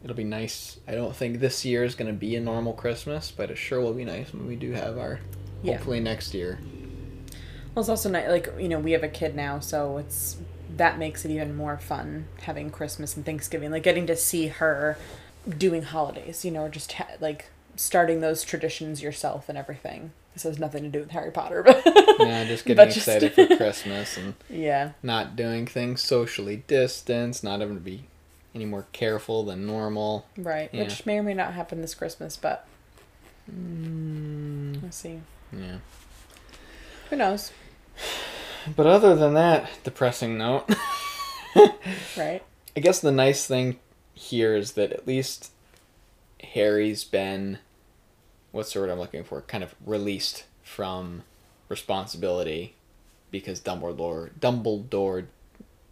it'll 0.03 0.17
be 0.17 0.25
nice. 0.25 0.79
I 0.87 0.93
don't 0.93 1.15
think 1.17 1.41
this 1.41 1.65
year 1.65 1.83
is 1.85 1.95
going 1.95 2.07
to 2.07 2.13
be 2.19 2.37
a 2.37 2.41
normal 2.41 2.73
Christmas, 2.75 3.31
but 3.31 3.51
it 3.51 3.59
sure 3.59 3.81
will 3.81 3.93
be 3.93 4.05
nice 4.05 4.33
when 4.33 4.47
we 4.47 4.57
do 4.57 4.73
have 4.73 4.97
our 4.99 5.21
Yeah. 5.63 5.75
hopefully 5.77 6.01
next 6.01 6.33
year. 6.35 6.59
Well, 7.75 7.81
it's 7.81 7.89
also 7.89 8.09
nice. 8.09 8.29
Like 8.29 8.53
you 8.59 8.69
know, 8.69 8.79
we 8.79 8.93
have 8.93 9.03
a 9.03 9.09
kid 9.09 9.35
now, 9.35 9.59
so 9.61 9.99
it's 9.99 10.37
that 10.77 10.99
makes 10.99 11.25
it 11.25 11.31
even 11.31 11.55
more 11.57 11.77
fun 11.77 12.27
having 12.43 12.71
Christmas 12.71 13.17
and 13.17 13.27
Thanksgiving. 13.27 13.71
Like 13.73 13.83
getting 13.83 14.07
to 14.07 14.17
see 14.17 14.47
her 14.49 14.97
doing 15.59 15.83
holidays. 15.83 16.45
You 16.45 16.53
know, 16.53 16.63
or 16.63 16.69
just 16.69 16.93
ha- 16.93 17.09
like 17.21 17.47
starting 17.77 18.21
those 18.21 18.45
traditions 18.45 19.03
yourself 19.03 19.49
and 19.49 19.59
everything. 19.59 20.13
This 20.35 20.43
has 20.43 20.59
nothing 20.59 20.83
to 20.83 20.89
do 20.91 20.99
with 21.01 21.11
Harry 21.13 21.31
Potter, 21.31 21.63
but 21.63 21.81
Yeah, 22.19 22.45
just 22.45 22.65
getting 22.67 22.85
just- 22.87 22.97
excited 22.99 23.33
for 23.35 23.57
Christmas 23.57 24.17
and 24.19 24.35
yeah, 24.51 24.91
not 25.03 25.37
doing 25.37 25.67
things 25.67 26.03
socially 26.03 26.63
distanced, 26.67 27.43
not 27.45 27.61
having 27.61 27.77
to 27.77 27.81
be 27.81 28.05
any 28.55 28.65
more 28.67 28.87
careful 28.93 29.45
than 29.45 29.67
normal. 29.67 30.27
right. 30.37 30.69
Yeah. 30.73 30.83
Which 30.85 31.07
may 31.07 31.19
or 31.19 31.23
may 31.23 31.35
not 31.35 31.55
happen 31.55 31.81
this 31.81 31.95
Christmas, 31.95 32.37
but 32.37 32.67
Mm, 33.51 34.81
we'll 34.83 34.91
see. 34.93 35.21
yeah. 35.53 35.77
Who 37.11 37.17
knows, 37.17 37.53
But 38.75 38.87
other 38.87 39.15
than 39.15 39.35
that 39.35 39.69
depressing 39.85 40.39
note, 40.39 40.65
right? 42.17 42.43
I 42.77 42.81
guess 42.81 43.01
the 43.01 43.13
nice 43.13 43.47
thing 43.47 43.79
here 44.15 44.57
is 44.57 44.73
that 44.73 44.93
at 44.93 45.07
least 45.07 45.51
Harry's 46.43 47.05
been 47.05 47.59
what's 48.55 48.73
the 48.73 48.81
word 48.81 48.89
I'm 48.91 48.99
looking 48.99 49.25
for? 49.25 49.41
Kind 49.43 49.65
of 49.65 49.75
released 49.85 50.45
from 50.63 51.25
responsibility 51.69 52.75
because 53.31 53.61
Dumbledore 53.61 54.31
Dumbledore 54.39 55.27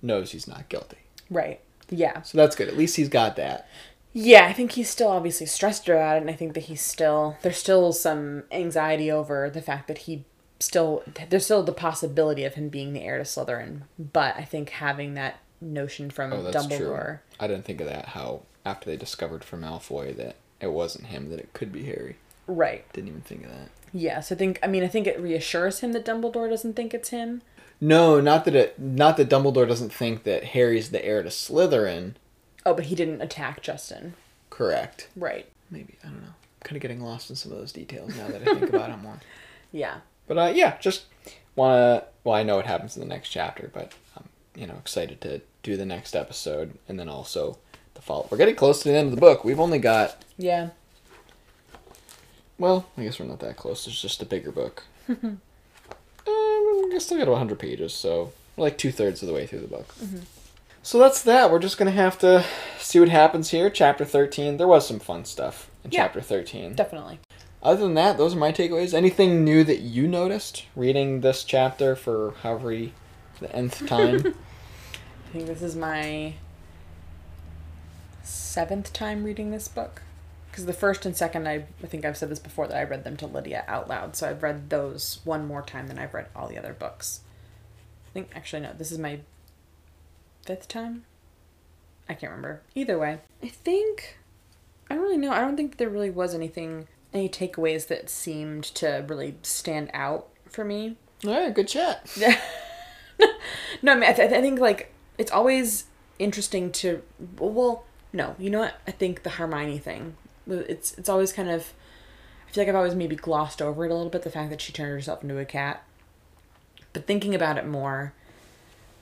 knows 0.00 0.30
he's 0.30 0.46
not 0.46 0.68
guilty. 0.68 0.98
Right. 1.28 1.60
Yeah. 1.90 2.22
So 2.22 2.38
that's 2.38 2.56
good. 2.56 2.68
At 2.68 2.76
least 2.76 2.96
he's 2.96 3.08
got 3.08 3.36
that. 3.36 3.68
Yeah, 4.14 4.46
I 4.46 4.52
think 4.52 4.72
he's 4.72 4.90
still 4.90 5.08
obviously 5.08 5.46
stressed 5.46 5.88
about 5.88 6.16
it, 6.18 6.20
and 6.20 6.30
I 6.30 6.34
think 6.34 6.54
that 6.54 6.64
he's 6.64 6.82
still 6.82 7.36
there's 7.42 7.56
still 7.56 7.92
some 7.92 8.44
anxiety 8.52 9.10
over 9.10 9.50
the 9.50 9.62
fact 9.62 9.88
that 9.88 9.98
he 9.98 10.24
still 10.60 11.02
there's 11.30 11.44
still 11.46 11.62
the 11.62 11.72
possibility 11.72 12.44
of 12.44 12.54
him 12.54 12.68
being 12.68 12.92
the 12.92 13.00
heir 13.02 13.18
to 13.18 13.24
Slytherin. 13.24 13.82
But 13.98 14.36
I 14.36 14.44
think 14.44 14.70
having 14.70 15.14
that 15.14 15.40
notion 15.60 16.10
from 16.10 16.32
Oh, 16.32 16.42
that's 16.42 16.66
Dumbledore, 16.66 16.78
true. 16.78 17.18
I 17.40 17.46
didn't 17.48 17.64
think 17.64 17.80
of 17.80 17.88
that. 17.88 18.06
How 18.10 18.42
after 18.64 18.88
they 18.88 18.96
discovered 18.96 19.42
from 19.42 19.62
Malfoy 19.62 20.16
that 20.16 20.36
it 20.60 20.72
wasn't 20.72 21.06
him, 21.06 21.30
that 21.30 21.40
it 21.40 21.52
could 21.54 21.72
be 21.72 21.84
Harry. 21.84 22.16
Right? 22.46 22.90
Didn't 22.92 23.08
even 23.08 23.20
think 23.22 23.44
of 23.44 23.50
that. 23.50 23.68
Yes, 23.92 24.32
I 24.32 24.34
think 24.34 24.58
I 24.62 24.66
mean 24.66 24.82
I 24.82 24.88
think 24.88 25.06
it 25.06 25.20
reassures 25.20 25.80
him 25.80 25.92
that 25.92 26.04
Dumbledore 26.06 26.48
doesn't 26.48 26.74
think 26.74 26.94
it's 26.94 27.10
him. 27.10 27.42
No, 27.80 28.20
not 28.20 28.44
that 28.44 28.54
it. 28.54 28.78
Not 28.78 29.16
that 29.16 29.28
Dumbledore 29.28 29.66
doesn't 29.68 29.92
think 29.92 30.22
that 30.22 30.44
Harry's 30.44 30.90
the 30.90 31.04
heir 31.04 31.22
to 31.22 31.28
Slytherin. 31.28 32.14
Oh, 32.64 32.74
but 32.74 32.86
he 32.86 32.94
didn't 32.94 33.20
attack 33.20 33.60
Justin. 33.60 34.14
Correct. 34.50 35.08
Right. 35.16 35.46
Maybe 35.70 35.96
I 36.04 36.06
don't 36.08 36.22
know. 36.22 36.28
I'm 36.28 36.64
kind 36.64 36.76
of 36.76 36.82
getting 36.82 37.00
lost 37.00 37.28
in 37.28 37.36
some 37.36 37.52
of 37.52 37.58
those 37.58 37.72
details 37.72 38.16
now 38.16 38.28
that 38.28 38.42
I 38.42 38.44
think 38.54 38.72
about 38.72 38.90
it 38.90 38.98
more. 38.98 39.18
Yeah. 39.74 40.00
But 40.26 40.38
uh, 40.38 40.52
yeah, 40.54 40.76
just 40.78 41.04
wanna. 41.56 42.04
Well, 42.24 42.34
I 42.34 42.42
know 42.42 42.56
what 42.56 42.66
happens 42.66 42.94
in 42.96 43.00
the 43.00 43.08
next 43.08 43.30
chapter, 43.30 43.70
but 43.72 43.92
I'm 44.16 44.28
you 44.54 44.66
know 44.66 44.74
excited 44.74 45.20
to 45.22 45.40
do 45.62 45.76
the 45.76 45.86
next 45.86 46.14
episode, 46.14 46.78
and 46.88 47.00
then 47.00 47.08
also 47.08 47.58
the 47.94 48.02
follow. 48.02 48.28
We're 48.30 48.36
getting 48.36 48.54
close 48.54 48.82
to 48.82 48.90
the 48.90 48.94
end 48.94 49.08
of 49.08 49.14
the 49.14 49.20
book. 49.20 49.44
We've 49.44 49.58
only 49.58 49.78
got. 49.78 50.22
Yeah. 50.36 50.70
Well, 52.62 52.86
I 52.96 53.02
guess 53.02 53.18
we're 53.18 53.26
not 53.26 53.40
that 53.40 53.56
close. 53.56 53.88
It's 53.88 54.00
just 54.00 54.22
a 54.22 54.24
bigger 54.24 54.52
book. 54.52 54.84
um, 55.08 55.40
I 56.24 56.96
still 57.00 57.18
got 57.18 57.26
100 57.26 57.58
pages, 57.58 57.92
so 57.92 58.30
we're 58.56 58.62
like 58.62 58.78
two 58.78 58.92
thirds 58.92 59.20
of 59.20 59.26
the 59.26 59.34
way 59.34 59.48
through 59.48 59.62
the 59.62 59.66
book. 59.66 59.92
So 60.80 61.00
that's 61.00 61.24
that. 61.24 61.50
We're 61.50 61.58
just 61.58 61.76
gonna 61.76 61.90
have 61.90 62.20
to 62.20 62.44
see 62.78 63.00
what 63.00 63.08
happens 63.08 63.50
here. 63.50 63.68
Chapter 63.68 64.04
13. 64.04 64.58
There 64.58 64.68
was 64.68 64.86
some 64.86 65.00
fun 65.00 65.24
stuff 65.24 65.72
in 65.82 65.90
Yeah. 65.90 66.04
chapter 66.04 66.20
13. 66.20 66.74
Definitely. 66.74 67.18
Other 67.64 67.80
than 67.82 67.94
that, 67.94 68.16
those 68.16 68.36
are 68.36 68.38
my 68.38 68.52
takeaways. 68.52 68.94
Anything 68.94 69.42
new 69.42 69.64
that 69.64 69.80
you 69.80 70.06
noticed 70.06 70.66
reading 70.76 71.20
this 71.20 71.42
chapter 71.42 71.96
for 71.96 72.34
however 72.44 72.70
the 73.40 73.52
nth 73.52 73.88
time? 73.88 74.18
I 75.26 75.32
think 75.32 75.46
this 75.48 75.62
is 75.62 75.74
my 75.74 76.34
seventh 78.22 78.92
time 78.92 79.24
reading 79.24 79.50
this 79.50 79.66
book. 79.66 80.02
Because 80.52 80.66
the 80.66 80.74
first 80.74 81.06
and 81.06 81.16
second, 81.16 81.48
I, 81.48 81.64
I 81.82 81.86
think 81.86 82.04
I've 82.04 82.18
said 82.18 82.28
this 82.28 82.38
before 82.38 82.68
that 82.68 82.76
I 82.76 82.84
read 82.84 83.04
them 83.04 83.16
to 83.16 83.26
Lydia 83.26 83.64
out 83.66 83.88
loud. 83.88 84.14
So 84.14 84.28
I've 84.28 84.42
read 84.42 84.68
those 84.68 85.20
one 85.24 85.46
more 85.46 85.62
time 85.62 85.86
than 85.88 85.98
I've 85.98 86.12
read 86.12 86.26
all 86.36 86.46
the 86.46 86.58
other 86.58 86.74
books. 86.74 87.20
I 88.06 88.12
think, 88.12 88.28
actually, 88.34 88.60
no, 88.60 88.74
this 88.76 88.92
is 88.92 88.98
my 88.98 89.20
fifth 90.44 90.68
time? 90.68 91.04
I 92.06 92.12
can't 92.12 92.30
remember. 92.30 92.60
Either 92.74 92.98
way, 92.98 93.20
I 93.42 93.48
think. 93.48 94.18
I 94.90 94.94
don't 94.94 95.04
really 95.04 95.16
know. 95.16 95.32
I 95.32 95.40
don't 95.40 95.56
think 95.56 95.78
there 95.78 95.88
really 95.88 96.10
was 96.10 96.34
anything, 96.34 96.86
any 97.14 97.30
takeaways 97.30 97.86
that 97.86 98.10
seemed 98.10 98.64
to 98.74 99.06
really 99.08 99.36
stand 99.40 99.90
out 99.94 100.28
for 100.50 100.66
me. 100.66 100.96
All 101.24 101.32
right, 101.32 101.54
good 101.54 101.68
chat. 101.68 102.12
yeah 102.14 102.38
no, 103.82 103.92
I 103.92 103.94
mean, 103.94 104.04
I, 104.04 104.12
th- 104.12 104.32
I 104.32 104.40
think 104.42 104.60
like 104.60 104.92
it's 105.16 105.32
always 105.32 105.84
interesting 106.18 106.70
to. 106.72 107.00
Well, 107.38 107.84
no, 108.12 108.36
you 108.38 108.50
know 108.50 108.60
what? 108.60 108.74
I 108.86 108.90
think 108.90 109.22
the 109.22 109.30
Hermione 109.30 109.78
thing. 109.78 110.16
It's 110.48 110.96
it's 110.98 111.08
always 111.08 111.32
kind 111.32 111.50
of. 111.50 111.72
I 112.48 112.52
feel 112.52 112.62
like 112.62 112.68
I've 112.68 112.76
always 112.76 112.94
maybe 112.94 113.16
glossed 113.16 113.62
over 113.62 113.84
it 113.84 113.90
a 113.90 113.94
little 113.94 114.10
bit. 114.10 114.22
The 114.22 114.30
fact 114.30 114.50
that 114.50 114.60
she 114.60 114.72
turned 114.72 114.90
herself 114.90 115.22
into 115.22 115.38
a 115.38 115.44
cat. 115.44 115.82
But 116.92 117.06
thinking 117.06 117.34
about 117.34 117.56
it 117.56 117.66
more, 117.66 118.12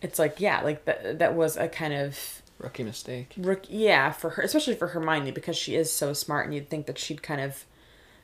it's 0.01 0.19
like 0.19 0.41
yeah, 0.41 0.61
like 0.63 0.85
that 0.85 1.19
that 1.19 1.35
was 1.35 1.57
a 1.57 1.69
kind 1.69 1.93
of 1.93 2.43
Rookie 2.59 2.85
mistake. 2.85 3.35
rook. 3.37 3.65
Yeah, 3.69 4.13
for 4.13 4.31
her, 4.31 4.43
especially 4.43 4.75
for 4.75 4.89
Hermione 4.89 5.33
because 5.33 5.57
she 5.57 5.75
is 5.75 5.93
so 5.93 6.13
smart, 6.13 6.47
and 6.47 6.55
you'd 6.55 6.69
think 6.69 6.87
that 6.87 6.99
she'd 6.99 7.23
kind 7.23 7.41
of 7.41 7.65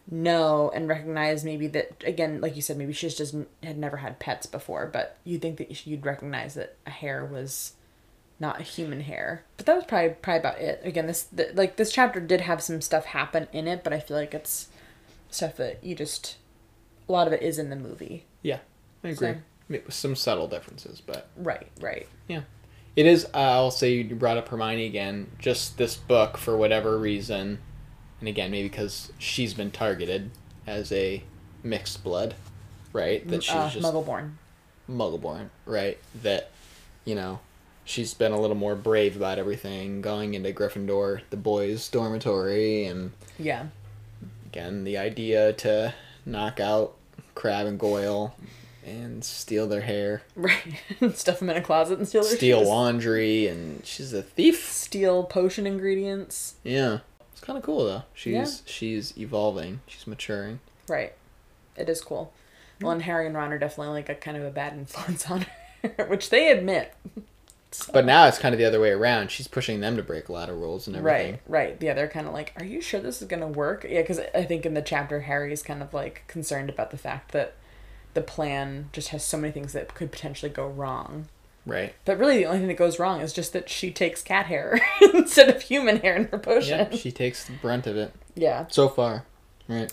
know 0.09 0.71
and 0.73 0.89
recognize 0.89 1.45
maybe 1.45 1.67
that 1.67 1.91
again 2.07 2.41
like 2.41 2.55
you 2.55 2.63
said 2.63 2.77
maybe 2.77 2.93
she 2.93 3.09
just 3.09 3.19
doesn't 3.19 3.49
had 3.63 3.77
never 3.77 3.97
had 3.97 4.21
pets 4.21 4.47
before 4.47 4.87
but 4.87 5.17
you'd 5.25 5.43
think 5.43 5.57
that 5.57 5.85
you'd 5.85 6.07
recognize 6.07 6.55
that 6.55 6.77
a 6.87 6.91
hair 6.91 7.25
was 7.25 7.73
not 8.39 8.61
a 8.61 8.63
human 8.63 9.01
hair 9.01 9.45
but 9.57 9.65
that 9.67 9.75
was 9.77 9.85
probably 9.85 10.11
probably 10.11 10.39
about 10.41 10.59
it 10.59 10.81
again 10.85 11.07
this 11.07 11.23
the, 11.25 11.51
like 11.55 11.77
this 11.77 11.91
chapter 11.93 12.21
did 12.21 12.43
have 12.43 12.63
some 12.63 12.81
stuff 12.81 13.07
happen 13.07 13.49
in 13.53 13.67
it 13.67 13.83
but 13.83 13.93
i 13.93 13.99
feel 14.01 14.17
like 14.17 14.35
it's 14.35 14.69
stuff 15.31 15.57
that 15.57 15.83
you 15.83 15.95
just 15.95 16.37
a 17.09 17.13
lot 17.13 17.27
of 17.27 17.33
it 17.33 17.43
is 17.43 17.59
in 17.59 17.71
the 17.71 17.77
movie 17.77 18.25
Yeah, 18.43 18.59
I 19.05 19.09
agree. 19.09 19.29
So- 19.29 19.37
With 19.69 19.93
Some 19.93 20.15
subtle 20.17 20.49
differences, 20.49 21.01
but 21.01 21.29
right 21.37 21.69
right 21.81 22.07
yeah. 22.29 22.43
It 22.97 23.05
is, 23.05 23.27
uh, 23.27 23.39
I'll 23.39 23.71
say 23.71 23.93
you 23.93 24.15
brought 24.15 24.39
up 24.39 24.49
Hermione 24.49 24.87
again. 24.87 25.31
Just 25.39 25.77
this 25.77 25.97
book, 25.97 26.39
for 26.39 26.57
whatever 26.57 26.97
reason, 26.99 27.59
and 28.21 28.29
again, 28.29 28.51
maybe 28.51 28.69
because 28.69 29.13
she's 29.19 29.53
been 29.53 29.71
targeted 29.71 30.31
as 30.67 30.91
a 30.93 31.23
mixed 31.63 32.03
blood, 32.03 32.35
right? 32.95 33.27
That 33.29 33.43
she's 33.45 33.53
uh, 33.55 33.69
just 33.71 33.85
muggleborn 33.87 34.33
Muggleborn, 34.89 35.51
right? 35.67 35.99
That, 36.23 36.51
you 37.05 37.15
know, 37.17 37.41
she's 37.87 38.13
been 38.13 38.33
a 38.33 38.39
little 38.41 38.57
more 38.57 38.75
brave 38.75 39.17
about 39.17 39.39
everything, 39.39 40.03
going 40.03 40.35
into 40.35 40.53
Gryffindor, 40.53 41.23
the 41.31 41.37
boys' 41.39 41.89
dormitory, 41.89 42.85
and 42.85 43.13
yeah 43.39 43.67
again, 44.47 44.85
the 44.85 44.97
idea 44.99 45.53
to 45.55 45.95
knock 46.25 46.61
out 46.61 46.95
Crabbe 47.35 47.67
and 47.67 47.79
Goyle 47.79 48.35
and 48.85 49.23
steal 49.25 49.67
their 49.67 49.81
hair, 49.83 50.23
right 50.37 50.63
stuff 51.15 51.41
them 51.41 51.51
in 51.51 51.57
a 51.57 51.61
closet 51.61 51.99
and 51.99 52.07
steal 52.09 52.23
their 52.23 52.37
steal 52.37 52.59
shoes. 52.61 52.69
laundry, 52.69 53.47
and 53.49 53.85
she's 53.85 54.13
a 54.13 54.23
thief. 54.23 54.71
steal 54.71 55.25
potion 55.25 55.67
ingredients 55.67 56.55
Yeah, 56.65 57.01
it's 57.33 57.41
kind 57.41 57.59
of 57.59 57.65
cool 57.65 57.85
though. 57.85 58.03
She's 58.15 58.33
Yeah. 58.35 58.47
she's 58.65 59.17
evolving. 59.19 59.81
She's 59.87 60.07
maturing. 60.07 60.61
Right. 60.89 61.13
It 61.77 61.89
is 61.89 62.01
cool. 62.01 62.33
Well, 62.81 62.93
and 62.93 63.03
Harry 63.03 63.27
and 63.27 63.35
Ron 63.35 63.53
are 63.53 63.59
definitely 63.59 63.93
like 63.95 64.09
a 64.09 64.15
kind 64.15 64.37
of 64.37 64.45
a 64.45 64.51
bad 64.51 64.73
influence 64.75 65.29
on 65.31 65.47
her, 65.83 66.07
which 66.07 66.31
they 66.31 66.51
admit. 66.51 66.95
But 67.93 68.05
now 68.05 68.27
it's 68.27 68.39
kind 68.39 68.55
of 68.55 68.59
the 68.59 68.65
other 68.65 68.81
way 68.81 68.91
around. 68.91 69.31
She's 69.31 69.49
pushing 69.49 69.81
them 69.81 69.97
to 69.97 70.03
break 70.03 70.29
a 70.29 70.33
lot 70.33 70.49
of 70.49 70.59
rules 70.59 70.87
and 70.87 70.97
everything. 70.97 71.33
Right, 71.47 71.69
right. 71.69 71.77
Yeah, 71.81 71.95
they're 71.95 72.09
kind 72.09 72.27
of 72.27 72.33
like, 72.33 72.53
are 72.57 72.65
you 72.65 72.81
sure 72.81 73.01
this 73.01 73.21
is 73.21 73.29
going 73.29 73.41
to 73.41 73.47
work? 73.47 73.87
Yeah, 73.89 74.01
because 74.01 74.21
I 74.35 74.45
think 74.45 74.67
in 74.67 74.75
the 74.75 74.83
chapter, 74.83 75.21
Harry's 75.21 75.63
kind 75.63 75.83
of 75.83 75.93
like 75.95 76.25
concerned 76.27 76.71
about 76.71 76.91
the 76.91 76.99
fact 76.99 77.33
that 77.33 77.55
the 78.15 78.23
plan 78.23 78.89
just 78.93 79.09
has 79.09 79.25
so 79.25 79.37
many 79.37 79.53
things 79.53 79.73
that 79.73 79.95
could 79.95 80.11
potentially 80.11 80.51
go 80.51 80.67
wrong. 80.67 81.27
Right. 81.67 81.95
But 82.05 82.19
really, 82.19 82.39
the 82.39 82.47
only 82.47 82.61
thing 82.61 82.69
that 82.69 82.77
goes 82.77 82.99
wrong 82.99 83.21
is 83.21 83.33
just 83.33 83.53
that 83.53 83.69
she 83.69 83.91
takes 83.91 84.23
cat 84.23 84.47
hair 84.47 84.81
instead 85.15 85.49
of 85.49 85.63
human 85.63 85.97
hair 85.99 86.17
in 86.17 86.25
her 86.29 86.39
potion. 86.39 86.89
Yeah, 86.91 86.97
she 86.97 87.11
takes 87.11 87.45
the 87.45 87.55
brunt 87.55 87.87
of 87.87 87.97
it 87.97 88.15
yeah. 88.35 88.67
so 88.69 88.89
far. 88.89 89.25
Right. 89.69 89.93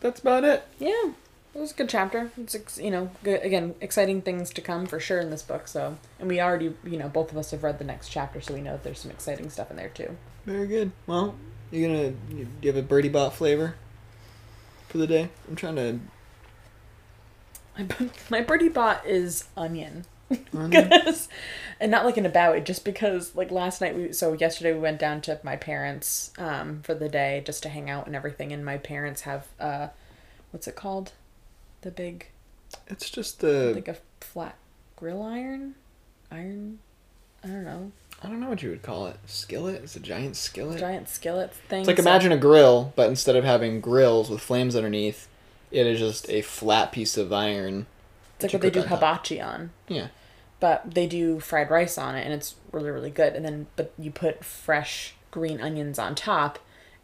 That's 0.00 0.20
about 0.20 0.44
it. 0.44 0.62
Yeah. 0.78 1.12
It 1.54 1.58
was 1.58 1.72
a 1.72 1.74
good 1.74 1.88
chapter. 1.88 2.30
It's 2.38 2.78
you 2.78 2.90
know 2.90 3.10
good, 3.22 3.42
again 3.42 3.74
exciting 3.80 4.22
things 4.22 4.50
to 4.54 4.60
come 4.60 4.86
for 4.86 4.98
sure 4.98 5.20
in 5.20 5.30
this 5.30 5.42
book. 5.42 5.68
So 5.68 5.98
and 6.18 6.28
we 6.28 6.40
already 6.40 6.74
you 6.84 6.96
know 6.96 7.08
both 7.08 7.30
of 7.30 7.36
us 7.36 7.50
have 7.50 7.62
read 7.62 7.78
the 7.78 7.84
next 7.84 8.08
chapter, 8.08 8.40
so 8.40 8.54
we 8.54 8.62
know 8.62 8.72
that 8.72 8.84
there's 8.84 9.00
some 9.00 9.10
exciting 9.10 9.50
stuff 9.50 9.70
in 9.70 9.76
there 9.76 9.90
too. 9.90 10.16
Very 10.46 10.66
good. 10.66 10.92
Well, 11.06 11.34
you 11.70 11.86
gonna 11.86 12.14
you, 12.30 12.46
do 12.46 12.68
you 12.68 12.72
have 12.72 12.82
a 12.82 12.86
Bertie 12.86 13.10
Bott 13.10 13.34
flavor 13.34 13.74
for 14.88 14.98
the 14.98 15.06
day? 15.06 15.28
I'm 15.48 15.56
trying 15.56 15.76
to. 15.76 16.00
My 17.78 18.10
my 18.30 18.40
Bertie 18.42 18.68
Bott 18.68 19.06
is 19.06 19.48
onion. 19.56 20.04
And 21.80 21.90
not 21.90 22.04
like 22.04 22.16
in 22.16 22.24
a 22.24 22.28
bad 22.28 22.52
way, 22.52 22.60
just 22.60 22.84
because 22.84 23.34
like 23.34 23.50
last 23.50 23.80
night 23.80 23.96
we 23.96 24.12
so 24.12 24.34
yesterday 24.34 24.72
we 24.72 24.78
went 24.78 25.00
down 25.00 25.20
to 25.22 25.40
my 25.42 25.56
parents 25.56 26.32
um 26.38 26.80
for 26.84 26.94
the 26.94 27.08
day 27.08 27.42
just 27.44 27.62
to 27.64 27.68
hang 27.68 27.90
out 27.90 28.06
and 28.06 28.14
everything, 28.14 28.52
and 28.52 28.64
my 28.64 28.78
parents 28.78 29.22
have 29.22 29.48
uh 29.58 29.88
what's 30.52 30.68
it 30.68 30.76
called, 30.76 31.12
the 31.82 31.90
big 31.90 32.26
It's 32.88 33.10
just 33.10 33.40
the. 33.40 33.72
like 33.74 33.88
a 33.88 33.96
flat 34.20 34.56
grill 34.96 35.22
iron, 35.22 35.74
iron, 36.30 36.78
I 37.44 37.48
don't 37.48 37.64
know, 37.64 37.92
I 38.22 38.28
don't 38.28 38.40
know 38.40 38.48
what 38.48 38.62
you 38.62 38.70
would 38.70 38.82
call 38.82 39.06
it. 39.08 39.16
Skillet? 39.26 39.82
It's 39.82 39.96
a 39.96 40.00
giant 40.00 40.36
skillet. 40.36 40.78
giant 40.78 41.08
skillet 41.08 41.52
thing. 41.52 41.80
It's 41.80 41.88
like 41.88 41.96
so- 41.98 42.02
imagine 42.02 42.32
a 42.32 42.36
grill, 42.36 42.92
but 42.96 43.08
instead 43.08 43.36
of 43.36 43.44
having 43.44 43.80
grills 43.80 44.30
with 44.30 44.40
flames 44.40 44.76
underneath, 44.76 45.28
it 45.70 45.86
is 45.86 45.98
just 45.98 46.28
a 46.30 46.42
flat 46.42 46.92
piece 46.92 47.16
of 47.16 47.32
iron. 47.32 47.86
It's 48.36 48.44
like 48.44 48.52
what 48.54 48.62
they 48.62 48.70
do 48.70 48.80
on 48.82 48.88
top. 49.00 49.30
on. 49.40 49.70
Yeah. 49.88 50.08
But 50.60 50.94
they 50.94 51.06
do 51.08 51.40
fried 51.40 51.70
rice 51.70 51.98
on 51.98 52.14
it 52.14 52.22
and 52.24 52.32
it's 52.32 52.54
really, 52.70 52.90
really 52.90 53.10
good. 53.10 53.34
And 53.34 53.44
then 53.44 53.66
but 53.74 53.92
you 53.98 54.10
put 54.12 54.44
fresh 54.44 55.14
green 55.32 55.60
onions 55.60 55.98
on 55.98 56.14
top 56.14 56.58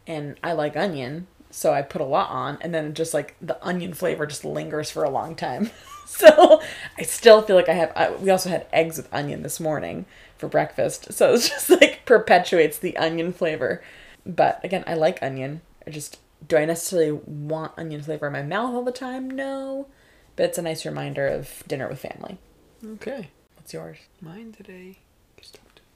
and 0.07 0.37
I 0.43 0.53
like 0.53 0.77
onion, 0.77 1.27
so 1.51 1.73
I 1.73 1.81
put 1.81 2.01
a 2.01 2.05
lot 2.05 2.29
on 2.29 2.57
and 2.61 2.73
then 2.73 2.93
just 2.93 3.13
like 3.13 3.35
the 3.41 3.63
onion 3.65 3.93
flavor 3.93 4.25
just 4.25 4.45
lingers 4.45 4.91
for 4.91 5.03
a 5.03 5.09
long 5.09 5.35
time. 5.35 5.71
so 6.05 6.61
I 6.97 7.01
still 7.03 7.41
feel 7.41 7.55
like 7.55 7.69
I 7.69 7.73
have 7.73 7.91
I, 7.95 8.11
we 8.11 8.29
also 8.29 8.49
had 8.49 8.67
eggs 8.71 8.97
with 8.97 9.11
onion 9.13 9.43
this 9.43 9.59
morning 9.59 10.05
for 10.37 10.47
breakfast. 10.47 11.13
So 11.13 11.33
it's 11.33 11.49
just 11.49 11.69
like 11.81 12.05
perpetuates 12.05 12.77
the 12.77 12.97
onion 12.97 13.33
flavor. 13.33 13.83
But 14.25 14.63
again, 14.63 14.83
I 14.85 14.93
like 14.93 15.23
onion. 15.23 15.61
I 15.87 15.91
just 15.91 16.19
Do 16.47 16.57
I 16.57 16.65
necessarily 16.65 17.11
want 17.11 17.73
onion 17.77 18.01
flavor 18.01 18.27
in 18.27 18.33
my 18.33 18.43
mouth 18.43 18.73
all 18.73 18.83
the 18.83 18.91
time? 18.91 19.29
No. 19.29 19.87
But 20.35 20.45
it's 20.45 20.57
a 20.57 20.61
nice 20.61 20.85
reminder 20.85 21.27
of 21.27 21.63
dinner 21.67 21.87
with 21.89 21.99
family. 21.99 22.37
Okay. 22.85 23.29
What's 23.55 23.73
yours? 23.73 23.97
Mine 24.21 24.53
today. 24.53 24.97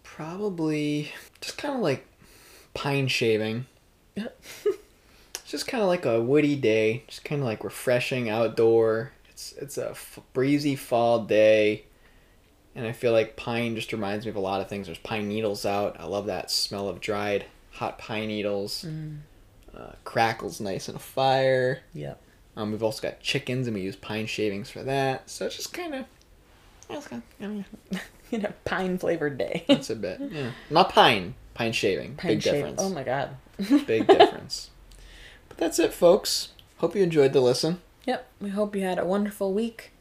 Probably 0.04 1.12
just 1.42 1.58
kind 1.58 1.74
of 1.76 1.82
like 1.82 2.06
pine 2.74 3.08
shaving. 3.08 3.66
just 5.54 5.68
kind 5.68 5.82
of 5.82 5.88
like 5.88 6.06
a 6.06 6.22
woody 6.22 6.56
day, 6.56 7.04
just 7.08 7.24
kind 7.24 7.42
of 7.42 7.46
like 7.46 7.64
refreshing 7.64 8.30
outdoor. 8.30 9.12
It's 9.30 9.54
it's 9.54 9.78
a 9.78 9.92
f- 9.92 10.20
breezy 10.34 10.76
fall 10.76 11.20
day, 11.24 11.86
and 12.76 12.86
I 12.86 12.92
feel 12.92 13.12
like 13.14 13.36
pine 13.38 13.76
just 13.76 13.94
reminds 13.94 14.26
me 14.26 14.30
of 14.32 14.36
a 14.36 14.40
lot 14.42 14.60
of 14.62 14.68
things. 14.68 14.88
There's 14.88 14.98
pine 15.00 15.28
needles 15.28 15.66
out. 15.66 15.96
I 16.00 16.06
love 16.06 16.26
that 16.26 16.52
smell 16.52 16.90
of 16.90 17.00
dried 17.00 17.46
hot 17.72 17.98
pine 18.00 18.28
needles. 18.28 18.86
Uh, 19.76 19.94
crackles 20.04 20.60
nice 20.62 20.88
in 20.90 20.96
a 20.96 21.00
fire. 21.00 21.82
Yep. 21.94 22.22
Um, 22.56 22.72
we've 22.72 22.84
also 22.84 23.02
got 23.02 23.20
chickens, 23.22 23.66
and 23.68 23.76
we 23.76 23.82
use 23.82 23.96
pine 23.96 24.28
shavings 24.28 24.70
for 24.70 24.84
that. 24.84 25.30
So 25.30 25.46
it's 25.48 25.56
just 25.56 25.74
kind 25.74 25.96
of. 25.96 26.06
That's 26.90 27.08
kind 27.08 27.24
of, 27.42 27.66
You 28.32 28.38
know, 28.40 28.54
pine 28.66 28.98
flavored 28.98 29.38
day. 29.38 29.64
that's 29.68 29.90
a 29.90 29.96
bit. 29.96 30.20
Yeah. 30.20 30.52
Not 30.70 30.90
pine. 30.90 31.34
Pine 31.56 31.72
shaving. 31.72 32.16
Pine 32.16 32.34
Big 32.34 32.42
shave- 32.44 32.54
difference. 32.54 32.82
Oh 32.82 32.90
my 32.90 33.04
god. 33.04 33.30
Big 33.88 34.06
difference. 34.08 34.70
But 35.54 35.66
that's 35.66 35.78
it, 35.78 35.94
folks. 35.94 36.50
Hope 36.78 36.96
you 36.96 37.04
enjoyed 37.04 37.32
the 37.32 37.42
listen. 37.42 37.80
Yep. 38.08 38.28
We 38.42 38.50
hope 38.50 38.76
you 38.76 38.82
had 38.82 38.98
a 38.98 39.06
wonderful 39.06 39.54
week 39.54 39.92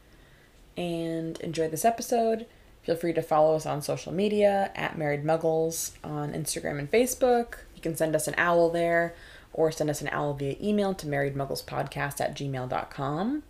and 0.75 1.39
enjoyed 1.41 1.69
this 1.69 1.85
episode. 1.85 2.47
Feel 2.81 2.95
free 2.95 3.13
to 3.13 3.21
follow 3.21 3.55
us 3.55 3.67
on 3.67 3.83
social 3.83 4.11
media 4.11 4.71
at 4.75 4.97
Married 4.97 5.23
Muggles 5.23 5.91
on 6.03 6.33
Instagram 6.33 6.79
and 6.79 6.89
Facebook. 6.89 7.57
You 7.75 7.83
can 7.83 7.95
send 7.95 8.15
us 8.15 8.27
an 8.27 8.33
owl 8.35 8.71
there 8.71 9.13
or 9.53 9.71
send 9.71 9.91
us 9.91 10.01
an 10.01 10.09
owl 10.11 10.33
via 10.33 10.55
email 10.59 10.95
to 10.95 11.05
marriedmugglespodcast 11.05 12.19
at 12.19 12.35
gmail.com. 12.35 13.43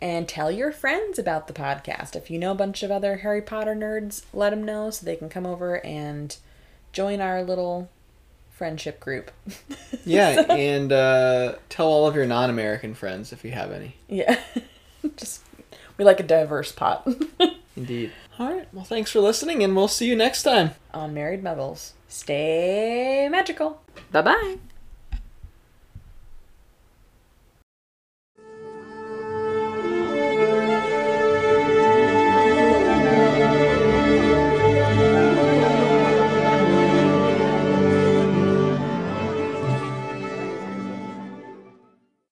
And 0.00 0.28
tell 0.28 0.50
your 0.50 0.70
friends 0.70 1.18
about 1.18 1.48
the 1.48 1.52
podcast. 1.52 2.14
If 2.14 2.30
you 2.30 2.38
know 2.38 2.52
a 2.52 2.56
bunch 2.56 2.84
of 2.84 2.92
other 2.92 3.18
Harry 3.18 3.42
Potter 3.42 3.74
nerds, 3.74 4.22
let 4.32 4.50
them 4.50 4.62
know 4.62 4.90
so 4.90 5.04
they 5.04 5.16
can 5.16 5.28
come 5.28 5.46
over 5.46 5.84
and 5.84 6.36
join 6.92 7.20
our 7.20 7.42
little 7.42 7.90
friendship 8.62 9.00
group. 9.00 9.32
Yeah, 10.04 10.44
and 10.50 10.92
uh, 10.92 11.54
tell 11.68 11.86
all 11.86 12.06
of 12.08 12.14
your 12.16 12.26
non-American 12.26 12.94
friends 12.94 13.32
if 13.32 13.44
you 13.44 13.50
have 13.52 13.70
any. 13.72 13.96
yeah. 14.08 14.40
Just, 15.16 15.42
we 15.96 16.04
like 16.04 16.18
a 16.20 16.24
diverse 16.24 16.70
pot. 16.72 17.06
Indeed. 17.76 18.10
All 18.38 18.52
right. 18.52 18.66
Well, 18.72 18.84
thanks 18.84 19.10
for 19.12 19.20
listening, 19.20 19.62
and 19.62 19.76
we'll 19.76 19.86
see 19.88 20.06
you 20.06 20.16
next 20.16 20.42
time. 20.44 20.70
on 20.94 21.12
Married 21.14 21.42
Muggles. 21.44 21.92
Stay 22.08 23.28
magical. 23.30 23.80
Bye 24.10 24.22
bye. 24.22 24.71